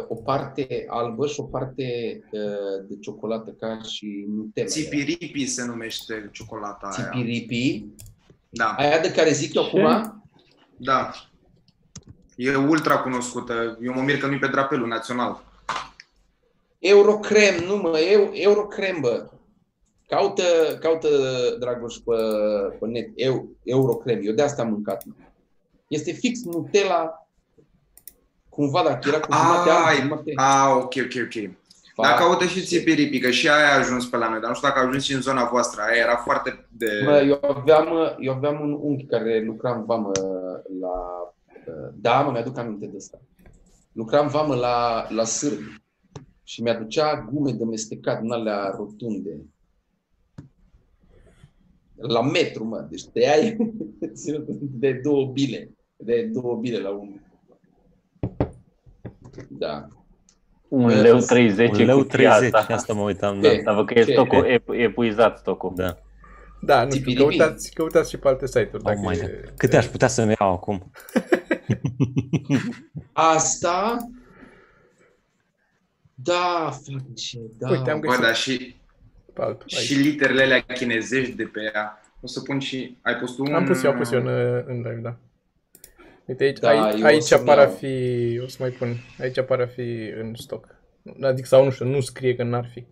o 0.08 0.14
parte 0.14 0.84
albă 0.88 1.26
și 1.26 1.40
o 1.40 1.42
parte 1.42 1.84
uh, 2.30 2.86
de 2.88 2.96
ciocolată 3.00 3.50
ca 3.50 3.80
și 3.82 4.26
Nutella. 4.28 4.68
Țipiripi 4.68 5.46
se 5.46 5.64
numește 5.64 6.28
ciocolata 6.32 6.88
aia. 6.96 7.10
Țipiripi. 7.10 7.84
Da, 8.48 8.74
Aia 8.78 8.98
de 9.00 9.12
care 9.12 9.30
zic 9.30 9.54
eu 9.54 9.62
Ce? 9.62 9.80
acum, 9.80 10.22
da. 10.76 11.10
E 12.36 12.56
ultra 12.56 12.98
cunoscută. 12.98 13.78
Eu 13.82 13.92
mă 13.92 14.00
mir 14.00 14.18
că 14.18 14.26
nu 14.26 14.32
e 14.34 14.38
pe 14.38 14.46
drapelul 14.46 14.88
național. 14.88 15.44
Eurocrem, 16.78 17.64
nu 17.66 17.76
mă, 17.76 17.98
eu, 17.98 18.30
Eurocrem, 18.32 19.00
bă. 19.00 19.30
Caută, 20.08 20.42
caută 20.80 21.08
Dragoș 21.58 21.94
pe, 21.94 22.14
pe 22.80 22.86
net, 22.86 23.10
eu, 23.14 23.48
Eurocrem, 23.62 24.20
eu 24.22 24.32
de 24.32 24.42
asta 24.42 24.62
am 24.62 24.70
mâncat. 24.70 25.04
mă. 25.04 25.12
Este 25.88 26.12
fix 26.12 26.44
Nutella, 26.44 27.25
cumva, 28.56 28.82
dacă 28.82 29.08
era 29.08 29.20
cu 29.20 29.32
jumătate 29.32 29.70
Ai, 29.70 29.94
alb, 29.94 30.02
jumătate... 30.02 30.32
Ah, 30.36 30.70
ok, 30.74 30.94
ok, 31.06 31.14
ok. 31.26 31.36
Da, 32.02 32.14
caută 32.14 32.44
și 32.44 32.64
țipiripi, 32.64 33.18
că 33.18 33.30
și 33.30 33.48
aia 33.48 33.72
a 33.72 33.78
ajuns 33.78 34.06
pe 34.06 34.16
la 34.16 34.28
noi, 34.28 34.40
dar 34.40 34.48
nu 34.48 34.54
știu 34.54 34.68
dacă 34.68 34.80
a 34.80 34.86
ajuns 34.86 35.04
și 35.04 35.14
în 35.14 35.20
zona 35.20 35.48
voastră. 35.48 35.82
Aia 35.82 36.02
era 36.02 36.16
foarte 36.16 36.66
de... 36.70 36.86
Mă, 37.04 37.16
eu 37.16 37.38
aveam, 37.42 38.16
eu 38.20 38.32
aveam 38.32 38.60
un 38.60 38.78
unchi 38.80 39.06
care 39.06 39.42
lucra 39.44 39.74
în 39.74 39.84
vamă 39.84 40.10
la... 40.80 40.94
Da, 41.94 42.20
mă, 42.20 42.30
mi-aduc 42.30 42.58
aminte 42.58 42.86
de 42.86 42.96
asta. 42.96 43.18
Lucra 43.92 44.20
în 44.20 44.28
vamă 44.28 44.54
la, 44.54 45.06
la 45.10 45.24
sârbi 45.24 45.82
și 46.42 46.62
mi-aducea 46.62 47.28
gume 47.30 47.52
de 47.52 47.64
mestecat 47.64 48.22
în 48.22 48.30
alea 48.30 48.74
rotunde. 48.76 49.44
La 51.96 52.22
metru, 52.22 52.64
mă. 52.64 52.86
Deci 52.90 53.04
tăiai 53.04 53.56
de 54.82 54.92
două 54.92 55.26
bile. 55.32 55.70
De 55.96 56.22
două 56.22 56.56
bile 56.56 56.78
la 56.78 56.90
unul. 56.90 57.20
Da. 59.48 59.86
Un 60.68 60.86
Bă, 60.86 60.94
leu 60.94 61.18
30 61.18 61.70
Un 61.78 61.84
leu 61.84 61.96
cutia 61.96 62.30
30, 62.36 62.54
asta. 62.54 62.74
asta 62.74 62.92
mă 62.92 63.00
uitam, 63.02 63.40
da. 63.40 63.48
Ce? 63.48 63.62
Dar 63.62 63.74
văd 63.74 63.86
că 63.86 63.98
e 63.98 64.04
Ce? 64.04 64.12
stocul 64.12 64.44
ep- 64.46 64.80
epuizat 64.80 65.38
stocul. 65.38 65.72
da. 65.76 65.96
Da, 66.60 66.84
nu 66.84 66.90
știu, 66.90 66.98
Țipiripi. 67.04 67.36
căutați, 67.36 67.70
căutați 67.74 68.10
și 68.10 68.16
pe 68.18 68.28
alte 68.28 68.46
site-uri. 68.46 68.76
Oh 68.76 68.82
Dacă 68.82 68.98
my 69.02 69.14
e- 69.16 69.20
God. 69.20 69.52
Câte 69.56 69.76
aș 69.76 69.86
putea 69.86 70.08
să-mi 70.08 70.34
iau 70.40 70.52
acum? 70.52 70.90
Asta... 73.12 73.96
Da, 76.14 76.70
face, 76.84 77.38
da. 77.58 77.70
Uite, 77.70 77.90
am 77.90 78.00
Bă, 78.00 78.06
găsit 78.06 78.22
dar 78.22 78.34
și, 78.34 78.76
pe 79.32 79.42
altul. 79.42 79.68
și 79.68 79.92
Aici. 79.96 80.04
literele 80.04 80.42
alea 80.42 80.60
chinezești 80.60 81.34
de 81.34 81.44
pe 81.44 81.60
ea. 81.74 82.00
O 82.20 82.26
să 82.26 82.40
pun 82.40 82.58
și... 82.58 82.96
Ai 83.02 83.14
pus 83.16 83.34
tu 83.34 83.42
un... 83.42 83.54
Am 83.54 83.64
pus 83.64 83.82
eu, 83.82 83.90
am 83.90 83.96
pus 83.96 84.10
eu 84.12 84.20
în, 84.20 84.26
în 84.66 84.76
live, 84.76 85.00
da. 85.02 85.16
Uite, 86.26 86.44
aici, 86.44 86.58
Da, 86.58 86.68
aici, 86.68 86.94
eu 86.98 87.02
o 87.02 87.06
aici 87.06 87.22
să-mi 87.22 87.40
apar 87.42 87.58
a 87.58 87.62
iau. 87.62 87.70
fi, 87.70 88.40
o 88.44 88.46
să 88.48 88.56
mai 88.60 88.70
pun, 88.70 88.88
aici 89.20 89.38
apar 89.38 89.60
a 89.60 89.66
fi 89.66 90.12
în 90.20 90.34
stoc. 90.34 90.74
Adică, 91.22 91.46
sau 91.46 91.64
nu 91.64 91.70
știu, 91.70 91.86
nu 91.86 92.00
scrie 92.00 92.34
că 92.34 92.42
n-ar 92.42 92.68
fi. 92.72 92.86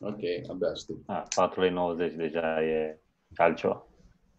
Ok, 0.00 0.18
abia 0.50 0.68
aștept. 0.72 0.98
Ah, 1.06 1.22
4,90 1.36 2.16
lei 2.16 2.28
deja 2.30 2.62
e 2.64 3.00
altceva. 3.36 3.86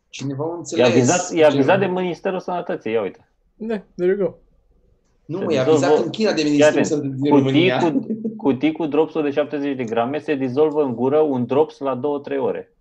Cineva 0.09 0.43
a 0.43 0.47
E 0.53 0.57
înțeles. 0.57 0.87
avizat, 0.87 1.31
e 1.31 1.35
ce- 1.37 1.43
avizat 1.45 1.79
de 1.79 1.85
Ministerul 1.85 2.39
Sănătății, 2.39 2.91
ia 2.91 3.01
uite. 3.01 3.29
Da, 3.55 3.81
there 3.95 4.15
you 4.17 4.27
go. 4.27 4.35
Nu, 5.25 5.37
Se 5.37 5.43
mă, 5.43 5.53
e 5.53 5.59
avizat 5.59 5.79
dizolvă- 5.89 6.03
în 6.03 6.09
China 6.09 6.33
de 6.33 6.41
Ia 6.41 6.45
Ministerul 6.47 6.71
atent, 6.71 6.85
Sănătății 6.85 7.21
din 7.21 7.31
Cutii 7.31 7.69
România. 7.69 7.79
cu, 7.79 8.05
cutii 8.37 8.71
cu 8.71 8.85
dropsul 8.85 9.23
de 9.23 9.29
70 9.29 9.75
de 9.75 9.83
grame 9.83 10.19
se 10.19 10.35
dizolvă 10.35 10.83
în 10.83 10.95
gură 10.95 11.19
un 11.19 11.45
drops 11.45 11.77
la 11.79 11.95
2-3 11.95 12.37
ore. 12.37 12.74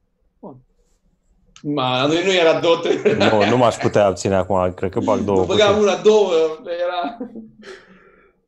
Ma, 1.67 2.01
la 2.03 2.07
noi 2.07 2.23
nu 2.25 2.33
era 2.33 2.61
două, 2.61 2.77
trei. 2.77 3.17
Nu, 3.31 3.49
nu 3.49 3.57
m-aș 3.57 3.77
putea 3.77 4.05
abține 4.05 4.35
acum, 4.35 4.73
cred 4.75 4.91
că 4.91 5.01
bag 5.01 5.21
două 5.21 5.39
Nu 5.39 5.45
băgam 5.47 5.69
cutii. 5.75 5.83
una, 5.83 5.97
două, 6.03 6.31
era... 6.65 7.19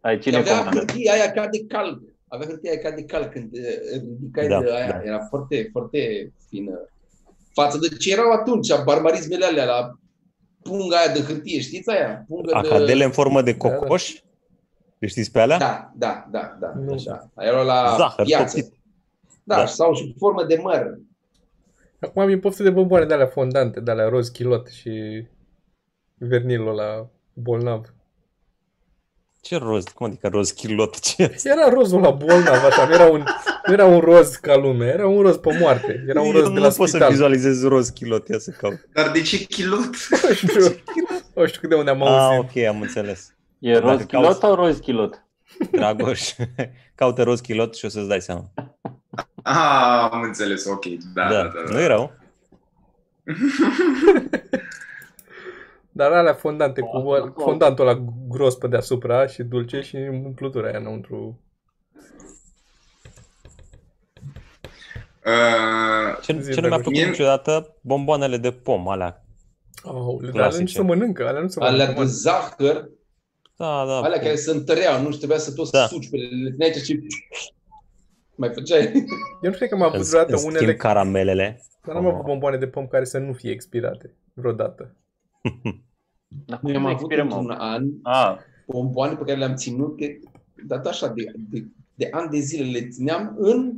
Ai 0.00 0.18
cine 0.18 0.36
avea 0.36 0.58
comandă? 0.58 0.78
hârtia 0.78 1.12
aia 1.12 1.30
ca 1.32 1.46
de 1.48 1.64
calc. 1.68 2.00
Avea 2.28 2.46
hârtia 2.46 2.70
aia 2.70 2.80
ca 2.80 2.90
de 2.90 3.02
calc 3.04 3.30
când 3.32 3.50
eh, 3.54 4.00
ridicai 4.02 4.46
Da, 4.48 4.60
de 4.60 4.72
aia. 4.72 4.86
da. 4.90 5.00
Era 5.04 5.18
foarte, 5.28 5.68
foarte 5.72 6.32
fină. 6.48 6.88
Față 7.52 7.78
de 7.78 7.96
ce 7.96 8.12
erau 8.12 8.30
atunci, 8.30 8.68
barbarismele 8.84 9.44
alea 9.44 9.64
la 9.64 9.90
punga 10.62 10.96
aia 10.96 11.12
de 11.12 11.20
hârtie, 11.20 11.60
știți 11.60 11.90
aia? 11.90 12.24
Pungă 12.28 12.50
Acadele 12.54 13.04
în 13.04 13.10
formă 13.10 13.42
de 13.42 13.52
Da, 13.52 13.68
da. 13.68 13.74
cocoș? 13.74 14.12
Le 14.98 15.06
știți 15.06 15.30
pe 15.30 15.40
alea? 15.40 15.58
Da, 15.58 15.92
da, 15.96 16.26
da, 16.30 16.56
da, 16.60 16.72
Nu. 16.84 16.92
așa. 16.92 17.30
Aia 17.34 17.48
erau 17.50 17.64
la 17.64 17.94
Zahăr 17.98 18.24
piață. 18.26 18.56
topit. 18.56 18.72
Da, 19.44 19.56
Da. 19.56 19.66
sau 19.66 19.94
și 19.94 20.14
formă 20.18 20.44
de 20.44 20.58
măr. 20.62 20.98
Acum 22.00 22.22
am 22.22 22.40
poftă 22.40 22.62
de 22.62 22.70
bomboane 22.70 23.04
de 23.04 23.14
alea 23.14 23.26
fondante, 23.26 23.80
de 23.80 23.90
alea 23.90 24.08
roz 24.08 24.28
chilot 24.28 24.68
și 24.68 25.26
vernilul 26.18 26.74
la 26.74 27.08
bolnav. 27.32 27.94
Ce 29.40 29.56
roz? 29.58 29.84
Cum 29.84 30.06
adică 30.06 30.28
roz 30.28 30.50
chilot? 30.50 31.00
Ce? 31.06 31.36
Era 31.44 31.68
rozul 31.68 32.00
la 32.00 32.10
bolnav, 32.10 32.64
așa, 32.64 32.86
nu 32.86 32.94
era 32.94 33.04
un, 33.10 33.24
nu 33.66 33.72
era 33.72 33.84
un 33.84 34.00
roz 34.00 34.34
ca 34.34 34.56
lume, 34.56 34.86
era 34.86 35.06
un 35.06 35.22
roz 35.22 35.36
pe 35.36 35.58
moarte, 35.58 36.04
era 36.08 36.20
un 36.20 36.26
Eu 36.26 36.32
roz 36.32 36.42
de 36.42 36.48
nu 36.54 36.60
la 36.60 36.66
pot 36.68 36.74
să 36.74 36.86
spital. 36.86 37.10
vizualizez 37.10 37.64
roz 37.64 37.88
chilot, 37.88 38.28
ia 38.28 38.38
să 38.38 38.50
caut. 38.50 38.88
Dar 38.92 39.10
de 39.10 39.20
ce 39.22 39.44
chilot? 39.44 39.90
Nu 40.22 40.32
știu, 40.34 40.74
nu 41.34 41.46
știu 41.46 41.68
de 41.68 41.74
unde 41.74 41.90
am 41.90 42.02
Ah, 42.02 42.08
auzit. 42.08 42.56
ok, 42.56 42.64
am 42.64 42.80
înțeles. 42.80 43.34
E 43.58 43.72
Dacă 43.72 43.86
roz 43.86 44.02
kilot 44.04 44.22
cauți- 44.24 44.38
sau 44.38 44.54
roz 44.54 44.78
kilot? 44.78 45.24
Dragoș, 45.70 46.32
caută 46.94 47.22
roz 47.22 47.40
chilot 47.40 47.74
și 47.76 47.84
o 47.84 47.88
să-ți 47.88 48.08
dai 48.08 48.20
seama. 48.20 48.52
Ah, 49.42 50.08
am 50.10 50.22
înțeles, 50.22 50.64
ok. 50.64 50.84
Da, 51.14 51.28
da, 51.28 51.28
Da, 51.28 51.42
da. 51.42 51.62
da, 51.66 51.72
nu 51.72 51.80
e 51.80 51.86
rău. 51.86 52.12
Dar 55.92 56.12
alea 56.12 56.34
fondante, 56.34 56.80
cu 56.80 56.96
Oh, 56.96 57.20
oh. 57.22 57.32
fondantul 57.36 57.88
ăla 57.88 58.04
gros 58.28 58.54
pe 58.54 58.66
deasupra 58.68 59.26
și 59.26 59.42
dulce 59.42 59.80
și 59.80 59.96
umplutura 59.96 60.68
aia 60.68 60.78
înăuntru. 60.78 61.40
Uh, 65.26 66.18
Ce, 66.22 66.38
Zi, 66.40 66.52
ce 66.52 66.60
nu 66.60 66.68
mi-a 66.68 66.68
Dragoș. 66.68 66.68
plăcut 66.68 66.92
Mie- 66.92 67.04
niciodată? 67.06 67.76
Bomboanele 67.80 68.36
de 68.36 68.50
pom, 68.50 68.88
alea. 68.88 69.24
Oh, 69.82 69.92
dar 69.94 70.02
alea 70.02 70.26
nu 70.26 70.30
Clasice. 70.32 70.74
se 70.76 70.82
mănâncă, 70.82 71.26
alea 71.28 71.40
nu 71.40 71.48
se 71.48 71.60
Alea 71.60 71.70
mănâncă. 71.72 71.92
de 71.92 71.98
mă. 72.00 72.04
zahăr, 72.06 72.88
Da, 73.56 73.84
da. 73.86 74.00
alea 74.00 74.18
care 74.18 74.34
se 74.36 74.50
întăreau, 74.50 75.02
nu 75.02 75.10
și 75.10 75.16
trebuia 75.18 75.38
să 75.38 75.52
tot 75.52 75.70
Da. 75.70 75.86
suci 75.86 76.10
pe 76.10 76.16
ele, 76.16 76.42
le 76.42 76.50
țineai 76.50 76.72
și 76.72 77.00
mai 78.36 78.52
făceai. 78.52 78.92
Eu 79.42 79.50
nu 79.50 79.52
știu 79.52 79.66
că 79.66 79.74
am 79.74 79.82
avut 79.82 79.98
În, 79.98 80.04
vreodată 80.04 80.32
în 80.32 80.38
schimb, 80.38 80.54
unele, 80.54 80.76
caramelele. 80.76 81.62
dar 81.86 81.94
n-am 81.94 82.06
avut 82.06 82.24
bomboane 82.24 82.56
de 82.56 82.66
pom 82.66 82.86
care 82.86 83.04
să 83.04 83.18
nu 83.18 83.32
fie 83.32 83.50
expirate 83.50 84.14
vreododată. 84.34 84.96
Dar 86.46 86.60
Noi 86.62 86.74
am 86.74 86.82
cum 86.82 86.90
avut 86.90 87.00
expirăm, 87.00 87.26
într-un 87.26 87.46
mă? 87.46 87.52
an 87.58 87.88
Ah, 88.02 88.36
bomboane 88.66 89.14
pe 89.14 89.24
care 89.24 89.38
le-am 89.38 89.54
ținut, 89.54 89.96
că, 89.98 90.06
dat 90.66 90.86
așa, 90.86 91.08
de, 91.08 91.32
de, 91.50 91.66
de 91.94 92.08
ani 92.10 92.30
de 92.30 92.38
zile 92.38 92.78
le 92.78 92.88
țineam 92.88 93.34
în 93.38 93.72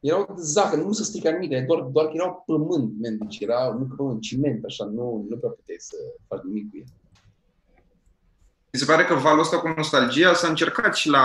erau 0.00 0.24
de 0.36 0.42
zahăr, 0.42 0.78
nu 0.78 0.92
se 0.92 1.02
strica 1.02 1.30
nimic, 1.30 1.66
doar, 1.66 1.80
doar 1.80 2.06
că 2.06 2.12
erau 2.14 2.42
pământ, 2.46 2.92
man, 3.00 3.18
deci 3.18 3.38
era, 3.40 3.76
nu 3.78 3.84
că 3.84 3.94
pământ, 3.94 4.20
ciment, 4.20 4.64
așa, 4.64 4.84
nu, 4.84 5.26
nu 5.28 5.36
prea 5.36 5.50
puteai 5.50 5.76
să 5.78 5.96
faci 6.26 6.42
nimic 6.42 6.70
cu 6.70 6.84
el. 8.74 8.80
se 8.80 8.84
pare 8.92 9.04
că 9.04 9.14
valul 9.14 9.40
ăsta 9.40 9.58
cu 9.58 9.72
nostalgia 9.76 10.34
s-a 10.34 10.48
încercat 10.48 10.94
și 10.94 11.08
la 11.08 11.24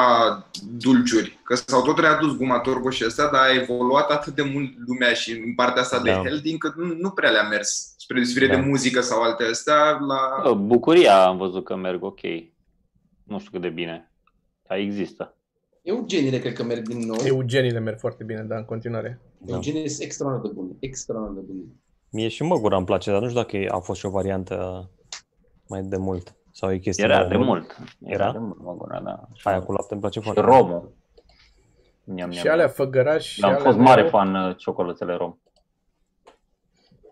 dulciuri, 0.78 1.39
că 1.43 1.56
s-au 1.56 1.82
tot 1.82 1.97
readus 2.00 2.38
guma 2.38 2.60
turbo 2.60 2.89
și 2.89 3.04
astea, 3.04 3.28
dar 3.30 3.41
a 3.41 3.54
evoluat 3.62 4.10
atât 4.12 4.36
de 4.36 4.41
mult 4.54 4.72
lumea 4.88 5.14
și 5.14 5.32
în 5.32 5.54
partea 5.56 5.82
asta 5.82 6.00
de 6.02 6.12
Da. 6.12 6.22
healthy 6.22 6.52
încât 6.52 6.76
nu, 6.76 6.93
nu 7.00 7.10
prea 7.10 7.30
le-a 7.30 7.47
mers 7.47 7.93
spre 7.97 8.16
deosebire 8.16 8.47
Da. 8.47 8.56
de 8.62 8.68
muzică 8.68 9.02
sau 9.02 9.22
alte 9.22 9.43
astea 9.43 9.97
la... 10.08 10.41
Bă, 10.43 10.54
Bucuria 10.54 11.26
am 11.26 11.38
văzut 11.38 11.64
că 11.64 11.76
merg 11.76 12.04
ok. 12.04 12.20
Nu 13.24 13.39
știu 13.39 13.52
cât 13.52 13.62
de 13.62 13.70
bine. 13.70 14.12
Dar 14.68 14.78
există. 14.78 15.34
Eugeniile 15.82 16.39
cred 16.39 16.54
că 16.54 16.64
merg 16.64 16.88
din 16.88 17.00
nou. 17.00 17.18
Eugenile 17.24 17.80
merg 17.80 18.00
foarte 18.00 18.24
bine, 18.24 18.41
dar 18.41 18.58
în 18.58 18.66
continuare. 18.66 19.22
Da. 19.38 19.54
Eugenii 19.54 19.89
sunt 19.89 20.02
extraordinar 20.06 20.47
de 20.47 20.60
bune. 20.60 20.72
Extraordinar 20.80 21.43
de 21.45 21.52
bune. 21.52 21.72
Mie 22.12 22.28
și 22.28 22.43
măgura 22.43 22.78
îmi 22.78 22.86
place, 22.86 23.12
dar 23.12 23.22
nu 23.22 23.28
știu 23.30 23.41
dacă 23.41 23.58
e- 23.58 23.68
a 23.72 23.80
fost 23.80 24.00
și 24.00 24.06
o 24.06 24.10
variantă 24.10 24.89
mai 25.68 25.82
de 25.82 25.97
mult. 25.97 26.34
Sau 26.60 26.72
e 26.74 26.78
chestie 26.78 27.03
Era 27.03 27.18
nouă. 27.18 27.30
de 27.30 27.38
mult. 27.38 27.78
Era 28.05 28.24
Era? 28.24 28.32
de 28.32 28.38
mult, 28.38 28.60
mă 28.62 28.74
gura, 28.78 28.99
da. 28.99 29.28
Aia 29.43 29.62
cu 29.62 29.72
lapte 29.72 29.91
îmi 29.93 30.01
place 30.01 30.20
Și 30.20 30.26
foarte 30.26 30.41
mult. 30.41 30.53
romul. 30.55 30.93
Niam, 32.03 32.30
Și 32.32 32.47
alea 32.47 32.68
făgărași 32.68 33.34
și 33.34 33.41
Am 33.43 33.49
alea 33.49 33.62
fost 33.64 33.78
de- 33.78 33.84
mare 33.84 34.03
fan 34.07 34.36
uh, 34.36 34.55
ciocolățele 34.57 35.14
rom. 35.16 35.38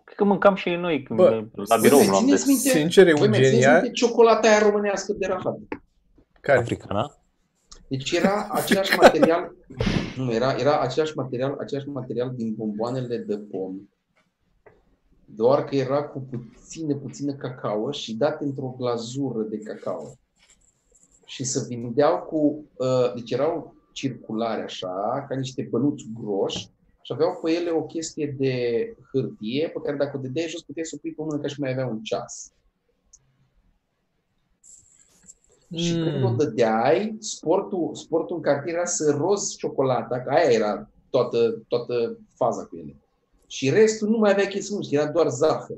Cred 0.04 0.16
că 0.16 0.24
mâncam 0.24 0.54
și 0.54 0.70
noi 0.70 1.02
când 1.02 1.18
Bă, 1.18 1.44
la 1.68 1.76
birou 1.76 1.98
Voi 1.98 2.08
luam 2.08 2.24
țineți 2.24 2.44
de... 2.46 2.52
minte, 2.52 2.68
Sincer, 2.68 3.04
voi 3.04 3.28
mai 3.28 3.38
țineți 3.38 3.54
Eugenia, 3.54 3.72
minte 3.80 3.90
ciocolata 3.90 4.48
aia 4.48 4.58
românească 4.58 5.12
de 5.12 5.26
rahat? 5.26 5.58
care? 6.40 6.58
Africana? 6.58 7.14
Deci 7.88 8.10
era 8.12 8.46
același 8.50 8.96
material, 9.02 9.52
nu, 10.16 10.32
era, 10.32 10.52
era 10.52 10.80
același 10.80 11.12
material, 11.16 11.56
același 11.60 11.88
material 11.88 12.32
din 12.34 12.54
bomboanele 12.56 13.16
de 13.16 13.36
pom, 13.38 13.74
doar 15.34 15.64
că 15.64 15.76
era 15.76 16.04
cu 16.04 16.20
puține, 16.20 16.94
puțină 16.94 17.34
cacao 17.34 17.90
și 17.90 18.14
dat 18.14 18.40
într-o 18.40 18.74
glazură 18.78 19.42
de 19.42 19.58
cacao. 19.58 20.18
Și 21.24 21.44
se 21.44 21.64
vindeau 21.68 22.18
cu, 22.18 22.64
uh, 22.76 23.12
deci 23.14 23.30
erau 23.30 23.74
circulare 23.92 24.62
așa, 24.62 25.26
ca 25.28 25.36
niște 25.36 25.68
bănuți 25.70 26.06
groși 26.20 26.70
și 27.02 27.12
aveau 27.12 27.40
pe 27.42 27.50
ele 27.52 27.70
o 27.70 27.82
chestie 27.82 28.34
de 28.38 28.56
hârtie 29.12 29.68
pe 29.68 29.80
care 29.84 29.96
dacă 29.96 30.16
o 30.16 30.20
dădeai 30.20 30.48
jos 30.48 30.62
puteai 30.62 30.86
să 30.86 30.94
o 30.96 30.98
pui 31.00 31.14
pe 31.14 31.22
mână 31.22 31.40
ca 31.40 31.48
și 31.48 31.60
mai 31.60 31.70
avea 31.70 31.86
un 31.86 32.02
ceas. 32.02 32.52
Și 35.74 35.96
Mm. 35.96 36.02
când 36.02 36.24
o 36.24 36.28
dădeai, 36.28 37.16
sportul, 37.18 37.94
sportul 37.94 38.36
în 38.36 38.42
cartier 38.42 38.74
era 38.74 38.84
să 38.84 39.10
rozi 39.10 39.56
ciocolata, 39.56 40.20
că 40.20 40.30
aia 40.30 40.50
era 40.50 40.90
toată, 41.10 41.62
toată 41.68 42.18
faza 42.34 42.64
cu 42.64 42.76
ele. 42.76 42.96
Și 43.48 43.70
restul 43.70 44.08
nu 44.08 44.16
mai 44.16 44.30
avea 44.30 44.46
chestiuni, 44.46 44.88
era 44.90 45.06
doar 45.06 45.28
zahăr. 45.28 45.76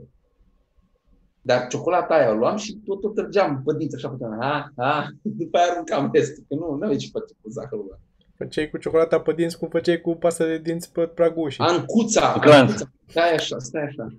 Dar 1.42 1.66
ciocolata 1.66 2.14
aia 2.14 2.30
o 2.30 2.34
luam 2.34 2.56
și 2.56 2.80
tot 2.84 3.04
o 3.04 3.08
trăgeam 3.08 3.62
pe 3.64 3.74
dinți, 3.76 3.96
așa 3.96 4.08
puteam, 4.08 4.36
ha, 4.40 4.72
ha, 4.76 5.08
după 5.22 5.58
aia 5.58 5.72
aruncam 5.72 6.10
restul, 6.12 6.44
că 6.48 6.54
nu, 6.54 6.66
nu 6.74 6.82
aveai 6.82 6.96
ce 6.96 7.08
face 7.12 7.34
cu 7.42 7.50
zahărul 7.50 7.84
ăla. 7.84 7.98
Făceai 8.36 8.70
cu 8.70 8.78
ciocolata 8.78 9.20
pe 9.20 9.32
dinți 9.32 9.58
cum 9.58 9.68
făceai 9.68 10.00
cu 10.00 10.14
pasta 10.14 10.44
de 10.44 10.58
dinți 10.58 10.92
pe 10.92 11.06
pragul 11.06 11.44
ușii. 11.44 11.64
Ancuța, 11.64 12.38
Clanț. 12.40 12.70
ancuța. 12.70 12.90
Stai 13.06 13.34
așa, 13.34 13.58
stai 13.58 13.82
așa. 13.82 14.14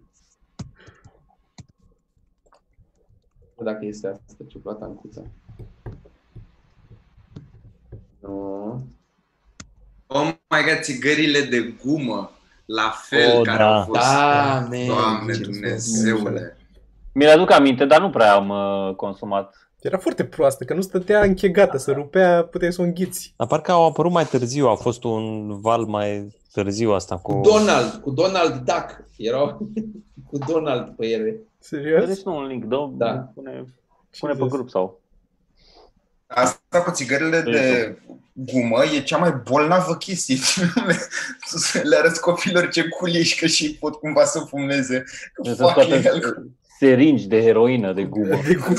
Dacă 3.64 3.86
este 3.86 4.08
asta, 4.08 4.44
ciocolata 4.48 4.86
ancuța. 4.86 5.22
Nu. 8.20 8.88
Oh 10.08 10.34
my 10.50 10.64
god, 10.66 10.80
țigările 10.82 11.42
de 11.42 11.74
gumă, 11.84 12.32
la 12.76 12.94
fel, 12.96 13.38
Oh, 13.38 13.42
care 13.44 13.58
da. 13.58 13.76
au 13.76 13.84
fost... 13.84 14.00
Da, 14.00 14.68
man. 14.70 14.86
Doamne 14.88 15.34
ce 15.34 15.42
Dumnezeule. 15.42 16.58
Mi-l 17.14 17.30
aduc 17.30 17.52
aminte, 17.52 17.86
dar 17.86 18.02
nu 18.02 18.10
prea 18.10 18.34
am 18.34 18.50
uh, 18.50 18.96
consumat. 18.96 19.56
Era 19.82 19.98
foarte 19.98 20.24
proastă, 20.26 20.64
că 20.64 20.74
nu 20.74 20.82
stătea 20.82 21.22
închegată, 21.22 21.78
să 21.78 21.92
rupea, 21.92 22.44
puteai 22.44 22.74
să 22.74 22.82
o 22.82 22.84
înghiți. 22.84 23.34
Dar 23.38 23.48
parcă 23.48 23.72
au 23.72 23.86
apărut 23.86 24.12
mai 24.12 24.26
târziu, 24.26 24.68
a 24.68 24.76
fost 24.76 25.04
un 25.04 25.60
val 25.62 25.84
mai 25.86 26.36
târziu 26.52 26.92
asta 26.92 27.18
cu... 27.18 27.42
Donald, 27.44 27.94
cu 27.94 28.10
Donald 28.12 28.54
Duck. 28.54 29.04
Erau 29.18 29.58
cu 30.30 30.38
Donald 30.48 30.96
pe 30.96 31.06
ele. 31.08 31.36
Serios? 31.60 32.08
Deci 32.08 32.22
nu 32.24 32.36
un 32.36 32.46
link, 32.46 32.64
dă, 32.64 32.90
Da. 32.92 33.12
pune, 33.12 33.66
pune 34.20 34.32
pe 34.32 34.38
Jesus. 34.38 34.52
grup 34.52 34.70
sau... 34.70 35.00
Asta 36.28 36.82
cu 36.86 36.92
țigările 36.92 37.42
de 37.42 37.98
gumă 38.46 38.84
e 38.86 39.02
cea 39.02 39.18
mai 39.18 39.32
bolnavă 39.50 39.96
chestie 39.96 40.36
din 40.36 40.72
lume. 40.76 40.94
Tu 41.50 41.58
să 41.58 41.82
le 41.84 41.96
arăți 41.96 42.22
copilor 42.22 42.70
ce 42.70 42.88
cool 42.88 43.16
ești 43.16 43.40
că 43.40 43.46
și 43.48 43.78
pot 43.80 43.96
cumva 43.96 44.26
să 44.26 44.40
fumeze. 44.40 45.04
Că 45.34 45.44
Să 45.44 45.56
fuck 45.56 45.70
scoată 45.70 45.96
el. 45.96 46.50
seringi 46.80 47.28
de 47.28 47.42
heroină, 47.42 47.94
de 47.94 48.04
gumă. 48.04 48.40
De 48.48 48.56
cum? 48.56 48.76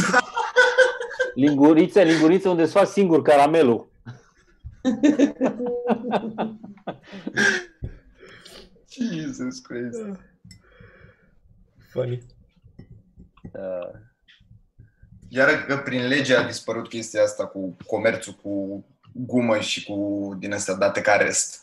Lingurițe, 1.35 2.03
lingurițe 2.03 2.49
unde 2.49 2.63
îți 2.63 2.73
faci 2.73 2.89
singur 2.89 3.23
caramelul. 3.23 3.91
Jesus 8.91 9.59
Christ. 9.61 10.01
Funny. 11.93 12.23
Uh, 13.53 13.91
Iar 15.29 15.65
că 15.67 15.77
prin 15.77 16.07
lege 16.07 16.35
a 16.35 16.47
dispărut 16.47 16.89
chestia 16.89 17.23
asta 17.23 17.47
cu 17.47 17.77
comerțul 17.87 18.33
cu 18.43 18.85
gumă 19.13 19.59
și 19.59 19.85
cu 19.85 19.97
din 20.39 20.53
astea 20.53 20.75
date 20.75 21.01
ca 21.01 21.17
rest. 21.17 21.61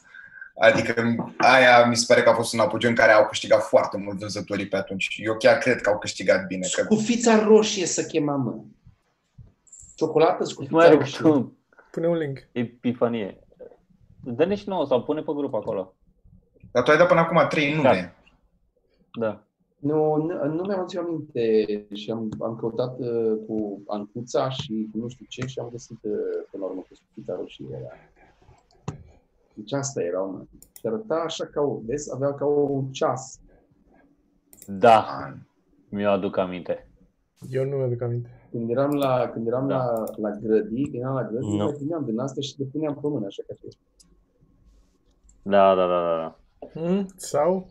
Adică 0.61 1.15
aia 1.37 1.85
mi 1.85 1.95
se 1.95 2.05
pare 2.07 2.23
că 2.23 2.29
a 2.29 2.33
fost 2.33 2.53
un 2.53 2.59
apogeu 2.59 2.89
în 2.89 2.95
care 2.95 3.11
au 3.11 3.25
câștigat 3.27 3.63
foarte 3.63 3.97
mult 3.97 4.17
vânzătorii 4.19 4.67
pe 4.67 4.75
atunci. 4.75 5.15
Eu 5.23 5.37
chiar 5.37 5.57
cred 5.57 5.81
că 5.81 5.89
au 5.89 5.97
câștigat 5.99 6.45
bine. 6.45 6.67
Că 6.75 6.81
Scufița 6.81 7.43
roșie 7.43 7.85
să 7.85 8.03
chema, 8.03 8.35
mă. 8.35 8.55
Ciocolată, 9.95 10.43
scufița 10.43 10.75
mai 10.75 10.85
are 10.85 10.95
roșie. 10.95 11.21
cu 11.21 11.57
Pune 11.91 12.07
un 12.07 12.15
link. 12.17 12.39
epifanie. 12.51 13.39
Dă-ne 14.23 14.55
și 14.55 14.67
nouă 14.67 14.85
sau 14.85 15.03
pune 15.03 15.21
pe 15.21 15.31
grup 15.35 15.53
acolo. 15.53 15.93
Dar 16.71 16.83
tu 16.83 16.91
ai 16.91 16.97
dat 16.97 17.07
până 17.07 17.19
acum 17.19 17.45
trei 17.49 17.73
nume. 17.73 18.15
Da. 19.19 19.43
Nu, 19.79 20.15
nu, 20.15 20.45
nu 20.53 20.61
mi-am 20.61 20.79
adus 20.79 20.95
aminte 20.95 21.65
și 21.93 22.11
am, 22.11 22.29
am 22.39 22.55
căutat 22.55 22.99
uh, 22.99 23.37
cu 23.47 23.81
Ancuța 23.87 24.49
și 24.49 24.89
cu 24.91 24.97
nu 24.97 25.07
știu 25.07 25.25
ce 25.29 25.45
și 25.45 25.59
am 25.59 25.69
găsit 25.71 25.97
uh, 26.03 26.11
până 26.51 26.63
la 26.63 26.69
urmă 26.69 26.81
cu 26.89 26.95
scufița 26.95 27.35
roșie. 27.35 27.65
Era. 27.71 27.89
Deci 29.53 29.73
asta 29.73 30.01
era, 30.03 30.19
mă. 30.21 30.41
Și 30.79 30.85
arăta 30.87 31.15
așa 31.15 31.45
ca 31.45 31.61
o, 31.61 31.79
vezi, 31.85 32.13
avea 32.13 32.33
ca 32.33 32.45
un 32.45 32.91
ceas. 32.91 33.39
Da, 34.67 34.99
Ah, 35.01 35.33
mi-o 35.89 36.09
aduc 36.09 36.37
aminte. 36.37 36.87
Eu 37.49 37.63
nu 37.65 37.75
mi-aduc 37.77 38.01
aminte. 38.01 38.29
Când 38.51 38.69
eram 38.69 38.91
la, 38.93 39.29
când 39.33 39.47
eram 39.47 39.67
Da. 39.67 39.75
la, 39.77 40.03
la 40.17 40.29
grădii, 40.29 40.83
când 40.89 41.01
eram 41.03 41.13
la 41.13 41.23
grădii, 41.23 41.57
Nu. 41.57 41.63
mai 41.63 41.73
primeam 41.73 42.05
din 42.05 42.19
astea 42.19 42.41
și 42.41 42.53
le 42.57 42.65
puneam 42.71 42.93
pe 42.93 43.07
mână, 43.07 43.25
așa 43.25 43.43
ca 43.47 43.53
și 43.53 43.77
Da, 45.41 45.75
da, 45.75 45.87
da, 45.87 46.01
da. 46.01 46.15
da. 46.17 46.37
Mm? 46.81 47.05
Sau? 47.15 47.67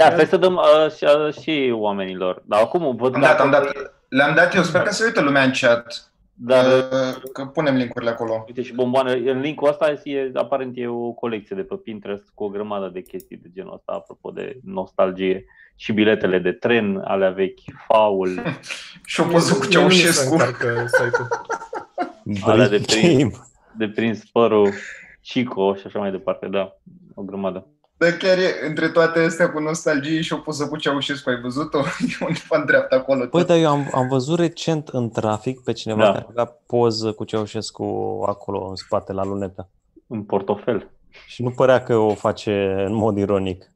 Ia, 0.00 0.10
stai 0.12 0.26
să 0.26 0.36
dăm 0.36 0.54
uh, 0.54 0.92
și, 0.96 1.04
uh, 1.04 1.34
și 1.42 1.70
oamenilor. 1.74 2.42
Dar 2.46 2.60
acum 2.60 2.96
văd 2.96 3.14
Am 3.14 3.20
că 3.20 3.26
dat, 3.26 3.40
am 3.40 3.48
acolo- 3.54 3.70
dat. 3.74 3.94
Le-am 4.08 4.34
dat 4.34 4.54
eu, 4.54 4.62
sper 4.62 4.82
că 4.82 4.92
se 4.92 5.04
uită 5.04 5.20
lumea 5.20 5.42
în 5.42 5.52
chat. 5.60 6.04
Dar 6.34 6.64
Uh, 6.66 7.22
Că 7.32 7.44
punem 7.44 7.74
linkurile 7.74 8.10
acolo. 8.10 8.44
Uite 8.46 8.62
și 8.62 8.74
bomboane, 8.74 9.12
în 9.12 9.40
linkul 9.40 9.68
ăsta 9.68 10.00
e, 10.04 10.30
aparent 10.34 10.72
e 10.76 10.86
o 10.86 11.12
colecție 11.12 11.56
de 11.56 11.62
pe 11.62 11.74
Pinterest 11.74 12.24
cu 12.34 12.44
o 12.44 12.48
grămadă 12.48 12.90
de 12.92 13.00
chestii 13.02 13.36
de 13.36 13.48
genul 13.54 13.72
ăsta, 13.74 13.92
apropo 13.92 14.30
de 14.30 14.58
nostalgie. 14.64 15.44
Și 15.76 15.92
biletele 15.92 16.38
de 16.38 16.52
tren, 16.52 17.02
alea 17.04 17.30
vechi, 17.30 17.58
faul, 17.86 18.42
Și 19.04 19.20
o 19.20 19.24
poză 19.24 19.54
cu 19.54 19.66
Mie 19.68 19.78
nu 19.78 19.84
mi 19.84 19.90
se 19.92 20.02
Ceaușescu. 20.02 20.32
încarcă 20.32 20.84
site-ul. 20.86 21.28
Alea 22.52 22.68
de 22.68 22.76
Break 22.76 22.84
prin- 23.00 23.18
game. 23.18 23.30
de 23.76 23.88
prins 23.88 24.24
părul, 24.32 24.68
Chico 25.22 25.74
și 25.74 25.82
așa 25.86 25.98
mai 25.98 26.10
departe, 26.10 26.46
da, 26.46 26.76
o 27.14 27.22
grămadă. 27.22 27.66
Dar 28.00 28.10
chiar 28.10 28.38
e, 28.38 28.66
între 28.66 28.88
toate 28.88 29.18
astea 29.18 29.50
cu 29.50 29.58
nostalgie 29.60 30.20
și 30.20 30.32
o 30.32 30.36
poză 30.36 30.66
cu 30.68 30.76
Ceaușescu, 30.76 31.28
ai 31.30 31.40
văzut-o? 31.40 31.78
E 32.20 32.24
undeva 32.24 32.56
în 32.58 32.66
dreapta 32.66 32.96
acolo. 32.96 33.18
Păi, 33.26 33.40
tot. 33.40 33.46
dar 33.48 33.58
eu 33.58 33.68
am, 33.70 33.88
am 33.94 34.08
văzut 34.08 34.38
recent 34.38 34.88
în 34.88 35.10
trafic 35.10 35.60
pe 35.60 35.72
cineva 35.72 36.02
Da. 36.02 36.12
care 36.12 36.26
avea 36.28 36.44
poză 36.66 37.12
cu 37.12 37.24
Ceaușescu 37.24 37.84
acolo 38.26 38.66
în 38.68 38.74
spate, 38.76 39.12
la 39.12 39.24
lunetă. 39.24 39.68
În 40.06 40.22
portofel. 40.22 40.90
Și 41.26 41.42
nu 41.42 41.50
părea 41.50 41.82
că 41.82 41.96
o 41.96 42.14
face 42.14 42.84
în 42.86 42.92
mod 42.94 43.16
ironic. 43.16 43.70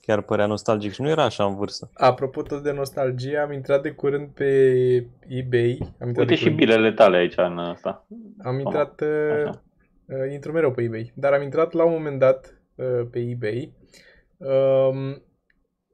Chiar 0.00 0.20
părea 0.20 0.46
nostalgic 0.46 0.92
și 0.92 1.02
nu 1.02 1.08
era 1.08 1.24
așa 1.24 1.44
în 1.44 1.54
vârstă. 1.56 1.90
Apropo 1.94 2.42
tot 2.42 2.62
de 2.62 2.72
nostalgie, 2.72 3.36
am 3.36 3.52
intrat 3.52 3.82
de 3.82 3.90
curând 3.90 4.28
pe 4.28 4.46
eBay. 5.28 5.78
Am 6.00 6.06
intrat 6.08 6.16
Uite 6.16 6.24
de 6.24 6.34
și 6.34 6.40
curând. 6.42 6.58
bilele 6.58 6.92
tale 6.92 7.16
aici 7.16 7.34
în 7.36 7.58
ăsta. 7.58 8.06
Am 8.44 8.58
intrat, 8.58 9.00
uh, 9.00 9.42
Așa. 9.44 9.62
uh, 10.06 10.32
intru 10.32 10.52
mereu 10.52 10.70
pe 10.72 10.82
eBay, 10.82 11.12
dar 11.14 11.32
am 11.32 11.42
intrat 11.42 11.72
la 11.72 11.84
un 11.84 11.92
moment 11.92 12.18
dat 12.18 12.44
uh, 12.46 12.58
pe 13.10 13.18
eBay 13.18 13.72
um, 14.36 15.22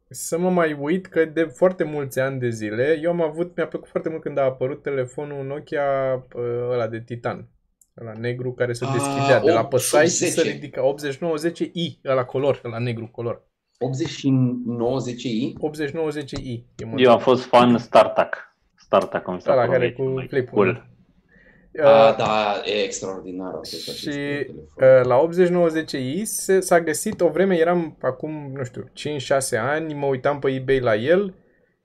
să 0.09 0.39
mă 0.39 0.51
mai 0.51 0.73
uit 0.81 1.07
că 1.07 1.25
de 1.25 1.43
foarte 1.45 1.85
mulți 1.85 2.21
ani 2.21 2.39
de 2.39 2.49
zile, 2.49 2.99
eu 3.03 3.11
am 3.11 3.23
avut, 3.23 3.57
mi-a 3.57 3.67
plăcut 3.67 3.89
foarte 3.89 4.09
mult 4.09 4.23
când 4.23 4.39
a 4.39 4.43
apărut 4.43 4.83
telefonul 4.83 5.45
Nokia 5.45 6.15
uh, 6.35 6.43
ăla 6.71 6.87
de 6.87 7.01
titan, 7.01 7.49
ăla 8.01 8.13
negru 8.13 8.53
care 8.53 8.73
se 8.73 8.85
Ah, 8.85 8.93
deschidea, 8.93 9.41
de 9.41 9.51
la 9.53 9.67
păsai 9.67 10.09
și 10.09 10.25
80. 10.25 10.39
se 10.39 10.51
ridica 10.51 10.95
8910i, 10.95 12.01
ăla 12.05 12.25
color, 12.25 12.61
ăla 12.65 12.79
negru 12.79 13.07
color. 13.07 13.45
89 13.79 14.99
10i. 15.01 15.53
8910i. 15.53 16.63
E 16.77 16.85
Eu 16.97 17.13
am 17.13 17.19
fost 17.19 17.45
fan 17.45 17.79
StarTAC. 17.79 18.57
Start 18.75 19.15
acum 19.15 19.35
mi 19.35 19.41
s-a 19.41 19.53
Ăla 19.53 19.61
părut 19.61 19.73
care 19.73 19.85
mie 19.85 19.93
cu 19.93 20.03
cel 20.03 20.13
mai 20.13 20.27
flip-ul. 20.29 20.65
cool. 20.65 20.87
A, 21.83 22.09
Uh, 22.11 22.17
da, 22.17 22.61
e 22.65 22.83
extraordinar. 22.83 23.55
acest 23.55 23.97
Și 23.97 24.05
telefon. 24.11 24.55
uh, 24.57 25.05
la 25.05 25.17
80-90i 25.19 26.23
se- 26.25 26.61
s-a 26.61 26.81
găsit, 26.81 27.21
o 27.21 27.29
vreme 27.29 27.59
eram 27.59 27.97
acum, 28.01 28.53
nu 28.55 28.65
știu, 28.65 28.85
5-6 28.93 29.57
ani, 29.59 29.95
mă 29.95 30.07
uitam 30.07 30.39
pe 30.39 30.51
eBay 30.51 30.81
la 30.81 30.95
el 30.95 31.35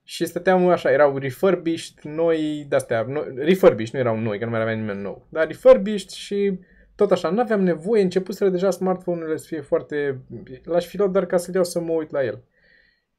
și 0.04 0.24
stăteam 0.26 0.68
așa, 0.68 0.90
erau 0.92 1.16
refurbished, 1.18 1.94
noi, 2.02 2.66
de-astea, 2.68 3.04
no, 3.08 3.20
refurbished, 3.34 3.94
nu 3.94 4.00
erau 4.00 4.18
noi, 4.18 4.38
că 4.38 4.44
nu 4.44 4.50
mai 4.50 4.60
avea 4.60 4.74
nimeni 4.74 5.02
nou, 5.02 5.26
dar 5.28 5.46
refurbished 5.46 6.08
și 6.10 6.58
tot 6.94 7.10
așa, 7.12 7.30
nu 7.30 7.40
aveam 7.40 7.62
nevoie, 7.62 8.02
începuseră 8.02 8.50
deja 8.50 8.70
smartphone-urile 8.70 9.36
să 9.36 9.46
fie 9.48 9.60
foarte... 9.60 10.20
L-aș 10.64 10.86
fi 10.86 10.96
luat 10.96 11.10
doar 11.10 11.26
ca 11.26 11.36
să-l 11.36 11.54
iau 11.54 11.64
să 11.64 11.80
mă 11.80 11.92
uit 11.92 12.10
la 12.10 12.24
el. 12.24 12.42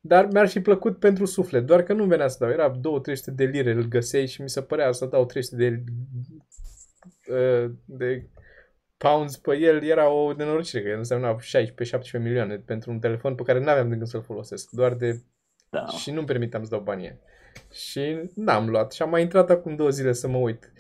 Dar 0.06 0.28
mi-ar 0.32 0.48
fi 0.48 0.60
plăcut 0.62 1.00
pentru 1.00 1.26
suflet, 1.26 1.66
doar 1.66 1.84
că 1.84 1.94
nu 1.94 2.04
venea 2.06 2.28
să 2.28 2.38
dau. 2.40 2.50
Era 2.50 2.72
2-300 2.72 3.34
de 3.36 3.44
lire, 3.44 3.72
îl 3.72 3.84
găseai 3.88 4.28
și 4.28 4.42
mi 4.42 4.50
se 4.50 4.62
părea 4.62 4.92
să 4.92 5.06
dau 5.06 5.26
300 5.26 5.56
de, 5.56 5.68
uh, 5.68 5.82
de 7.86 8.30
pounds 8.98 9.38
pe 9.38 9.58
el. 9.58 9.84
Era 9.84 10.10
o 10.10 10.34
nenorocire, 10.34 10.84
că 10.84 10.98
însemna 10.98 11.36
16-17 11.40 12.22
milioane 12.22 12.56
pentru 12.56 12.92
un 12.92 13.00
telefon 13.00 13.36
pe 13.36 13.44
care 13.44 13.60
nu 13.60 13.70
aveam 13.70 13.90
de 13.90 13.96
gând 13.96 14.08
să-l 14.08 14.24
folosesc. 14.24 14.70
Doar 14.70 14.94
de... 14.94 15.22
Da. 15.70 15.86
Și 15.86 16.12
nu-mi 16.12 16.28
permiteam 16.28 16.64
să 16.64 16.70
dau 16.70 16.80
banii. 16.80 17.06
aia. 17.06 17.18
Și 17.72 18.30
n-am 18.36 18.70
luat. 18.70 18.92
Și 18.92 19.02
am 19.02 19.10
mai 19.10 19.22
intrat 19.22 19.50
acum 19.50 19.76
două 19.76 19.90
zile 19.90 20.14
să 20.14 20.28
mă 20.28 20.38
uit. 20.38 20.72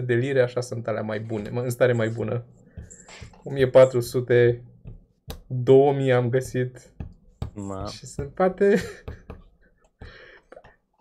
1200-1300 0.00 0.04
de 0.04 0.14
lire, 0.14 0.42
așa 0.42 0.60
sunt 0.60 0.88
alea 0.88 1.02
mai 1.02 1.20
bune, 1.20 1.50
mă, 1.50 1.60
în 1.60 1.70
stare 1.70 1.92
mai 1.92 2.08
bună. 2.08 2.44
1400, 3.42 4.64
2000 5.46 6.12
am 6.12 6.28
găsit. 6.28 6.92
Ma, 7.54 7.86
Și 7.86 8.06
sunt 8.06 8.34
poate... 8.34 8.80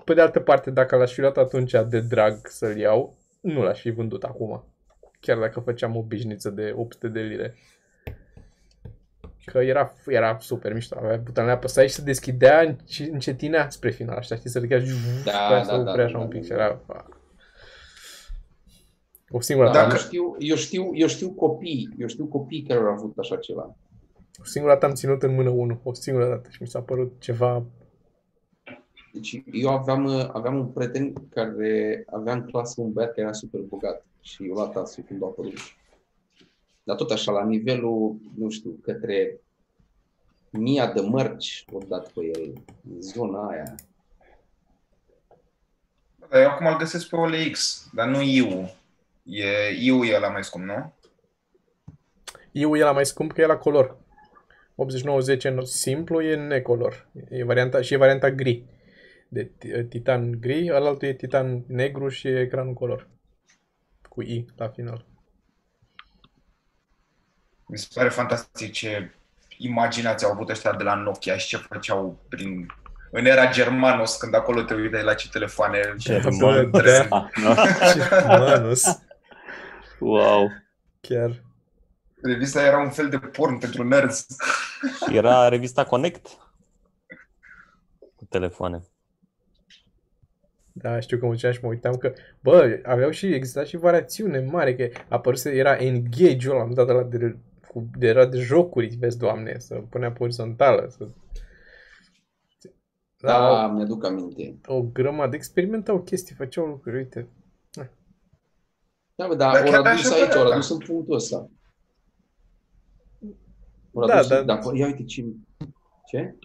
Pe 0.03 0.13
de 0.13 0.21
altă 0.21 0.39
parte, 0.39 0.71
dacă 0.71 0.95
l-aș 0.95 1.13
fi 1.13 1.19
luat 1.19 1.37
atunci 1.37 1.71
de 1.89 1.99
drag 1.99 2.47
să-l 2.47 2.77
iau, 2.77 3.16
nu 3.53 3.63
l-aș 3.63 3.79
fi 3.81 3.89
vândut 3.89 4.23
acum. 4.23 4.63
Chiar 5.19 5.37
dacă 5.37 5.59
făceam 5.59 5.95
o 5.95 6.01
bișniță 6.01 6.49
de 6.49 6.73
800 6.75 7.07
de 7.07 7.19
lire. 7.19 7.55
Că 9.45 9.57
era, 9.57 9.93
era 10.07 10.37
super 10.39 10.73
mișto. 10.73 10.97
Avea 10.97 11.17
butonele 11.17 11.53
apăsai 11.53 11.87
și 11.87 11.93
se 11.93 12.01
deschidea 12.01 12.61
înce- 12.61 13.09
încetinea 13.11 13.69
spre 13.69 13.91
final. 13.91 14.17
Așa, 14.17 14.35
știi, 14.35 14.49
să 14.49 14.59
ridica 14.59 14.79
și 14.79 14.91
Da, 15.25 15.61
să 15.63 15.71
da, 15.71 15.75
da, 15.83 15.89
oprea 15.89 15.95
da, 15.95 16.03
așa 16.03 16.17
da, 16.17 16.23
un 16.23 16.27
pic. 16.27 16.39
da. 16.39 16.45
Și 16.45 16.51
era... 16.51 16.79
O 19.29 19.41
singură, 19.41 19.67
Da, 19.67 19.73
dată, 19.73 19.93
eu, 19.93 19.97
știu, 19.99 20.35
eu, 20.39 20.55
știu, 20.55 20.89
eu 20.93 21.07
știu 21.07 21.29
copii, 21.31 21.89
eu 21.97 22.07
știu 22.07 22.25
copii 22.25 22.61
care 22.63 22.79
au 22.79 22.85
avut 22.85 23.17
așa 23.17 23.35
ceva. 23.37 23.75
o 24.41 24.43
singură 24.43 24.73
dată 24.73 24.85
am 24.85 24.93
ținut 24.93 25.23
în 25.23 25.33
mână 25.33 25.49
unul. 25.49 25.79
O 25.83 25.93
singură 25.93 26.27
dată 26.27 26.49
și 26.51 26.61
mi 26.61 26.67
s-a 26.67 26.81
părut 26.81 27.13
ceva... 27.19 27.65
Deci 29.17 29.43
eu 29.51 29.69
aveam, 29.69 30.05
uh, 30.05 30.29
aveam 30.33 30.57
un 30.59 30.67
prieten 30.67 31.13
care 31.29 32.03
avea 32.11 32.33
în 32.33 32.45
clasă 32.45 32.81
un 32.81 32.91
băiat 32.93 33.09
care 33.09 33.21
era 33.21 33.33
super 33.33 33.61
bogat 33.61 34.05
și 34.21 34.47
eu 34.47 34.53
luat 34.53 34.75
asta 34.75 35.01
când 35.07 35.23
a 35.23 35.25
apărut. 35.25 35.57
Dar 36.83 36.95
tot 36.95 37.11
așa, 37.11 37.31
la 37.31 37.45
nivelul, 37.45 38.15
nu 38.37 38.49
știu, 38.49 38.79
către 38.83 39.39
mia 40.51 40.91
de 40.91 41.01
mărci 41.01 41.65
o 41.71 41.77
dat 41.87 42.11
pe 42.11 42.25
el, 42.25 42.53
în 42.89 43.01
zona 43.01 43.47
aia. 43.47 43.75
Dar 46.29 46.41
eu 46.41 46.49
acum 46.49 46.67
îl 46.67 46.77
găsesc 46.77 47.09
pe 47.09 47.15
OLX, 47.15 47.85
dar 47.93 48.07
nu 48.07 48.21
IU. 48.21 48.69
E, 49.23 49.45
IU 49.79 50.03
e 50.03 50.19
la 50.19 50.29
mai 50.29 50.43
scump, 50.43 50.65
nu? 50.65 50.93
Eu 52.51 52.75
e 52.75 52.83
la 52.83 52.91
mai 52.91 53.05
scump 53.05 53.33
că 53.33 53.41
e 53.41 53.45
la 53.45 53.57
color. 53.57 53.97
8910 54.75 55.47
în 55.47 55.65
simplu 55.65 56.21
e 56.21 56.35
necolor. 56.35 57.07
E 57.29 57.43
varianta, 57.43 57.81
și 57.81 57.93
e 57.93 57.97
varianta 57.97 58.31
gri. 58.31 58.63
De 59.27 59.51
ti- 59.57 59.83
titan 59.83 60.39
gri, 60.39 60.69
alaltul 60.71 61.07
e 61.07 61.13
titan 61.13 61.63
negru 61.67 62.09
și 62.09 62.27
e 62.27 62.39
ecranul 62.39 62.73
color. 62.73 63.07
Cu 64.09 64.21
I 64.21 64.45
la 64.55 64.67
final. 64.69 65.05
Mi 67.67 67.77
se 67.77 67.87
pare 67.93 68.09
fantastic 68.09 68.71
ce 68.71 69.11
imaginație 69.57 70.27
au 70.27 70.33
avut 70.33 70.49
ăștia 70.49 70.73
de 70.73 70.83
la 70.83 70.93
Nokia 70.93 71.37
și 71.37 71.47
ce 71.47 71.57
făceau 71.57 72.25
prin 72.29 72.65
în 73.11 73.25
era 73.25 73.51
Germanos, 73.51 74.15
când 74.15 74.33
acolo 74.33 74.61
te 74.63 74.73
uitai 74.73 75.03
la 75.03 75.13
ce 75.13 75.29
telefoane 75.29 75.93
German. 75.97 76.69
Da, 76.71 76.81
da. 76.81 77.17
Ah, 77.17 77.29
nu? 77.35 77.53
Manus. 78.27 78.83
Wow. 79.99 80.49
Chiar. 81.01 81.43
Revista 82.21 82.61
era 82.61 82.77
un 82.79 82.89
fel 82.89 83.09
de 83.09 83.19
porn 83.19 83.57
pentru 83.57 83.83
nerds. 83.83 84.25
era 85.11 85.47
revista 85.47 85.85
Connect 85.85 86.27
cu 88.15 88.25
telefoane. 88.25 88.81
Da, 90.81 90.99
știu 90.99 91.17
că 91.17 91.25
mă 91.25 91.31
duceam 91.31 91.51
și 91.51 91.59
mă 91.61 91.69
uitam 91.69 91.95
că, 91.95 92.13
bă, 92.39 92.79
aveau 92.83 93.09
și, 93.09 93.33
exista 93.33 93.63
și 93.63 93.77
variațiune 93.77 94.39
mare, 94.39 94.75
că 94.75 94.89
apăruse, 95.09 95.51
era 95.51 95.75
Engage-ul 95.75 96.53
ăla, 96.53 96.61
am 96.61 96.73
dat 96.73 96.87
la 96.87 97.03
de, 97.03 97.37
cu, 97.67 97.89
de, 97.97 98.07
era 98.07 98.25
de 98.25 98.39
jocuri, 98.39 98.95
vezi, 98.99 99.17
doamne, 99.17 99.59
să 99.59 99.75
punea 99.89 100.11
pe 100.11 100.23
orizontală, 100.23 100.87
să... 100.89 101.07
Da, 103.19 103.67
mi-aduc 103.67 104.05
aminte. 104.05 104.59
o 104.65 104.81
grămadă, 104.81 105.35
experimentau 105.35 106.01
chestii, 106.01 106.35
făceau 106.35 106.65
lucruri, 106.65 106.95
uite. 106.95 107.27
Da, 109.15 109.27
bă, 109.27 109.35
dar 109.35 109.53
Dar 109.53 109.61
ori 109.61 109.71
chiar 109.71 109.85
adus 109.85 110.05
așa 110.05 110.15
aici, 110.15 110.27
părea, 110.27 110.39
ori 110.39 110.49
da. 110.49 110.55
adus 110.55 110.69
în 110.69 110.77
punctul 110.77 111.15
ăsta. 111.15 111.49
Ori 113.91 114.07
Da, 114.07 114.13
adus, 114.13 114.27
da. 114.27 114.41
da, 114.41 114.59
ia 114.73 114.85
uite 114.85 115.03
ce... 115.03 115.25
Ce? 116.05 116.35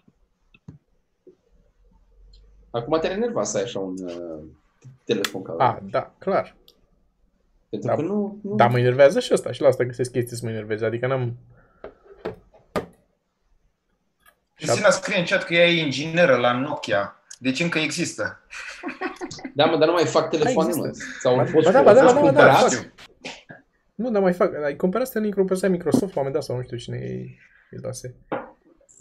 Acum 2.73 2.99
te-ar 3.01 3.13
enerva 3.13 3.43
să 3.43 3.57
ai 3.57 3.63
așa 3.63 3.79
un 3.79 3.95
uh, 4.05 4.43
telefon 5.05 5.43
ca 5.43 5.55
A, 5.59 5.79
da, 5.91 6.15
clar. 6.19 6.57
Pentru 7.71 7.89
da. 7.89 7.95
că 7.95 8.03
nu... 8.03 8.39
nu 8.43 8.55
Da, 8.55 8.67
mă 8.67 8.79
enervează 8.79 9.21
și 9.21 9.33
asta, 9.33 9.53
și 9.53 9.61
la 9.61 9.69
asta 9.69 9.85
găsesc 9.85 10.11
chestii 10.11 10.37
să 10.37 10.45
mă 10.45 10.51
enerveze, 10.51 10.85
adică 10.85 11.07
n-am... 11.07 11.37
Cristina 14.55 14.91
scrie 14.91 15.19
în 15.19 15.25
chat 15.25 15.45
că 15.45 15.55
ea 15.55 15.69
e 15.69 15.85
ingineră 15.85 16.37
la 16.37 16.53
Nokia. 16.53 17.17
Deci 17.39 17.61
încă 17.61 17.79
există. 17.79 18.41
Da, 19.55 19.65
mă, 19.65 19.77
dar 19.77 19.89
nu 19.89 19.95
mai 19.95 20.05
fac 20.05 20.31
telefoane, 20.31 20.69
există. 20.69 20.87
mă. 20.87 20.93
Sau 21.21 21.37
Ba- 21.37 21.51
poți 21.53 21.65
ba 21.65 21.73
da, 21.73 21.83
ba 21.83 21.95
da, 21.95 22.01
poți 22.03 22.15
ba 22.15 22.21
da, 22.21 22.31
ba 22.31 22.33
da, 22.33 22.53
cumpărați? 22.53 22.77
fac. 22.77 22.93
Nu, 23.95 24.11
dar 24.11 24.23
mai 24.23 24.33
fac, 24.33 24.55
ai 24.65 24.77
cumpărat 24.77 25.07
asta 25.07 25.19
în 25.19 25.25
Microsoft, 25.25 25.69
Microsoft, 25.69 26.15
la 26.15 26.21
un 26.21 26.27
moment 26.27 26.35
dat, 26.35 26.43
sau 26.43 26.57
nu 26.57 26.63
știu 26.63 26.77
cine 26.77 26.97
îi 26.97 27.39
îi 27.71 27.79
dase. 27.81 28.15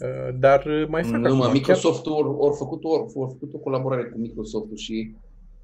Uh, 0.00 0.38
Dar 0.38 0.64
uh, 0.66 0.86
mai 0.88 1.02
fac 1.02 1.18
Nu, 1.18 1.26
acum, 1.26 1.36
mă, 1.36 1.42
chiar- 1.44 1.52
Microsoft 1.52 2.06
ori, 2.06 2.28
ori 2.28 2.56
făcut, 2.56 2.84
ori, 2.84 3.02
ori 3.14 3.30
făcut 3.30 3.54
o 3.54 3.58
colaborare 3.58 4.04
cu 4.04 4.18
Microsoft 4.18 4.76
și 4.76 5.14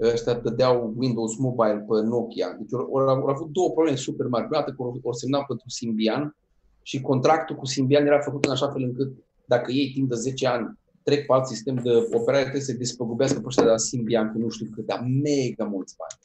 ăștia 0.01 0.35
dădeau 0.35 0.95
Windows 0.97 1.37
Mobile 1.37 1.85
pe 1.89 2.07
Nokia. 2.07 2.57
Deci 2.59 2.73
ori, 2.73 2.87
ori, 2.91 3.23
ori 3.23 3.33
avut 3.35 3.51
două 3.53 3.71
probleme 3.71 3.97
super 3.97 4.27
mari. 4.27 4.47
Prima 4.47 4.61
dată 4.61 4.75
că 4.77 4.83
ori, 4.83 5.01
ori 5.03 5.17
semnat 5.17 5.47
pentru 5.47 5.69
Symbian 5.69 6.37
și 6.83 7.01
contractul 7.01 7.57
cu 7.57 7.67
Symbian 7.67 8.07
era 8.07 8.21
făcut 8.21 8.45
în 8.45 8.51
așa 8.51 8.69
fel 8.71 8.83
încât 8.83 9.13
dacă 9.45 9.73
ei 9.73 9.91
timp 9.95 10.09
de 10.09 10.15
10 10.15 10.47
ani 10.47 10.79
trec 11.03 11.27
pe 11.27 11.33
alt 11.33 11.47
sistem 11.47 11.75
de 11.75 11.91
operare, 12.13 12.43
trebuie 12.43 12.63
să 12.63 12.73
despăgubească 12.73 13.39
pe 13.41 13.47
ăștia 13.47 13.63
de 13.63 13.71
la 13.71 13.77
Symbian, 13.77 14.33
că 14.33 14.39
nu 14.39 14.49
știu 14.49 14.67
cât, 14.75 14.87
dar 14.87 15.01
mega 15.23 15.65
mulți 15.65 15.95
bani. 15.97 16.21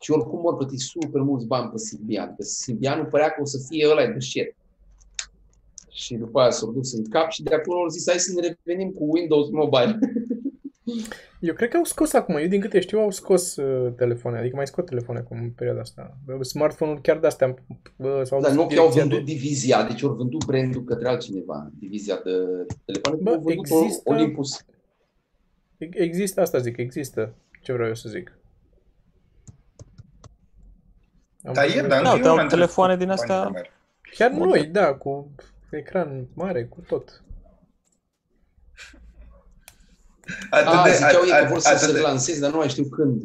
Și 0.00 0.10
oricum 0.10 0.40
vor 0.40 0.56
plăti 0.56 0.76
super 0.76 1.20
mulți 1.20 1.46
bani 1.46 1.70
pe 1.70 1.78
Symbian, 1.78 2.34
că 2.36 2.42
Symbianul 2.42 3.04
părea 3.06 3.28
că 3.28 3.42
o 3.42 3.44
să 3.44 3.58
fie 3.68 3.88
ăla 3.90 4.06
de 4.06 4.18
shit. 4.18 4.56
Și 5.98 6.14
după 6.14 6.40
aia 6.40 6.50
s-au 6.50 6.72
dus 6.72 6.92
în 6.92 7.04
cap 7.04 7.30
și 7.30 7.42
de 7.42 7.54
acolo 7.54 7.80
au 7.80 7.88
zis 7.88 8.08
hai 8.08 8.18
să 8.18 8.40
ne 8.40 8.46
revenim 8.64 8.90
cu 8.90 9.04
Windows 9.10 9.50
Mobile. 9.50 9.98
Eu 11.40 11.54
cred 11.54 11.68
că 11.68 11.76
au 11.76 11.84
scos 11.84 12.12
acum, 12.12 12.36
eu 12.36 12.46
din 12.46 12.60
câte 12.60 12.80
știu 12.80 12.98
au 13.00 13.10
scos 13.10 13.56
uh, 13.56 13.92
telefoane, 13.96 14.38
adică 14.38 14.56
mai 14.56 14.66
scot 14.66 14.86
telefoane 14.86 15.20
acum 15.20 15.38
în 15.38 15.50
perioada 15.50 15.80
asta. 15.80 16.16
Uh, 16.26 16.40
Smartphone-uri 16.40 17.00
chiar 17.00 17.18
de-astea 17.18 17.54
uh, 17.96 18.20
s-au 18.22 18.40
Dar 18.40 18.40
dus 18.40 18.48
în 18.50 18.54
Nokia 18.56 18.78
au 18.80 18.88
direcția 18.88 19.00
vândut 19.02 19.18
de... 19.26 19.32
divizia, 19.32 19.82
deci 19.82 20.02
au 20.02 20.14
vândut 20.14 20.44
brandul 20.44 20.84
către 20.84 21.08
altcineva, 21.08 21.70
divizia 21.78 22.20
de 22.24 22.30
telefoane, 22.84 23.18
Bă, 23.22 23.30
au 23.30 23.40
vândut 23.40 23.66
există- 23.66 24.10
Olympus. 24.10 24.64
Există 25.78 26.40
asta, 26.40 26.58
zic, 26.58 26.76
există. 26.76 27.34
Ce 27.62 27.72
vreau 27.72 27.88
eu 27.88 27.94
să 27.94 28.08
zic. 28.08 28.38
Am 31.44 31.52
Dar 31.52 31.64
e, 31.64 31.68
văzut- 31.68 31.88
dar 31.88 32.02
Da, 32.02 32.10
nu 32.12 32.16
e 32.16 32.20
te-au 32.20 32.32
una 32.32 32.40
dintre 32.40 32.56
telefoane 32.58 32.96
din 32.96 33.06
companiile 33.08 33.34
astea- 33.36 33.50
mari. 33.50 33.70
Chiar 34.16 34.30
modern. 34.30 34.48
noi, 34.48 34.66
da, 34.66 34.94
cu 34.94 35.30
ecran 35.70 36.26
mare, 36.34 36.64
cu 36.64 36.80
tot. 36.80 37.22
Atât 40.50 40.72
A, 40.72 40.82
de, 40.84 40.90
ziceau 40.92 41.22
ei 41.24 41.30
că 41.30 41.44
at- 41.44 41.48
vor 41.48 41.58
să 41.58 41.68
atât 41.68 41.80
se 41.80 41.92
de- 41.92 42.00
lanseze, 42.00 42.40
dar 42.40 42.50
nu 42.50 42.56
mai 42.56 42.68
știu 42.68 42.88
când. 42.88 43.22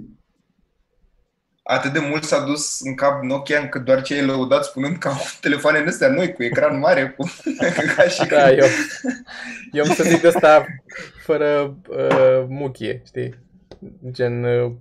atât 1.63 1.93
de 1.93 1.99
mult 1.99 2.23
s-a 2.23 2.43
dus 2.45 2.79
în 2.79 2.95
cap 2.95 3.21
Nokia 3.23 3.59
încât 3.59 3.83
doar 3.83 4.01
cei 4.01 4.25
lăudați 4.25 4.67
spunând 4.69 4.97
că 4.97 5.07
au 5.07 5.15
telefoane 5.41 5.77
în 5.79 5.87
astea 5.87 6.09
noi, 6.09 6.33
cu 6.33 6.43
ecran 6.43 6.79
mare, 6.79 7.09
cu... 7.09 7.25
ca 7.95 8.03
și 8.03 8.27
Da, 8.27 8.45
când... 8.47 8.57
eu, 8.59 8.67
eu 9.71 9.83
am 9.85 9.93
să 9.93 10.03
zic 10.03 10.23
ăsta 10.23 10.65
fără 11.23 11.77
uh, 11.89 12.45
muchie, 12.47 13.01
știi? 13.05 13.35
Gen, 14.11 14.43
uh, 14.43 14.71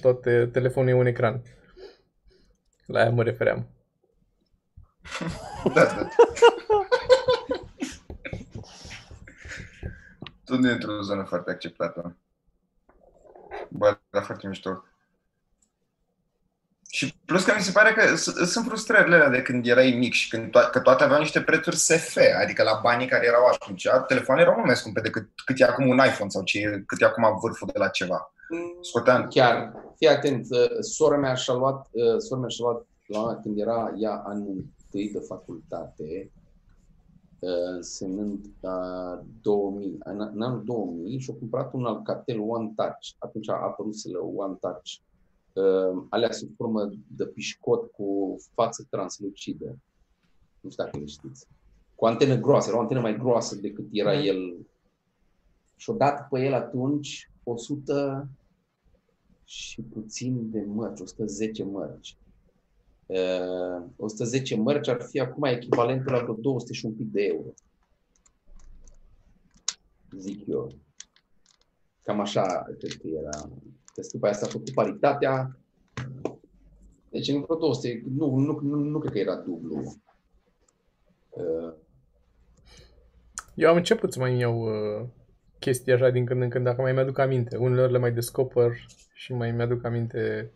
tot 0.00 0.24
uh, 0.24 0.48
telefonul 0.52 0.88
e 0.90 0.94
un 0.94 1.06
ecran. 1.06 1.42
La 2.86 3.00
aia 3.00 3.10
mă 3.10 3.22
refeream. 3.22 3.68
Da, 5.74 5.84
da. 5.84 6.08
Tot 10.48 10.58
nu 10.58 10.68
e 10.68 10.72
într-o 10.72 11.00
zonă 11.02 11.22
foarte 11.24 11.50
acceptată. 11.50 12.16
Bă, 13.68 13.98
da, 14.10 14.20
foarte 14.20 14.46
mișto. 14.48 14.84
Și 16.90 17.14
plus 17.24 17.44
că 17.44 17.52
mi 17.56 17.62
se 17.62 17.70
pare 17.72 17.92
că 17.92 18.16
s- 18.16 18.50
sunt 18.50 18.66
frustrările 18.66 19.14
alea 19.14 19.28
de 19.28 19.42
când 19.42 19.66
erai 19.66 19.90
mic 19.98 20.12
și 20.12 20.28
când 20.28 20.46
to- 20.48 20.70
că 20.70 20.80
toate 20.80 21.04
aveau 21.04 21.18
niște 21.20 21.40
prețuri 21.42 21.76
SF, 21.76 22.16
adică 22.42 22.62
la 22.62 22.80
banii 22.82 23.06
care 23.06 23.26
erau 23.26 23.46
atunci, 23.46 23.86
telefoanele 24.06 24.44
erau 24.46 24.54
mult 24.54 24.66
mai 24.66 24.76
scumpe 24.76 25.00
decât 25.00 25.28
cât 25.44 25.60
e 25.60 25.64
acum 25.64 25.88
un 25.88 25.96
iPhone 26.06 26.30
sau 26.30 26.42
ce, 26.42 26.82
cât 26.86 27.00
e 27.00 27.04
acum 27.04 27.38
vârful 27.42 27.68
de 27.72 27.78
la 27.78 27.88
ceva. 27.88 28.32
Scoteam. 28.82 29.26
Chiar, 29.28 29.72
fii 29.96 30.08
atent, 30.08 30.46
uh, 30.50 30.68
sora 30.80 31.16
mea 31.16 31.34
și-a 31.34 31.54
luat, 31.54 31.86
uh, 31.90 32.16
sora 32.18 32.40
mea 32.40 32.48
și-a 32.48 32.64
luat 32.64 32.86
la 33.06 33.18
un 33.18 33.24
moment 33.24 33.42
când 33.42 33.58
era 33.58 33.92
ea 33.96 34.22
anul 34.26 34.64
întâi 34.82 35.10
de 35.12 35.18
facultate, 35.28 36.04
uh, 36.34 36.37
însemnând 37.40 38.44
uh, 38.60 39.24
2000, 39.42 39.96
în, 39.98 40.30
în 40.34 40.42
anul 40.42 40.64
2000 40.64 41.18
și-a 41.18 41.34
cumpărat 41.34 41.72
un 41.72 41.84
Alcatel 41.84 42.40
One 42.40 42.72
Touch. 42.76 43.08
Atunci 43.18 43.48
a 43.48 43.52
apărut 43.52 43.94
One 44.36 44.54
Touch. 44.60 44.92
Uh, 45.52 46.02
alea 46.08 46.30
sub 46.30 46.54
formă 46.56 46.90
de 47.16 47.26
pișcot 47.26 47.90
cu 47.92 48.36
față 48.54 48.86
translucidă. 48.90 49.78
Nu 50.60 50.70
știu 50.70 50.84
dacă 50.84 50.98
le 50.98 51.04
știți. 51.04 51.46
Cu 51.94 52.06
antenă 52.06 52.36
groasă, 52.36 52.68
era 52.68 52.78
o 52.78 52.80
antenă 52.80 53.00
mai 53.00 53.16
groasă 53.16 53.56
decât 53.56 53.86
era 53.92 54.12
Mhm. 54.12 54.26
el. 54.26 54.66
Și-o 55.76 55.94
dat 55.94 56.28
pe 56.28 56.40
el 56.40 56.52
atunci 56.54 57.30
100 57.42 58.28
și 59.44 59.82
puțin 59.82 60.50
de 60.50 60.64
mărci, 60.66 61.00
110 61.00 61.64
mărci. 61.64 62.16
Uh, 63.08 63.84
110 63.96 64.56
mărci 64.56 64.88
ar 64.88 65.00
fi 65.02 65.20
acum 65.20 65.44
echivalentul 65.44 66.12
la 66.12 66.22
vreo 66.22 66.34
200 66.34 66.72
și 66.72 66.84
un 66.84 66.92
pic 66.92 67.06
de 67.06 67.22
euro. 67.22 67.48
Zic 70.18 70.46
eu. 70.46 70.72
Cam 72.02 72.20
așa 72.20 72.64
cred 72.78 72.92
că 72.92 73.06
era. 73.06 73.50
Că 73.94 74.00
după 74.12 74.26
aia 74.26 74.34
s-a 74.34 74.46
făcut 74.46 74.72
paritatea. 74.72 75.58
Deci 77.08 77.28
în 77.28 77.40
vreo 77.40 77.56
200, 77.56 78.02
nu, 78.16 78.36
nu, 78.36 78.58
nu, 78.62 78.76
nu 78.76 78.98
cred 78.98 79.12
că 79.12 79.18
era 79.18 79.36
dublu. 79.36 79.96
Uh, 81.30 81.72
Eu 83.54 83.70
am 83.70 83.76
început 83.76 84.12
să 84.12 84.18
mai 84.18 84.38
iau 84.38 84.60
uh, 84.60 85.06
chestii 85.58 85.92
așa 85.92 86.10
din 86.10 86.24
când 86.24 86.42
în 86.42 86.48
când, 86.48 86.64
dacă 86.64 86.80
mai 86.80 86.92
mi-aduc 86.92 87.18
aminte. 87.18 87.56
Uneori 87.56 87.92
le 87.92 87.98
mai 87.98 88.12
descoper 88.12 88.72
și 89.12 89.32
mai 89.32 89.52
mi-aduc 89.52 89.84
aminte 89.84 90.52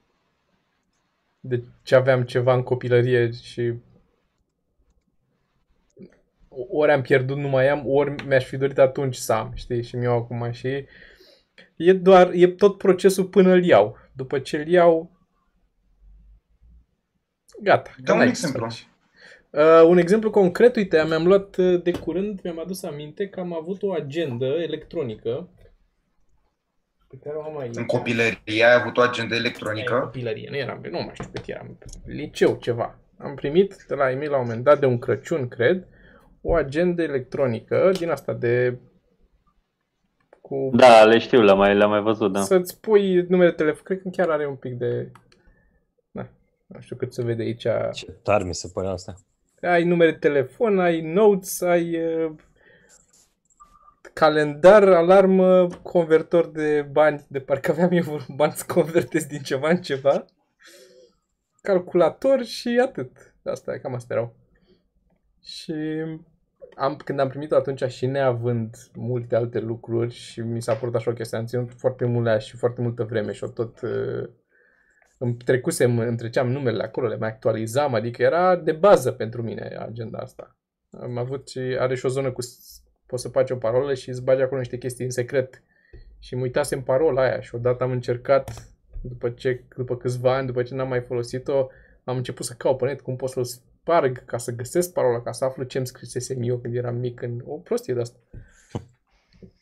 de 1.44 1.64
ce 1.82 1.94
aveam 1.94 2.22
ceva 2.24 2.54
în 2.54 2.62
copilărie 2.62 3.30
și 3.30 3.72
ori 6.70 6.92
am 6.92 7.02
pierdut, 7.02 7.36
nu 7.36 7.48
mai 7.48 7.68
am, 7.68 7.82
ori 7.86 8.26
mi-aș 8.26 8.44
fi 8.44 8.56
dorit 8.56 8.78
atunci 8.78 9.14
să 9.14 9.32
am, 9.32 9.52
știi, 9.54 9.82
și 9.82 9.96
mi-au 9.96 10.16
acum 10.16 10.50
și 10.50 10.86
e 11.76 11.92
doar, 11.92 12.30
e 12.32 12.48
tot 12.48 12.78
procesul 12.78 13.24
până 13.24 13.52
îl 13.52 13.64
iau. 13.64 13.96
După 14.12 14.38
ce 14.38 14.56
îl 14.56 14.68
iau, 14.68 15.10
gata. 17.62 17.90
că 17.96 18.02
Dă 18.02 18.12
un 18.12 18.18
n-ai 18.18 18.26
ce 18.26 18.32
exemplu. 18.32 18.70
să 18.70 18.76
faci. 18.76 18.86
Uh, 19.50 19.88
un 19.88 19.98
exemplu 19.98 20.30
concret, 20.30 20.76
uite, 20.76 21.04
mi-am 21.06 21.26
luat 21.26 21.56
uh, 21.56 21.82
de 21.82 21.90
curând, 21.90 22.40
mi-am 22.42 22.60
adus 22.60 22.82
aminte 22.82 23.28
că 23.28 23.40
am 23.40 23.54
avut 23.54 23.82
o 23.82 23.92
agendă 23.92 24.46
electronică 24.46 25.48
pe 27.12 27.18
care 27.24 27.36
o 27.36 27.42
am 27.42 27.58
aici. 27.58 27.76
În 27.76 27.84
copilărie 27.86 28.64
ai 28.64 28.80
avut 28.80 28.96
o 28.96 29.00
agendă 29.00 29.34
În 29.34 29.40
electronică. 29.40 29.98
copilărie, 30.00 30.48
nu 30.50 30.56
eram, 30.56 30.80
nu 30.90 30.98
mai 30.98 31.10
știu 31.12 31.30
cât 31.32 31.46
eram, 31.46 31.78
liceu 32.04 32.56
ceva. 32.60 32.98
Am 33.18 33.34
primit 33.34 33.84
de 33.88 33.94
la 33.94 34.10
Emil 34.10 34.30
la 34.30 34.38
un 34.38 34.44
moment 34.46 34.64
dat, 34.64 34.80
de 34.80 34.86
un 34.86 34.98
Crăciun, 34.98 35.48
cred, 35.48 35.86
o 36.40 36.54
agendă 36.54 37.02
electronică 37.02 37.90
din 37.98 38.10
asta 38.10 38.32
de 38.32 38.78
cu 40.40 40.70
Da, 40.74 41.04
le 41.04 41.18
știu, 41.18 41.40
le-am 41.40 41.58
mai, 41.58 41.76
le-am 41.76 41.90
mai 41.90 42.00
văzut, 42.00 42.32
da. 42.32 42.40
să-ți 42.40 42.80
pui 42.80 43.14
numele 43.28 43.50
de 43.50 43.56
telefon. 43.56 43.82
Cred 43.84 44.02
că 44.02 44.08
chiar 44.08 44.28
are 44.30 44.46
un 44.46 44.56
pic 44.56 44.72
de... 44.72 45.10
Na, 46.10 46.28
nu 46.66 46.80
știu 46.80 46.96
cât 46.96 47.12
se 47.12 47.22
vede 47.22 47.42
aici. 47.42 47.66
Ce 47.92 48.12
tare 48.22 48.44
mi 48.44 48.54
se 48.54 48.70
pare 48.74 48.88
asta. 48.88 49.14
Ai 49.60 49.84
numere 49.84 50.10
de 50.10 50.16
telefon, 50.16 50.78
ai 50.78 51.00
notes, 51.00 51.60
ai 51.60 51.96
uh, 52.04 52.32
calendar, 54.12 54.82
alarmă, 54.88 55.66
convertor 55.82 56.46
de 56.50 56.88
bani, 56.90 57.24
de 57.28 57.40
parcă 57.40 57.70
aveam 57.70 57.90
eu 57.90 58.02
vreun 58.02 58.24
bani 58.36 58.52
să 58.52 58.64
convertez 58.66 59.24
din 59.24 59.42
ceva 59.42 59.68
în 59.70 59.82
ceva, 59.82 60.24
calculator 61.62 62.44
și 62.44 62.80
atât. 62.82 63.34
Asta 63.44 63.74
e, 63.74 63.78
cam 63.78 63.94
asta 63.94 64.14
erau. 64.14 64.34
Și 65.42 65.74
am, 66.76 66.96
când 66.96 67.18
am 67.18 67.28
primit-o 67.28 67.56
atunci 67.56 67.82
și 67.82 68.06
neavând 68.06 68.76
multe 68.94 69.36
alte 69.36 69.58
lucruri 69.58 70.14
și 70.14 70.40
mi 70.40 70.62
s-a 70.62 70.74
părut 70.74 70.94
așa 70.94 71.10
o 71.10 71.14
chestie, 71.14 71.38
am 71.38 71.46
ținut 71.46 71.72
foarte 71.76 72.04
mult 72.04 72.24
la 72.24 72.30
ea 72.32 72.38
și 72.38 72.56
foarte 72.56 72.80
multă 72.80 73.04
vreme 73.04 73.32
și 73.32 73.44
o 73.44 73.48
tot 73.48 73.80
uh, 73.80 74.28
îmi 75.18 75.34
trecusem, 75.34 75.98
îmi 75.98 76.16
treceam 76.16 76.50
numele 76.50 76.82
acolo, 76.82 77.06
le 77.08 77.16
mai 77.16 77.28
actualizam, 77.28 77.94
adică 77.94 78.22
era 78.22 78.56
de 78.56 78.72
bază 78.72 79.12
pentru 79.12 79.42
mine 79.42 79.76
agenda 79.78 80.18
asta. 80.18 80.56
Am 81.00 81.18
avut 81.18 81.48
și, 81.48 81.58
are 81.58 81.94
și 81.94 82.06
o 82.06 82.08
zonă 82.08 82.32
cu, 82.32 82.42
s- 82.42 82.81
poți 83.12 83.24
să 83.24 83.28
faci 83.28 83.50
o 83.50 83.56
parolă 83.56 83.94
și 83.94 84.08
îți 84.08 84.22
bagi 84.22 84.42
acolo 84.42 84.60
niște 84.60 84.78
chestii 84.78 85.04
în 85.04 85.10
secret. 85.10 85.62
Și 86.18 86.34
mă 86.34 86.42
uitasem 86.42 86.82
parola 86.82 87.22
aia 87.22 87.40
și 87.40 87.54
odată 87.54 87.84
am 87.84 87.90
încercat, 87.90 88.68
după, 89.00 89.30
ce, 89.30 89.62
după 89.76 89.96
câțiva 89.96 90.36
ani, 90.36 90.46
după 90.46 90.62
ce 90.62 90.74
n-am 90.74 90.88
mai 90.88 91.00
folosit-o, 91.00 91.68
am 92.04 92.16
început 92.16 92.46
să 92.46 92.54
caut 92.56 92.78
pe 92.78 92.84
net 92.84 93.00
cum 93.00 93.16
pot 93.16 93.28
să-l 93.28 93.44
sparg 93.44 94.24
ca 94.24 94.38
să 94.38 94.54
găsesc 94.54 94.92
parola, 94.92 95.22
ca 95.22 95.32
să 95.32 95.44
aflu 95.44 95.62
ce 95.62 95.78
îmi 95.78 95.86
scrisesem 95.86 96.42
eu 96.42 96.56
când 96.56 96.74
eram 96.74 96.96
mic 96.96 97.22
în 97.22 97.42
o 97.46 97.54
prostie 97.56 97.94
de 97.94 98.00
asta. 98.00 98.16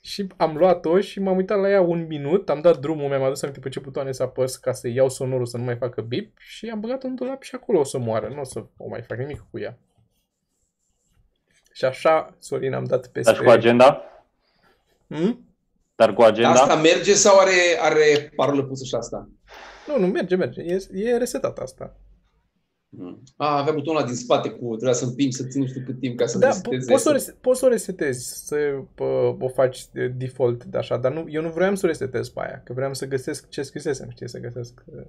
Și 0.00 0.26
am 0.36 0.56
luat-o 0.56 1.00
și 1.00 1.20
m-am 1.20 1.36
uitat 1.36 1.58
la 1.60 1.70
ea 1.70 1.80
un 1.80 2.06
minut, 2.06 2.50
am 2.50 2.60
dat 2.60 2.78
drumul, 2.80 3.08
mi-am 3.08 3.22
adus 3.22 3.42
aminte 3.42 3.60
pe 3.60 3.68
ce 3.68 3.80
butoane 3.80 4.12
să 4.12 4.22
apăs 4.22 4.56
ca 4.56 4.72
să 4.72 4.88
iau 4.88 5.08
sonorul 5.08 5.46
să 5.46 5.56
nu 5.56 5.64
mai 5.64 5.76
facă 5.76 6.00
bip 6.00 6.38
și 6.38 6.68
am 6.68 6.80
băgat 6.80 7.02
în 7.02 7.14
dulap 7.14 7.42
și 7.42 7.54
acolo 7.54 7.78
o 7.78 7.84
să 7.84 7.98
moară, 7.98 8.28
nu 8.28 8.40
o 8.40 8.44
să 8.44 8.64
o 8.76 8.88
mai 8.88 9.02
fac 9.02 9.18
nimic 9.18 9.46
cu 9.50 9.58
ea. 9.58 9.78
Și 11.80 11.86
așa, 11.86 12.36
Sorin, 12.38 12.72
am 12.74 12.84
dat 12.84 13.06
peste... 13.06 13.30
Dar 13.30 13.40
și 13.40 13.46
cu 13.46 13.50
agenda? 13.50 14.02
Hmm? 15.06 15.54
Dar 15.94 16.14
cu 16.14 16.22
agenda? 16.22 16.50
Asta 16.50 16.76
merge 16.76 17.14
sau 17.14 17.38
are, 17.38 17.78
are 17.80 18.32
parolă 18.36 18.64
pusă 18.64 18.84
și 18.84 18.94
asta? 18.94 19.28
Nu, 19.86 19.98
nu, 19.98 20.06
merge, 20.06 20.36
merge. 20.36 20.62
E, 20.62 20.78
e 20.92 21.16
resetat 21.16 21.58
asta. 21.58 21.96
A, 23.36 23.58
aveam 23.58 23.74
butonul 23.74 23.98
ăla 24.00 24.06
din 24.08 24.16
spate 24.16 24.50
cu, 24.50 24.66
trebuia 24.68 24.92
să 24.92 25.04
împingi, 25.04 25.36
să 25.36 25.46
ții 25.46 25.60
nu 25.60 25.66
știu 25.66 25.82
cât 25.84 26.00
timp 26.00 26.18
ca 26.18 26.26
să 26.26 26.38
Da, 26.38 26.46
reseteze. 26.46 26.84
po- 26.84 26.88
poți 26.88 27.02
să, 27.02 27.08
o 27.08 27.12
res- 27.12 27.34
poți 27.40 27.58
să 27.58 27.66
o 27.66 27.68
resetezi, 27.68 28.46
să 28.46 28.56
pă, 28.94 29.36
o 29.40 29.48
faci 29.48 29.86
de 29.92 30.08
default 30.08 30.64
de 30.64 30.78
așa, 30.78 30.96
dar 30.96 31.12
nu, 31.12 31.24
eu 31.28 31.42
nu 31.42 31.50
vreau 31.50 31.74
să 31.74 31.84
o 31.84 31.88
resetez 31.88 32.28
pe 32.28 32.40
aia, 32.40 32.62
că 32.64 32.72
vreau 32.72 32.94
să 32.94 33.06
găsesc 33.06 33.48
ce 33.48 33.62
scrisesem, 33.62 34.10
știi, 34.10 34.28
să 34.28 34.38
găsesc... 34.38 34.82
uh, 34.86 35.02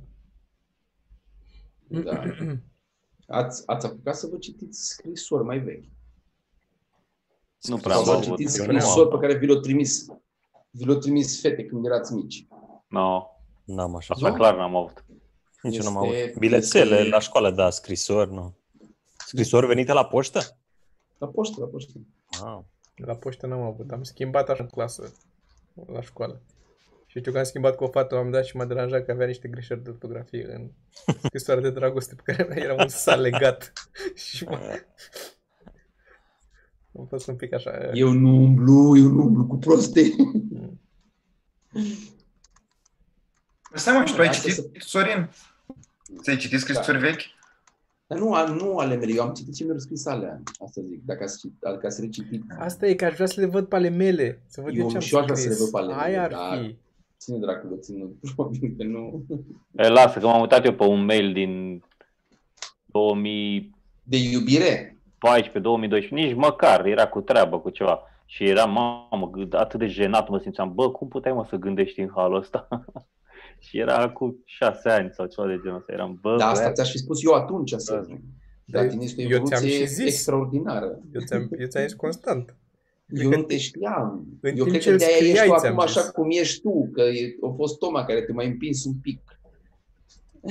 Da. 2.04 2.24
Ați, 3.28 3.64
ați 3.66 3.86
apucat 3.86 4.16
să 4.16 4.28
vă 4.28 4.38
citiți 4.38 4.88
scrisori 4.90 5.44
mai 5.44 5.60
vechi. 5.60 5.84
Nu 7.62 7.78
prea 7.78 7.96
Sau 7.96 8.00
am 8.02 8.06
să 8.06 8.12
avut. 8.28 8.38
citiți 8.38 8.60
Eu 8.60 8.66
nu 8.66 8.72
am. 8.72 8.80
scrisori 8.80 9.10
pe 9.10 9.18
care 9.18 9.38
vi 9.38 9.46
le-au 9.46 9.60
trimis, 9.60 10.06
vi 10.70 10.86
le-au 10.86 10.98
trimis 10.98 11.42
fete 11.42 11.66
când 11.66 11.86
erați 11.86 12.14
mici. 12.14 12.48
No, 12.88 13.26
N-am 13.64 13.96
așa. 13.96 14.14
asta 14.14 14.34
clar 14.34 14.56
n-am 14.56 14.76
avut. 14.76 15.06
Nici 15.62 15.78
eu 15.78 15.84
n-am 15.92 16.04
Este- 16.04 16.22
avut. 16.24 16.38
Bilețele 16.38 16.96
este- 16.98 17.10
la 17.10 17.20
școală, 17.20 17.52
da, 17.52 17.70
scrisori, 17.70 18.32
nu. 18.34 18.56
Scrisori 19.28 19.66
venite 19.68 19.94
la 19.94 20.06
poștă? 20.06 20.40
La 21.18 21.28
poștă, 21.28 21.56
la 21.60 21.66
poștă. 21.68 21.92
Wow. 22.42 22.66
La 22.96 23.16
poștă 23.16 23.48
n-am 23.48 23.62
avut, 23.62 23.92
am 23.92 24.04
schimbat 24.04 24.50
așa 24.50 24.64
în 24.64 24.70
clasă, 24.70 25.14
la 25.94 26.02
școală. 26.02 26.42
Și 27.06 27.20
știu 27.20 27.32
că 27.32 27.38
am 27.38 27.44
schimbat 27.44 27.76
cu 27.76 27.84
o 27.84 27.88
fată 27.88 28.16
la 28.16 28.20
un 28.22 28.26
moment 28.26 28.34
dat 28.44 28.46
și 28.52 28.56
m-a 28.58 28.66
deranjat 28.66 29.06
că 29.06 29.12
avea 29.12 29.26
niște 29.28 29.48
greșeli 29.48 29.82
de 29.82 29.90
ortografie 29.90 30.48
în 30.54 30.72
scrisoarea 31.26 31.64
de 31.64 31.70
dragoste 31.70 32.16
pe 32.24 32.32
care 32.34 32.62
era 32.62 32.74
un 32.74 32.88
s-a 32.88 33.16
legat. 33.16 33.74
și 34.26 34.44
m-a... 34.44 34.60
Am 37.00 37.06
fost 37.10 37.28
un 37.28 37.36
pic 37.36 37.54
așa... 37.54 37.72
Eu 37.94 38.12
nu 38.12 38.30
umblu, 38.30 38.98
eu 38.98 39.08
nu 39.08 39.24
umblu 39.24 39.46
cu 39.46 39.58
proste. 39.58 40.02
Stai 43.74 43.98
mă, 44.00 44.06
și 44.06 44.14
tu 44.16 44.22
ai 44.22 44.28
Asta 44.28 44.50
citit, 44.50 44.82
Sorin? 44.82 45.30
Ți-ai 46.22 46.38
citit 46.38 46.60
scrisori 46.60 46.98
vechi? 46.98 47.22
Dar 48.08 48.20
nu, 48.20 48.34
a- 48.34 48.50
nu 48.54 48.78
ale 48.78 48.96
mele, 48.96 49.14
eu 49.14 49.24
am 49.24 49.34
citit 49.34 49.54
ce 49.56 49.64
mi-au 49.64 49.78
scris 49.78 50.06
alea. 50.06 50.42
Asta 50.66 50.82
zic, 50.90 51.06
dacă 51.06 51.24
ați, 51.24 51.40
cit- 51.40 51.60
dacă 51.60 51.86
ați 51.86 52.02
recitit. 52.02 52.44
Asta 52.58 52.88
e 52.88 52.94
că 52.96 53.06
aș 53.06 53.14
vrea 53.14 53.26
să 53.26 53.40
le 53.42 53.46
văd 53.46 53.66
pe 53.68 53.76
ale 53.76 53.90
mele, 53.90 54.42
să 54.48 54.62
văd 54.62 54.76
Eu 54.76 54.82
eu 54.84 54.90
ce 54.90 54.96
am 54.96 55.02
și 55.02 55.14
eu 55.14 55.20
aș 55.20 55.26
vrea 55.26 55.38
să 55.38 55.42
scris. 55.44 55.58
le 55.58 55.64
văd 55.64 55.72
pe 55.72 55.78
ale 55.78 55.94
Aia 56.04 56.22
mele, 56.22 56.36
ar 56.36 56.50
dar- 56.50 56.66
fi. 56.66 56.76
Ține 57.20 57.38
dracul, 57.38 57.78
ține, 57.84 58.06
probabil 58.36 58.74
că 58.78 58.84
nu. 58.84 59.26
E, 59.76 59.88
lasă 59.88 60.20
că 60.20 60.26
m-am 60.26 60.42
uitat 60.42 60.66
eu 60.66 60.74
pe 60.74 60.84
un 60.84 61.06
mail 61.06 61.34
din 61.34 61.84
2014 62.86 63.70
De 64.04 64.18
iubire? 64.18 64.91
2012 65.60 66.28
nici 66.28 66.36
măcar, 66.46 66.86
era 66.86 67.08
cu 67.08 67.22
treabă, 67.22 67.60
cu 67.60 67.70
ceva. 67.70 68.02
Și 68.26 68.44
eram, 68.44 68.72
mamă, 68.72 69.30
gând- 69.30 69.54
atât 69.54 69.80
de 69.80 69.88
jenat 69.88 70.30
mă 70.30 70.40
simțeam, 70.40 70.74
bă, 70.74 70.92
cum 70.92 71.08
puteai 71.08 71.34
mă 71.34 71.46
să 71.50 71.56
gândești 71.56 72.00
în 72.00 72.10
halul 72.16 72.38
ăsta? 72.38 72.68
și 73.66 73.78
era 73.78 74.10
cu 74.10 74.42
șase 74.46 74.90
ani 74.90 75.10
sau 75.14 75.26
ceva 75.26 75.48
de 75.48 75.60
genul 75.64 75.78
ăsta. 75.78 75.94
Eram, 75.94 76.18
bă, 76.22 76.36
Da, 76.38 76.46
asta 76.48 76.60
băiat, 76.62 76.76
ți-aș 76.76 76.92
fi 76.92 76.98
spus 76.98 77.24
eu 77.24 77.34
atunci, 77.34 77.74
să 77.78 77.94
Da. 78.08 78.16
Dar 78.66 78.84
Da, 78.84 78.90
tine 78.90 79.04
este 79.04 79.22
o 79.26 79.30
eu 79.30 79.30
ți-am 79.30 79.44
evoluție 79.64 79.80
și 79.80 79.88
zis. 79.88 80.06
extraordinară. 80.06 81.00
Eu 81.14 81.22
ți-am, 81.26 81.50
eu 81.60 81.68
ți-am 81.68 81.84
zis 81.84 81.94
constant. 81.94 82.56
Eu 83.08 83.30
nu 83.30 83.42
te 83.42 83.58
știam. 83.58 84.26
În 84.42 84.50
Eu 84.58 84.64
timp 84.64 84.68
cred 84.68 84.82
ce 84.82 84.88
că 84.88 84.92
îl 84.94 84.98
de-aia 84.98 85.16
ești 85.16 85.28
scriai, 85.28 85.48
tu 85.48 85.60
ți-am 85.60 85.74
acum 85.74 85.88
zis. 85.88 85.98
așa 85.98 86.12
cum 86.12 86.28
ești 86.30 86.62
tu, 86.62 86.90
că 86.94 87.02
e, 87.02 87.36
a 87.50 87.54
fost 87.56 87.78
Toma 87.80 88.06
care 88.06 88.22
te 88.22 88.32
mai 88.32 88.48
împins 88.48 88.86
un 88.86 88.94
pic. 89.02 89.22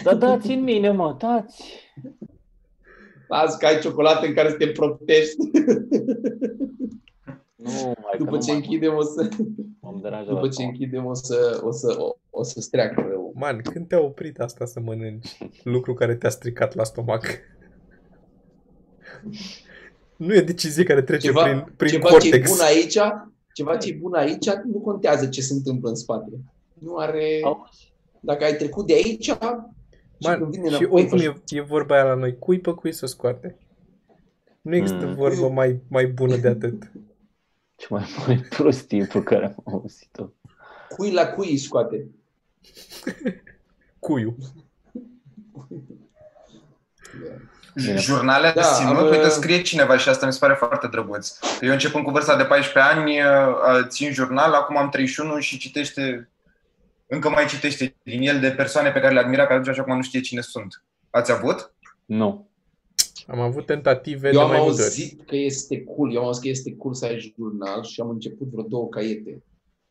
Da, 0.03 0.15
dați 0.15 0.51
în 0.51 0.63
mine, 0.63 0.91
mă, 0.91 1.17
dați. 1.19 1.75
Azi 3.31 3.59
că 3.59 3.67
ai 3.67 3.81
ciocolată 3.81 4.27
în 4.27 4.35
care 4.35 4.49
să 4.49 4.57
te 4.57 4.67
protesti. 4.69 5.51
Nu, 7.63 7.71
mai 8.03 8.19
După 8.19 8.39
ce 8.39 8.53
închidem 8.53 8.95
o 8.95 9.03
să, 9.03 9.29
Am 9.83 9.99
deranjat 10.03 10.35
după 10.35 10.49
ce 10.49 10.63
închidem 10.63 11.07
o 11.07 11.15
să, 11.15 11.61
o 11.65 11.71
să, 11.71 11.95
o, 11.99 12.17
o 12.31 12.43
să 12.43 12.61
streacă 12.61 13.07
rău. 13.09 13.33
Man, 13.35 13.61
când 13.63 13.89
te-a 13.89 14.01
oprit 14.01 14.39
asta 14.39 14.65
să 14.65 14.81
mănânci 14.81 15.39
lucru 15.63 15.95
care 15.95 16.15
te-a 16.15 16.31
stricat 16.31 16.75
la 16.75 16.85
stomac? 16.85 17.27
Nu 20.17 20.35
e 20.35 20.41
decizie 20.41 20.85
care 20.85 21.03
trece 21.03 21.27
Ceva, 21.27 21.43
prin, 21.43 21.73
prin 21.77 21.91
ceva 21.91 22.09
ce 22.09 22.15
e 22.15 22.19
cortex. 22.19 22.51
bun 22.51 22.61
aici, 22.61 22.99
ceva 23.53 23.77
ce 23.77 23.89
e 23.89 23.99
bun 24.01 24.15
aici, 24.15 24.47
nu 24.65 24.79
contează 24.79 25.27
ce 25.27 25.41
se 25.41 25.53
întâmplă 25.53 25.89
în 25.89 25.95
spate. 25.95 26.31
Nu 26.79 26.97
are... 26.97 27.41
Auzi? 27.43 27.93
Dacă 28.21 28.45
ai 28.45 28.57
trecut 28.57 28.87
de 28.87 28.93
aici, 28.93 29.33
și 30.21 30.27
Man, 30.27 30.39
când 30.39 30.51
vine 30.53 30.69
și 30.69 30.75
înapoi, 30.83 31.01
oricum 31.01 31.19
faci- 31.19 31.51
e, 31.53 31.57
e 31.57 31.61
vorba 31.61 31.95
aia 31.95 32.05
la 32.05 32.15
noi, 32.15 32.39
cui 32.39 32.59
pe 32.59 32.71
cui 32.71 32.93
să 32.93 33.07
scoate. 33.07 33.57
Nu 34.61 34.75
există 34.75 35.07
Mm. 35.07 35.15
vorbă 35.15 35.49
mai, 35.49 35.81
mai 35.89 36.07
bună 36.07 36.37
de 36.37 36.49
atât. 36.49 36.91
Ce 37.77 37.87
mai 37.91 38.05
mare 38.19 38.47
prostie 38.49 39.05
pe 39.13 39.23
care 39.23 39.45
am 39.45 39.75
auzit-o. 39.75 40.25
cui 40.89 41.13
la 41.13 41.27
cui 41.27 41.51
îi 41.51 41.57
scoate. 41.59 42.07
Cuiu. 43.99 44.37
Bine. 47.75 47.97
Jurnale 47.97 48.53
Da, 48.55 48.61
de 48.61 48.67
ținut, 48.75 48.97
am, 48.97 49.05
uite, 49.05 49.17
uh, 49.17 49.23
scrie 49.23 49.31
scrie 49.31 49.63
cineva 49.63 49.97
și 49.97 50.09
asta 50.09 50.27
mi 50.27 50.33
se 50.33 50.39
pare 50.39 50.55
foarte 50.55 50.87
drăguț. 50.87 51.39
Eu 51.61 51.73
începând 51.73 52.05
cu 52.05 52.11
vârsta 52.11 52.37
de 52.37 52.45
14 52.45 52.93
ani, 52.93 53.21
uh, 53.21 53.87
țin 53.89 54.13
jurnal, 54.13 54.53
acum 54.53 54.77
am 54.77 54.89
31 54.89 55.39
și 55.39 55.59
citește, 55.59 56.29
încă 57.11 57.29
mai 57.29 57.47
citește 57.47 57.97
din 58.03 58.21
el 58.23 58.41
de 58.41 58.51
persoane 58.51 58.91
pe 58.91 59.01
care 59.01 59.15
le 59.15 59.21
admira, 59.21 59.43
care 59.43 59.53
atunci 59.55 59.69
așa 59.69 59.81
acum 59.81 59.97
nu 59.97 60.03
știe 60.03 60.21
cine 60.21 60.41
sunt. 60.41 60.85
Ați 61.11 61.33
avut? 61.33 61.75
Nu. 62.05 62.49
Am 63.27 63.41
avut 63.41 63.67
tentative 63.67 64.27
Eu 64.27 64.33
de 64.33 64.41
am 64.41 64.49
mai 64.49 64.59
multe 64.59 64.73
ori. 64.81 64.83
auzit 64.83 65.23
că 65.27 65.37
este 65.37 65.83
cool, 65.85 66.13
eu 66.15 66.21
am 66.21 66.27
auzit 66.27 66.43
că 66.43 66.49
este 66.49 66.75
cool 66.77 66.95
să 66.95 67.05
ai 67.05 67.35
jurnal 67.39 67.83
și 67.85 68.01
am 68.01 68.09
început 68.09 68.49
vreo 68.49 68.63
două 68.65 68.89
caiete. 68.89 69.43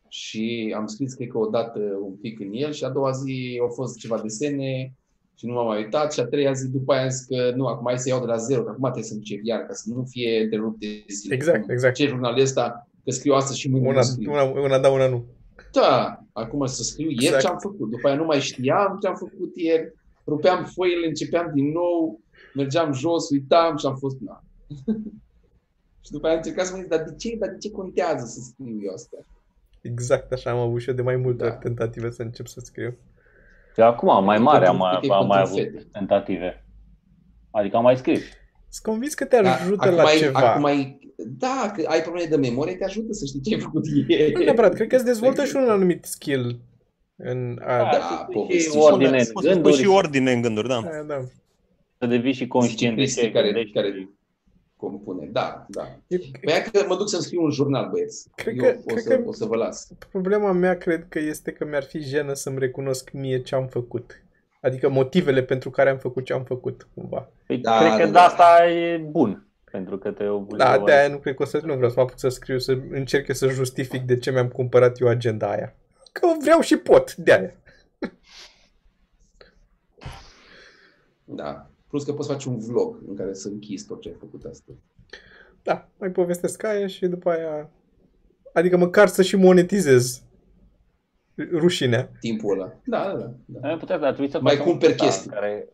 Și 0.08 0.74
am 0.76 0.86
scris, 0.86 1.14
cred 1.14 1.28
că 1.28 1.38
o 1.38 1.46
dată 1.46 1.78
un 2.02 2.12
pic 2.14 2.40
în 2.40 2.48
el 2.52 2.72
și 2.72 2.84
a 2.84 2.88
doua 2.88 3.10
zi 3.10 3.58
au 3.60 3.68
fost 3.68 3.98
ceva 3.98 4.20
desene 4.22 4.94
și 5.34 5.46
nu 5.46 5.52
m-am 5.52 5.66
mai 5.66 5.82
uitat 5.82 6.12
și 6.12 6.20
a 6.20 6.24
treia 6.24 6.52
zi 6.52 6.68
după 6.68 6.92
aia 6.92 7.02
am 7.02 7.08
zis 7.08 7.24
că 7.24 7.52
nu, 7.56 7.66
acum 7.66 7.86
hai 7.86 7.98
să 7.98 8.08
iau 8.08 8.20
de 8.20 8.26
la 8.26 8.36
zero, 8.36 8.62
că 8.62 8.68
acum 8.70 8.82
trebuie 8.82 9.04
să 9.04 9.14
încep 9.14 9.38
iar, 9.42 9.60
ca 9.60 9.72
să 9.72 9.90
nu 9.94 10.04
fie 10.08 10.42
întrerupt 10.42 10.78
de 10.78 11.04
zile. 11.08 11.34
Exact, 11.34 11.70
exact. 11.70 11.94
Ce 11.94 12.06
jurnal 12.06 12.40
ăsta, 12.40 12.88
că 13.04 13.10
scriu 13.10 13.32
astăzi 13.34 13.58
și 13.58 13.68
mâine 13.70 13.88
Una, 13.88 13.96
nu 13.96 14.02
scriu. 14.02 14.30
una, 14.32 14.42
una 14.42 14.78
da, 14.78 14.88
una 14.88 15.08
nu. 15.08 15.24
Da, 15.72 16.22
acum 16.32 16.66
să 16.66 16.82
scriu 16.82 17.08
ieri 17.10 17.24
Exact. 17.24 17.40
ce 17.42 17.48
am 17.48 17.58
făcut. 17.58 17.90
După 17.90 18.08
aia 18.08 18.16
nu 18.16 18.24
mai 18.24 18.40
știam 18.40 18.98
ce 19.00 19.06
am 19.08 19.14
făcut 19.14 19.52
ieri. 19.56 19.92
Rupeam 20.26 20.64
foile, 20.64 21.06
începeam 21.06 21.50
din 21.54 21.70
nou, 21.72 22.20
mergeam 22.54 22.92
jos, 22.92 23.30
uitam 23.30 23.76
și 23.76 23.86
am 23.86 23.96
fost... 23.96 24.16
Na. 24.20 24.42
și 26.04 26.10
după 26.10 26.26
aia 26.26 26.34
am 26.36 26.40
încercat 26.44 26.66
să 26.66 26.72
mă 26.74 26.78
zic, 26.80 26.88
dar 26.90 27.02
de 27.02 27.14
ce, 27.14 27.36
dar 27.38 27.48
de 27.48 27.56
ce 27.58 27.70
contează 27.70 28.26
să 28.26 28.40
scriu 28.40 28.78
eu 28.82 28.92
asta? 28.94 29.16
Exact 29.80 30.32
așa 30.32 30.50
am 30.50 30.58
avut 30.58 30.80
și 30.80 30.88
eu 30.88 30.94
de 30.94 31.02
mai 31.02 31.16
multe 31.16 31.44
Da. 31.44 31.50
ori 31.50 31.58
tentative 31.60 32.10
să 32.10 32.22
încep 32.22 32.46
să 32.46 32.60
scriu. 32.62 32.96
Eu 33.76 33.86
acum, 33.86 34.24
mai 34.24 34.38
mare, 34.38 34.66
am, 34.66 34.80
Uite, 34.80 35.06
e 35.06 35.12
am 35.12 35.26
mai 35.26 35.42
pentru 35.42 35.60
avut 35.60 35.72
fete. 35.72 35.88
tentative. 35.92 36.64
Adică 37.50 37.76
am 37.76 37.82
mai 37.82 37.96
scris. 37.96 38.20
Sunt 38.68 38.84
convins 38.84 39.14
că 39.14 39.24
te 39.24 39.40
Da, 39.42 39.54
ajută 39.54 39.84
acum 39.84 39.96
la 39.96 40.02
ai, 40.04 40.16
ceva. 40.18 40.50
Acum 40.52 40.64
ai, 40.64 40.98
da, 41.26 41.72
că 41.76 41.84
ai 41.88 42.00
probleme 42.02 42.28
de 42.28 42.36
memorie, 42.36 42.74
te 42.74 42.84
ajută 42.84 43.12
să 43.12 43.24
știi 43.24 43.40
ce 43.40 43.54
ai 43.54 43.60
făcut 43.60 43.84
ieri. 44.08 44.32
Nu 44.32 44.42
neapărat, 44.42 44.74
cred 44.74 44.88
că 44.88 44.94
îți 44.96 45.04
dezvoltă 45.04 45.44
și 45.44 45.56
un 45.56 45.68
anumit 45.68 46.04
skill 46.04 46.58
în 47.16 47.58
a... 47.62 47.76
Da, 47.76 47.82
Da, 47.90 47.98
și 47.98 48.32
povesti. 48.32 48.76
ordine 48.78 49.08
Poți 49.10 49.18
în 49.18 49.24
să 49.24 49.32
pui 49.32 49.52
gânduri, 49.52 49.76
și 49.76 49.86
ordine 49.86 50.32
în 50.32 50.40
gânduri, 50.42 50.68
da. 50.68 50.80
Da, 50.82 51.02
da. 51.14 51.20
să 51.98 52.06
devii 52.06 52.32
și 52.32 52.46
conștient 52.46 52.96
de 52.96 53.02
Cristi 53.02 53.20
ce 53.20 53.30
care, 53.30 53.44
gândești. 53.46 53.72
care 53.72 54.08
compune. 54.76 55.28
Da, 55.32 55.66
da. 55.68 55.82
Eu, 56.06 56.18
Păi 56.44 56.52
hai 56.52 56.62
că 56.72 56.84
mă 56.88 56.96
duc 56.96 57.08
să-mi 57.08 57.22
scriu 57.22 57.42
un 57.42 57.50
jurnal, 57.50 57.88
băieți. 57.90 58.28
Cred 58.34 58.56
Eu 58.56 58.62
că- 58.62 58.76
o, 58.80 58.84
cred 58.84 59.02
să, 59.02 59.08
că- 59.16 59.22
o 59.26 59.32
să 59.32 59.44
vă 59.44 59.56
las. 59.56 59.88
problema 60.10 60.52
mea 60.52 60.76
cred 60.76 61.06
că 61.08 61.18
este 61.18 61.50
că 61.52 61.64
mi-ar 61.64 61.82
fi 61.82 61.98
jenă 61.98 62.32
să-mi 62.32 62.58
recunosc 62.58 63.10
mie 63.12 63.42
ce 63.42 63.54
am 63.54 63.66
făcut. 63.66 64.22
Adică 64.60 64.88
motivele 64.88 65.42
pentru 65.42 65.70
care 65.70 65.90
am 65.90 65.98
făcut 65.98 66.24
ce 66.24 66.32
am 66.32 66.44
făcut, 66.44 66.86
cumva. 66.94 67.28
Păi, 67.46 67.58
Da, 67.58 67.78
cred 67.78 67.90
că 67.90 67.96
da, 67.98 68.04
de 68.04 68.10
da. 68.10 68.22
asta 68.24 68.68
e 68.70 68.96
bun. 68.96 69.44
Pentru 69.70 69.98
că 69.98 70.10
te 70.10 70.26
obligă 70.26 70.56
Da, 70.56 70.68
oare- 70.68 70.82
de 70.84 70.92
aia 70.92 71.08
nu 71.08 71.18
cred 71.18 71.34
că 71.34 71.42
o 71.42 71.46
să 71.46 71.60
nu 71.64 71.74
vreau 71.74 71.88
să 71.90 71.94
mă 71.96 72.02
apuc 72.02 72.18
să 72.18 72.28
scriu, 72.28 72.58
să 72.58 72.78
încerc 72.90 73.28
eu 73.28 73.34
să 73.34 73.48
justific 73.48 74.02
de 74.02 74.18
ce 74.18 74.30
mi-am 74.30 74.48
cumpărat 74.48 75.00
eu 75.00 75.08
agenda 75.08 75.50
aia. 75.50 75.74
Că 76.12 76.26
vreau 76.42 76.60
și 76.60 76.76
pot, 76.76 77.14
de 77.14 77.32
aia. 77.32 77.54
Da. 81.24 81.70
Plus 81.88 82.04
că 82.04 82.12
poți 82.12 82.28
face 82.28 82.48
un 82.48 82.58
vlog 82.58 82.98
în 83.08 83.16
care 83.16 83.32
să 83.34 83.48
închizi 83.48 83.86
tot 83.86 84.00
ce 84.00 84.08
ai 84.08 84.14
făcut 84.18 84.44
astăzi. 84.44 84.78
Da, 85.62 85.88
mai 85.98 86.10
povestesc 86.10 86.64
aia 86.64 86.86
și 86.86 87.06
după 87.06 87.30
aia... 87.30 87.70
Adică 88.52 88.76
măcar 88.76 89.08
să 89.08 89.22
și 89.22 89.36
monetizez 89.36 90.22
rușinea. 91.52 92.10
Timpul 92.20 92.60
ăla. 92.60 92.72
Da, 92.84 93.04
da, 93.04 93.16
da. 93.18 93.32
da. 93.44 93.68
Ai 93.68 93.76
putea, 93.76 93.98
dar 93.98 94.08
trebuie 94.08 94.30
să 94.30 94.40
Mai 94.40 94.52
facem 94.56 94.66
un 94.66 94.70
cumperi 94.70 94.92
ăsta 94.92 95.04
chestii. 95.04 95.26
în 95.30 95.34
Care, 95.34 95.68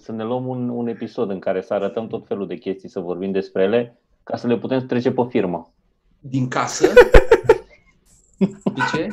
să 0.00 0.12
ne 0.12 0.22
luăm 0.24 0.46
un, 0.46 0.68
un 0.68 0.86
episod 0.86 1.30
în 1.30 1.38
care 1.38 1.60
să 1.62 1.74
arătăm 1.74 2.06
tot 2.06 2.26
felul 2.26 2.46
de 2.46 2.54
chestii, 2.56 2.88
să 2.88 3.00
vorbim 3.00 3.30
despre 3.32 3.62
ele, 3.62 3.98
ca 4.22 4.36
să 4.36 4.46
le 4.46 4.58
putem 4.58 4.86
trece 4.86 5.10
pe 5.10 5.22
firmă. 5.28 5.72
Din 6.20 6.48
casă? 6.48 6.92
De 8.74 8.80
ce? 8.92 9.06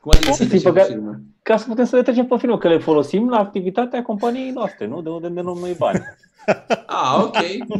Cum 0.00 0.12
adică 0.14 0.32
să 0.32 0.44
Chestii 0.44 0.46
trecem 0.48 0.72
pe 0.72 0.78
care- 0.80 0.92
firmă? 0.92 1.20
Ca 1.42 1.56
să 1.56 1.66
putem 1.68 1.84
să 1.84 1.96
le 1.96 2.02
trecem 2.02 2.26
pe 2.26 2.36
firmă, 2.38 2.58
că 2.58 2.68
le 2.68 2.78
folosim 2.78 3.28
la 3.28 3.38
activitatea 3.38 4.02
companiei 4.02 4.50
noastre, 4.50 4.86
nu? 4.86 5.02
De 5.02 5.08
unde 5.08 5.28
ne 5.28 5.40
luăm 5.42 5.58
noi 5.58 5.74
bani. 5.78 6.00
Ah, 6.86 7.22
ok, 7.24 7.36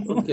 ok. 0.06 0.26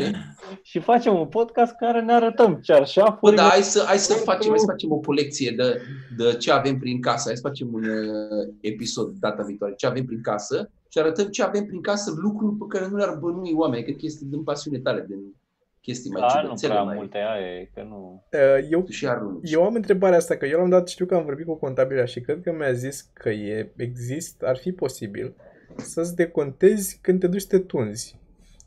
Și 0.61 0.79
facem 0.79 1.19
un 1.19 1.25
podcast 1.25 1.75
care 1.75 2.01
ne 2.01 2.13
arătăm 2.13 2.53
Bă, 2.53 2.59
cearșafuri. 2.61 3.35
da, 3.35 3.41
hai 3.43 3.61
să, 3.61 3.83
hai 3.87 3.97
să 3.97 4.13
facem, 4.13 4.49
hai 4.49 4.59
să 4.59 4.65
facem 4.65 4.91
o 4.91 4.95
colecție 4.97 5.51
de, 5.57 5.81
de 6.17 6.35
ce 6.37 6.51
avem 6.51 6.77
prin 6.79 7.01
casă. 7.01 7.23
Hai 7.25 7.35
să 7.35 7.47
facem 7.47 7.67
un 7.73 7.83
uh, 7.83 8.53
episod 8.61 9.13
data 9.19 9.43
viitoare. 9.43 9.73
Ce 9.77 9.85
avem 9.87 10.05
prin 10.05 10.21
casă 10.21 10.69
și 10.95 11.01
arătăm 11.01 11.27
ce 11.27 11.43
avem 11.43 11.65
prin 11.65 11.81
casă, 11.81 12.13
lucruri 12.15 12.55
pe 12.55 12.65
care 12.67 12.87
nu 12.87 12.97
le-ar 12.97 13.17
bănui 13.19 13.53
oameni. 13.53 13.83
Cred 13.83 13.95
că 13.95 14.05
este 14.05 14.25
din 14.25 14.43
pasiune 14.43 14.79
tale, 14.79 15.05
din 15.07 15.35
chestii 15.81 16.11
mai 16.11 16.21
da, 16.21 16.27
nu 16.27 16.41
ciudățele, 16.41 16.71
prea 16.71 16.83
mai... 16.83 16.95
multe, 16.95 17.17
aia 17.17 17.53
e, 17.53 17.69
că 17.73 17.83
nu... 17.83 18.23
Uh, 18.33 18.67
Eu, 18.69 18.81
Tu 18.81 18.91
și 18.91 19.07
arunci. 19.07 19.51
eu 19.51 19.63
am 19.63 19.75
întrebarea 19.75 20.17
asta, 20.17 20.35
că 20.35 20.45
eu 20.45 20.59
l-am 20.59 20.69
dat, 20.69 20.87
știu 20.87 21.05
că 21.05 21.15
am 21.15 21.23
vorbit 21.23 21.45
cu 21.45 21.55
contabila 21.55 22.05
și 22.05 22.21
cred 22.21 22.41
că 22.41 22.51
mi-a 22.51 22.71
zis 22.71 23.09
că 23.13 23.29
e, 23.29 23.71
există, 23.75 24.47
ar 24.47 24.57
fi 24.57 24.71
posibil 24.71 25.35
să-ți 25.77 26.15
decontezi 26.15 26.99
când 27.01 27.19
te 27.19 27.27
duci 27.27 27.41
să 27.41 27.47
te 27.47 27.59
tunzi. 27.59 28.19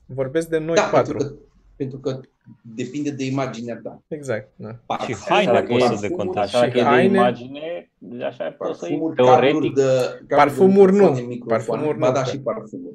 Vorbesc 0.07 0.49
de 0.49 0.59
noi 0.59 0.77
da, 0.77 0.89
patru. 0.93 1.17
pentru 1.17 1.29
că, 1.37 1.43
pentru 1.77 1.99
că 1.99 2.21
depinde 2.63 3.11
de 3.11 3.25
imaginea 3.25 3.81
ta. 3.83 4.03
Exact, 4.09 4.49
da. 4.57 4.79
Parfum, 4.87 5.15
Și 5.15 5.21
haine 5.29 5.53
Dacă 5.53 5.67
poți 5.73 5.85
e- 5.93 5.97
să 5.97 6.07
decontezi. 6.09 6.39
Așa 6.39 6.65
Și 6.65 6.71
că 6.71 6.79
e 6.79 6.83
de 6.83 6.87
haine. 6.89 7.17
imagine, 7.17 7.91
așa 8.27 8.45
poți 8.59 8.79
să 8.79 8.87
iei 8.89 8.99
Parfumuri, 8.99 9.17
cabluri 9.17 9.51
teoretic. 9.51 9.75
de, 9.75 9.83
cabluri 9.83 10.27
Parfumuri 10.29 10.93
de 10.93 10.99
nu. 10.99 11.05
microfoane, 11.05 11.27
microfoane. 11.27 11.63
Parfumuri 11.65 11.99
ba 11.99 12.07
nu, 12.09 12.13
da, 12.15 12.23
că- 12.23 12.29
și 12.31 12.39
parfumuri. 12.41 12.95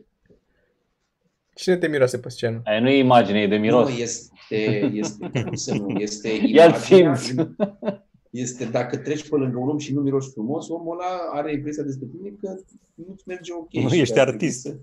Cine 1.55 1.77
te 1.77 1.87
miroase 1.87 2.17
pe 2.17 2.29
scenă? 2.29 2.61
Aia 2.65 2.79
nu 2.79 2.89
e 2.89 2.97
imagine, 2.97 3.39
e 3.41 3.47
de 3.47 3.55
miros. 3.57 3.89
Nu, 3.89 3.95
este, 3.95 4.55
este, 4.93 5.29
cum 5.43 5.53
să 5.55 5.73
nu, 5.73 5.89
este 5.89 6.29
Ia-l 6.55 6.69
imaginea, 6.69 7.15
simți. 7.15 7.55
este 8.29 8.65
dacă 8.65 8.97
treci 8.97 9.29
pe 9.29 9.35
lângă 9.35 9.57
un 9.57 9.69
om 9.69 9.77
și 9.77 9.93
nu 9.93 10.01
miroși 10.01 10.29
frumos, 10.29 10.69
omul 10.69 10.93
ăla 10.99 11.39
are 11.39 11.53
impresia 11.53 11.83
despre 11.83 12.07
tine 12.17 12.33
că 12.41 12.55
nu-ți 13.07 13.23
merge 13.27 13.51
ok. 13.53 13.73
Nu 13.73 13.89
și 13.89 13.99
ești 13.99 14.13
că 14.13 14.19
ar 14.19 14.27
trebui 14.27 14.45
artist. 14.45 14.61
să- 14.61 14.75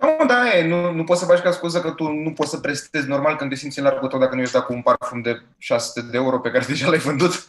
Nu, 0.00 0.26
da, 0.26 0.56
e, 0.58 0.68
nu, 0.68 0.92
nu 0.92 1.04
poți 1.04 1.20
să 1.20 1.26
faci 1.26 1.38
ca 1.40 1.50
scuză 1.50 1.80
că 1.80 1.90
tu 1.90 2.04
nu 2.12 2.32
poți 2.32 2.50
să 2.50 2.58
prestezi 2.58 3.08
normal 3.08 3.36
când 3.36 3.50
te 3.50 3.56
simți 3.56 3.78
în 3.78 3.84
largul 3.84 4.08
tău 4.08 4.18
dacă 4.18 4.34
nu 4.34 4.40
ești 4.40 4.52
dat 4.54 4.64
cu 4.66 4.72
un 4.72 4.82
parfum 4.82 5.20
de 5.20 5.42
600 5.58 6.00
de 6.10 6.16
euro 6.16 6.40
pe 6.40 6.50
care 6.50 6.64
deja 6.68 6.88
l-ai 6.88 6.98
vândut. 6.98 7.32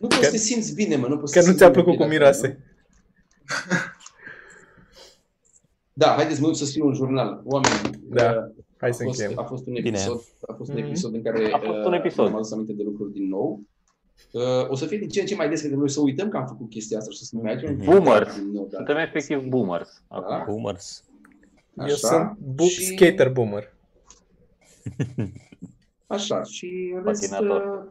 Nu 0.00 0.06
poți 0.08 0.24
să 0.24 0.30
te 0.30 0.36
simți 0.36 0.74
bine, 0.74 0.96
mă. 0.96 1.06
Nu 1.08 1.18
poți 1.18 1.32
Că 1.32 1.40
să 1.40 1.46
nu 1.46 1.52
te 1.52 1.58
ți-a 1.58 1.66
simți 1.66 1.82
plăcut 1.82 1.98
bine 1.98 2.04
cum 2.16 2.18
dacă- 2.18 2.36
miroase. 2.38 2.58
Da, 5.92 6.06
haideți 6.06 6.40
mă 6.40 6.46
duc 6.46 6.56
să 6.56 6.64
scriu 6.64 6.86
un 6.86 6.94
jurnal. 6.94 7.40
Oameni, 7.44 7.74
Da, 8.08 8.30
uh, 8.30 8.62
Hai 8.78 8.88
a 8.88 8.92
să 8.92 9.02
fost, 9.02 9.20
încheiem. 9.20 9.42
a 9.44 9.46
fost 9.48 9.66
un 9.66 9.72
Bine. 9.72 9.88
episod, 9.88 10.20
a 10.46 10.52
fost 10.52 10.70
un 10.70 10.76
Mhm. 10.76 10.86
episod 10.86 11.14
în 11.14 11.22
care 11.22 11.52
A 11.52 11.58
fost 11.58 11.84
un 11.86 11.92
uh, 11.92 11.98
episod. 11.98 12.26
am 12.26 12.34
adus 12.34 12.52
aminte 12.52 12.72
de 12.72 12.82
lucruri 12.82 13.12
din 13.12 13.28
nou. 13.28 13.60
Uh, 14.32 14.68
o 14.68 14.74
să 14.74 14.86
fie 14.86 14.98
din 14.98 15.08
ce 15.08 15.20
în 15.20 15.26
ce 15.26 15.34
mai 15.34 15.48
des 15.48 15.60
că 15.60 15.68
noi 15.68 15.90
să 15.90 16.00
uităm 16.00 16.28
că 16.28 16.36
am 16.36 16.46
făcut 16.46 16.70
chestia 16.70 16.98
asta 16.98 17.10
și 17.10 17.18
să 17.24 17.30
ne 17.36 17.42
mai 17.42 17.52
aducem 17.52 17.74
Mhm. 17.74 17.84
Boomers. 17.84 18.34
din 18.34 18.50
nou, 18.52 18.68
da. 18.70 18.76
Suntem 18.76 18.96
efectiv 18.96 19.44
boomers. 19.44 20.02
Acum. 20.08 20.36
Da. 20.36 20.44
Boomers. 20.48 21.04
Eu 21.78 21.84
Așa. 21.84 21.94
sunt 21.96 22.36
bu- 22.38 22.64
Și- 22.64 22.84
skater 22.96 23.28
boomer. 23.32 23.72
Așa, 26.06 26.42
și 26.42 26.92
în 26.96 27.02
rest, 27.04 27.28
Patinator. 27.30 27.84
uh, 27.84 27.90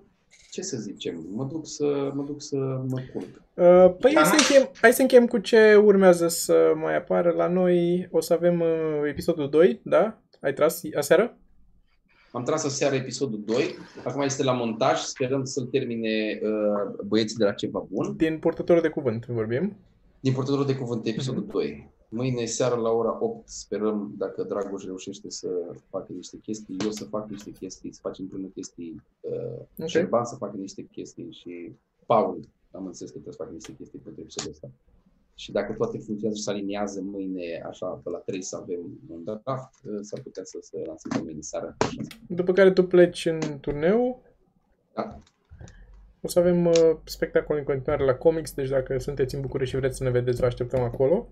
ce 0.51 0.61
să 0.61 0.77
zicem, 0.77 1.25
mă 1.33 1.43
duc 1.51 1.67
să 1.67 2.11
mă, 2.13 2.23
duc 2.23 2.41
să 2.41 2.55
mă 2.87 2.99
culc. 3.13 3.25
Uh, 3.53 3.95
Păi 3.99 4.11
hai 4.13 4.23
Da. 4.23 4.23
să, 4.23 4.35
încheiem, 4.37 4.69
hai 4.81 4.93
să 4.93 5.01
încheiem 5.01 5.27
cu 5.27 5.37
ce 5.37 5.75
urmează 5.75 6.27
să 6.27 6.73
mai 6.75 6.95
apară 6.95 7.29
la 7.31 7.47
noi. 7.47 8.07
O 8.11 8.21
să 8.21 8.33
avem 8.33 8.59
uh, 8.59 8.67
episodul 9.07 9.49
2, 9.49 9.79
da? 9.83 10.17
Ai 10.41 10.53
tras 10.53 10.81
aseară? 10.97 11.37
Am 12.35 12.43
tras 12.43 12.63
aseară 12.63 12.95
episodul 12.95 13.41
2. 13.45 13.75
Acum 14.05 14.21
este 14.21 14.43
la 14.43 14.51
montaj. 14.51 14.99
Sperăm 14.99 15.45
să-l 15.45 15.65
termine 15.65 16.39
uh, 16.43 17.05
băieții 17.05 17.37
de 17.37 17.43
la 17.43 17.51
Ceva 17.51 17.85
Bun. 17.91 18.15
Din 18.15 18.39
purtătorul 18.39 18.81
de 18.81 18.89
cuvânt 18.89 19.25
vorbim. 19.25 19.75
Din 20.19 20.33
purtătorul 20.33 20.65
de 20.65 20.75
cuvânt, 20.75 21.05
episodul 21.05 21.45
2. 21.45 21.89
Mâine 22.09 22.45
seară 22.45 22.75
la 22.75 22.89
ora 22.89 23.17
8 23.19 23.49
sperăm, 23.49 24.13
dacă 24.17 24.43
Dragoș 24.43 24.83
reușește 24.83 25.29
să 25.29 25.47
facă 25.89 26.13
niște 26.13 26.37
chestii, 26.37 26.75
eu 26.83 26.91
să 26.91 27.03
fac 27.03 27.29
niște 27.29 27.51
chestii, 27.51 27.93
să 27.93 27.99
facem 28.01 28.23
împreună 28.23 28.47
chestii, 28.47 29.01
uh, 29.19 29.65
Ok. 29.79 29.87
Șerban 29.87 30.25
să 30.25 30.35
facă 30.35 30.55
niște 30.57 30.87
chestii 30.91 31.31
și 31.31 31.71
Paul, 32.05 32.39
am 32.71 32.85
înțeles 32.85 33.11
că 33.11 33.19
trebuie 33.19 33.33
să 33.33 33.43
facă 33.43 33.53
niște 33.53 33.75
chestii 33.77 33.99
pentru 33.99 34.21
episodul 34.21 34.51
ăsta. 34.51 34.69
Și 35.35 35.51
dacă 35.51 35.73
toate 35.73 35.97
funcționează 35.97 36.35
și 36.37 36.43
se 36.43 36.49
aliniază 36.51 37.01
mâine, 37.01 37.63
așa, 37.67 37.85
pe 37.87 38.09
la 38.09 38.17
3 38.17 38.41
să 38.41 38.59
avem 38.61 38.79
un 39.09 39.23
draft, 39.23 39.73
uh, 39.83 39.99
s-ar 40.01 40.21
putea 40.21 40.43
să 40.43 40.57
se 40.61 40.81
lanseze 40.85 41.23
mâine 41.23 41.41
seară. 41.41 41.75
Așa. 41.77 42.01
După 42.27 42.53
care 42.53 42.71
tu 42.71 42.83
pleci 42.83 43.25
în 43.25 43.39
turneu. 43.61 44.21
Da. 44.93 45.19
O 46.21 46.27
să 46.27 46.39
avem 46.39 46.65
uh, 46.65 46.95
spectacol 47.03 47.57
în 47.57 47.63
continuare 47.63 48.05
la 48.05 48.13
comics, 48.13 48.53
deci 48.53 48.69
dacă 48.69 48.97
sunteți 48.97 49.35
în 49.35 49.41
București 49.41 49.73
și 49.73 49.79
vreți 49.79 49.97
să 49.97 50.03
ne 50.03 50.09
vedeți, 50.09 50.39
vă 50.39 50.45
așteptăm 50.45 50.81
acolo. 50.81 51.27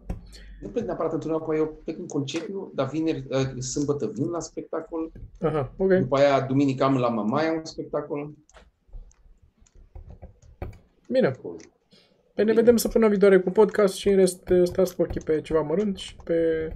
Nu 0.61 0.69
plec 0.69 0.85
neapărat 0.85 1.13
într-un 1.13 1.33
apoi 1.33 1.57
eu 1.57 1.77
plec 1.83 1.97
în 1.97 2.07
concediu, 2.07 2.71
dar 2.75 2.89
vineri, 2.89 3.25
uh, 3.29 3.61
sâmbătă 3.61 4.11
vin 4.13 4.29
la 4.29 4.39
spectacol, 4.39 5.11
Aha, 5.41 5.73
ok. 5.77 5.93
după 5.93 6.17
aia 6.17 6.41
duminică 6.41 6.83
am 6.83 6.97
la 6.97 7.09
Mamaia 7.09 7.51
un 7.51 7.65
spectacol. 7.65 8.33
Bine. 11.07 11.31
Păi 12.35 12.43
ne 12.45 12.53
vedem 12.53 12.77
săptămâna 12.77 13.09
viitoare 13.09 13.39
cu 13.39 13.51
podcast 13.51 13.95
și 13.95 14.07
în 14.09 14.15
rest 14.15 14.49
uh, 14.49 14.61
stați 14.67 14.95
cu 14.95 15.01
ochii 15.01 15.21
pe 15.21 15.41
ceva 15.41 15.61
mărunt 15.61 15.97
și 15.97 16.15
pe... 16.23 16.67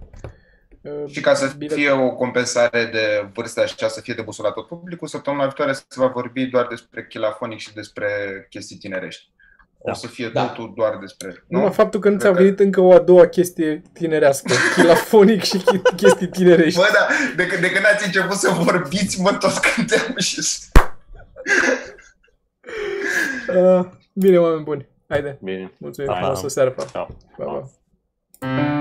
uh, 0.82 0.92
Și 1.12 1.22
ca 1.22 1.34
să 1.34 1.52
bilet. 1.58 1.78
fie 1.78 1.92
o 1.92 2.10
compensare 2.12 2.90
de 2.92 3.30
vârstă 3.34 3.62
așa, 3.62 3.88
să 3.88 4.02
fie 4.02 4.14
de 4.14 4.22
busul 4.22 4.44
la 4.44 4.52
tot 4.52 4.68
publicul, 4.68 5.08
săptămâna 5.08 5.44
viitoare 5.44 5.74
se 5.74 5.84
va 5.96 6.08
vorbi 6.08 6.46
doar 6.46 6.68
despre 6.68 7.06
chilafonic 7.10 7.60
și 7.60 7.74
despre 7.74 8.08
chestii 8.50 8.78
tinerești. 8.78 9.34
O 9.78 9.88
Da. 9.88 9.94
să 9.94 10.08
fie 10.08 10.30
Da. 10.34 10.46
totul 10.48 10.74
doar 10.76 10.98
despre... 11.00 11.44
Numai 11.48 11.72
faptul 11.72 12.00
că 12.00 12.10
nu 12.10 12.18
ți-a 12.20 12.30
Cred 12.32 12.38
că- 12.38 12.44
venit 12.44 12.60
încă 12.60 12.82
o 12.82 12.92
a 12.94 13.00
doua 13.00 13.28
chestie 13.28 13.82
tinerească, 13.94 14.54
chilafonic 14.76 15.44
și 15.44 15.58
chi- 15.58 15.96
chestii 15.96 16.28
tinerești. 16.28 16.80
Bă, 16.80 16.88
da, 16.94 17.08
de, 17.36 17.48
când- 17.48 17.62
de 17.62 17.72
când 17.72 17.86
ați 17.94 18.06
început 18.06 18.36
să 18.36 18.50
vorbiți, 18.50 19.22
mă, 19.22 19.32
tot 19.34 19.52
cântăm 19.58 20.18
și... 20.18 20.40
Uh, 23.56 23.86
bine, 24.24 24.38
oameni 24.38 24.64
buni. 24.64 24.94
Haide. 25.08 25.38
Bine. 25.42 25.72
Mulțumim 25.78 26.14
frumos, 26.14 26.44
o 26.44 26.48
seară. 26.48 26.72
Pa. 26.72 26.84
Pa, 26.84 27.08
pa. 27.38 27.46
pa. 28.40 28.75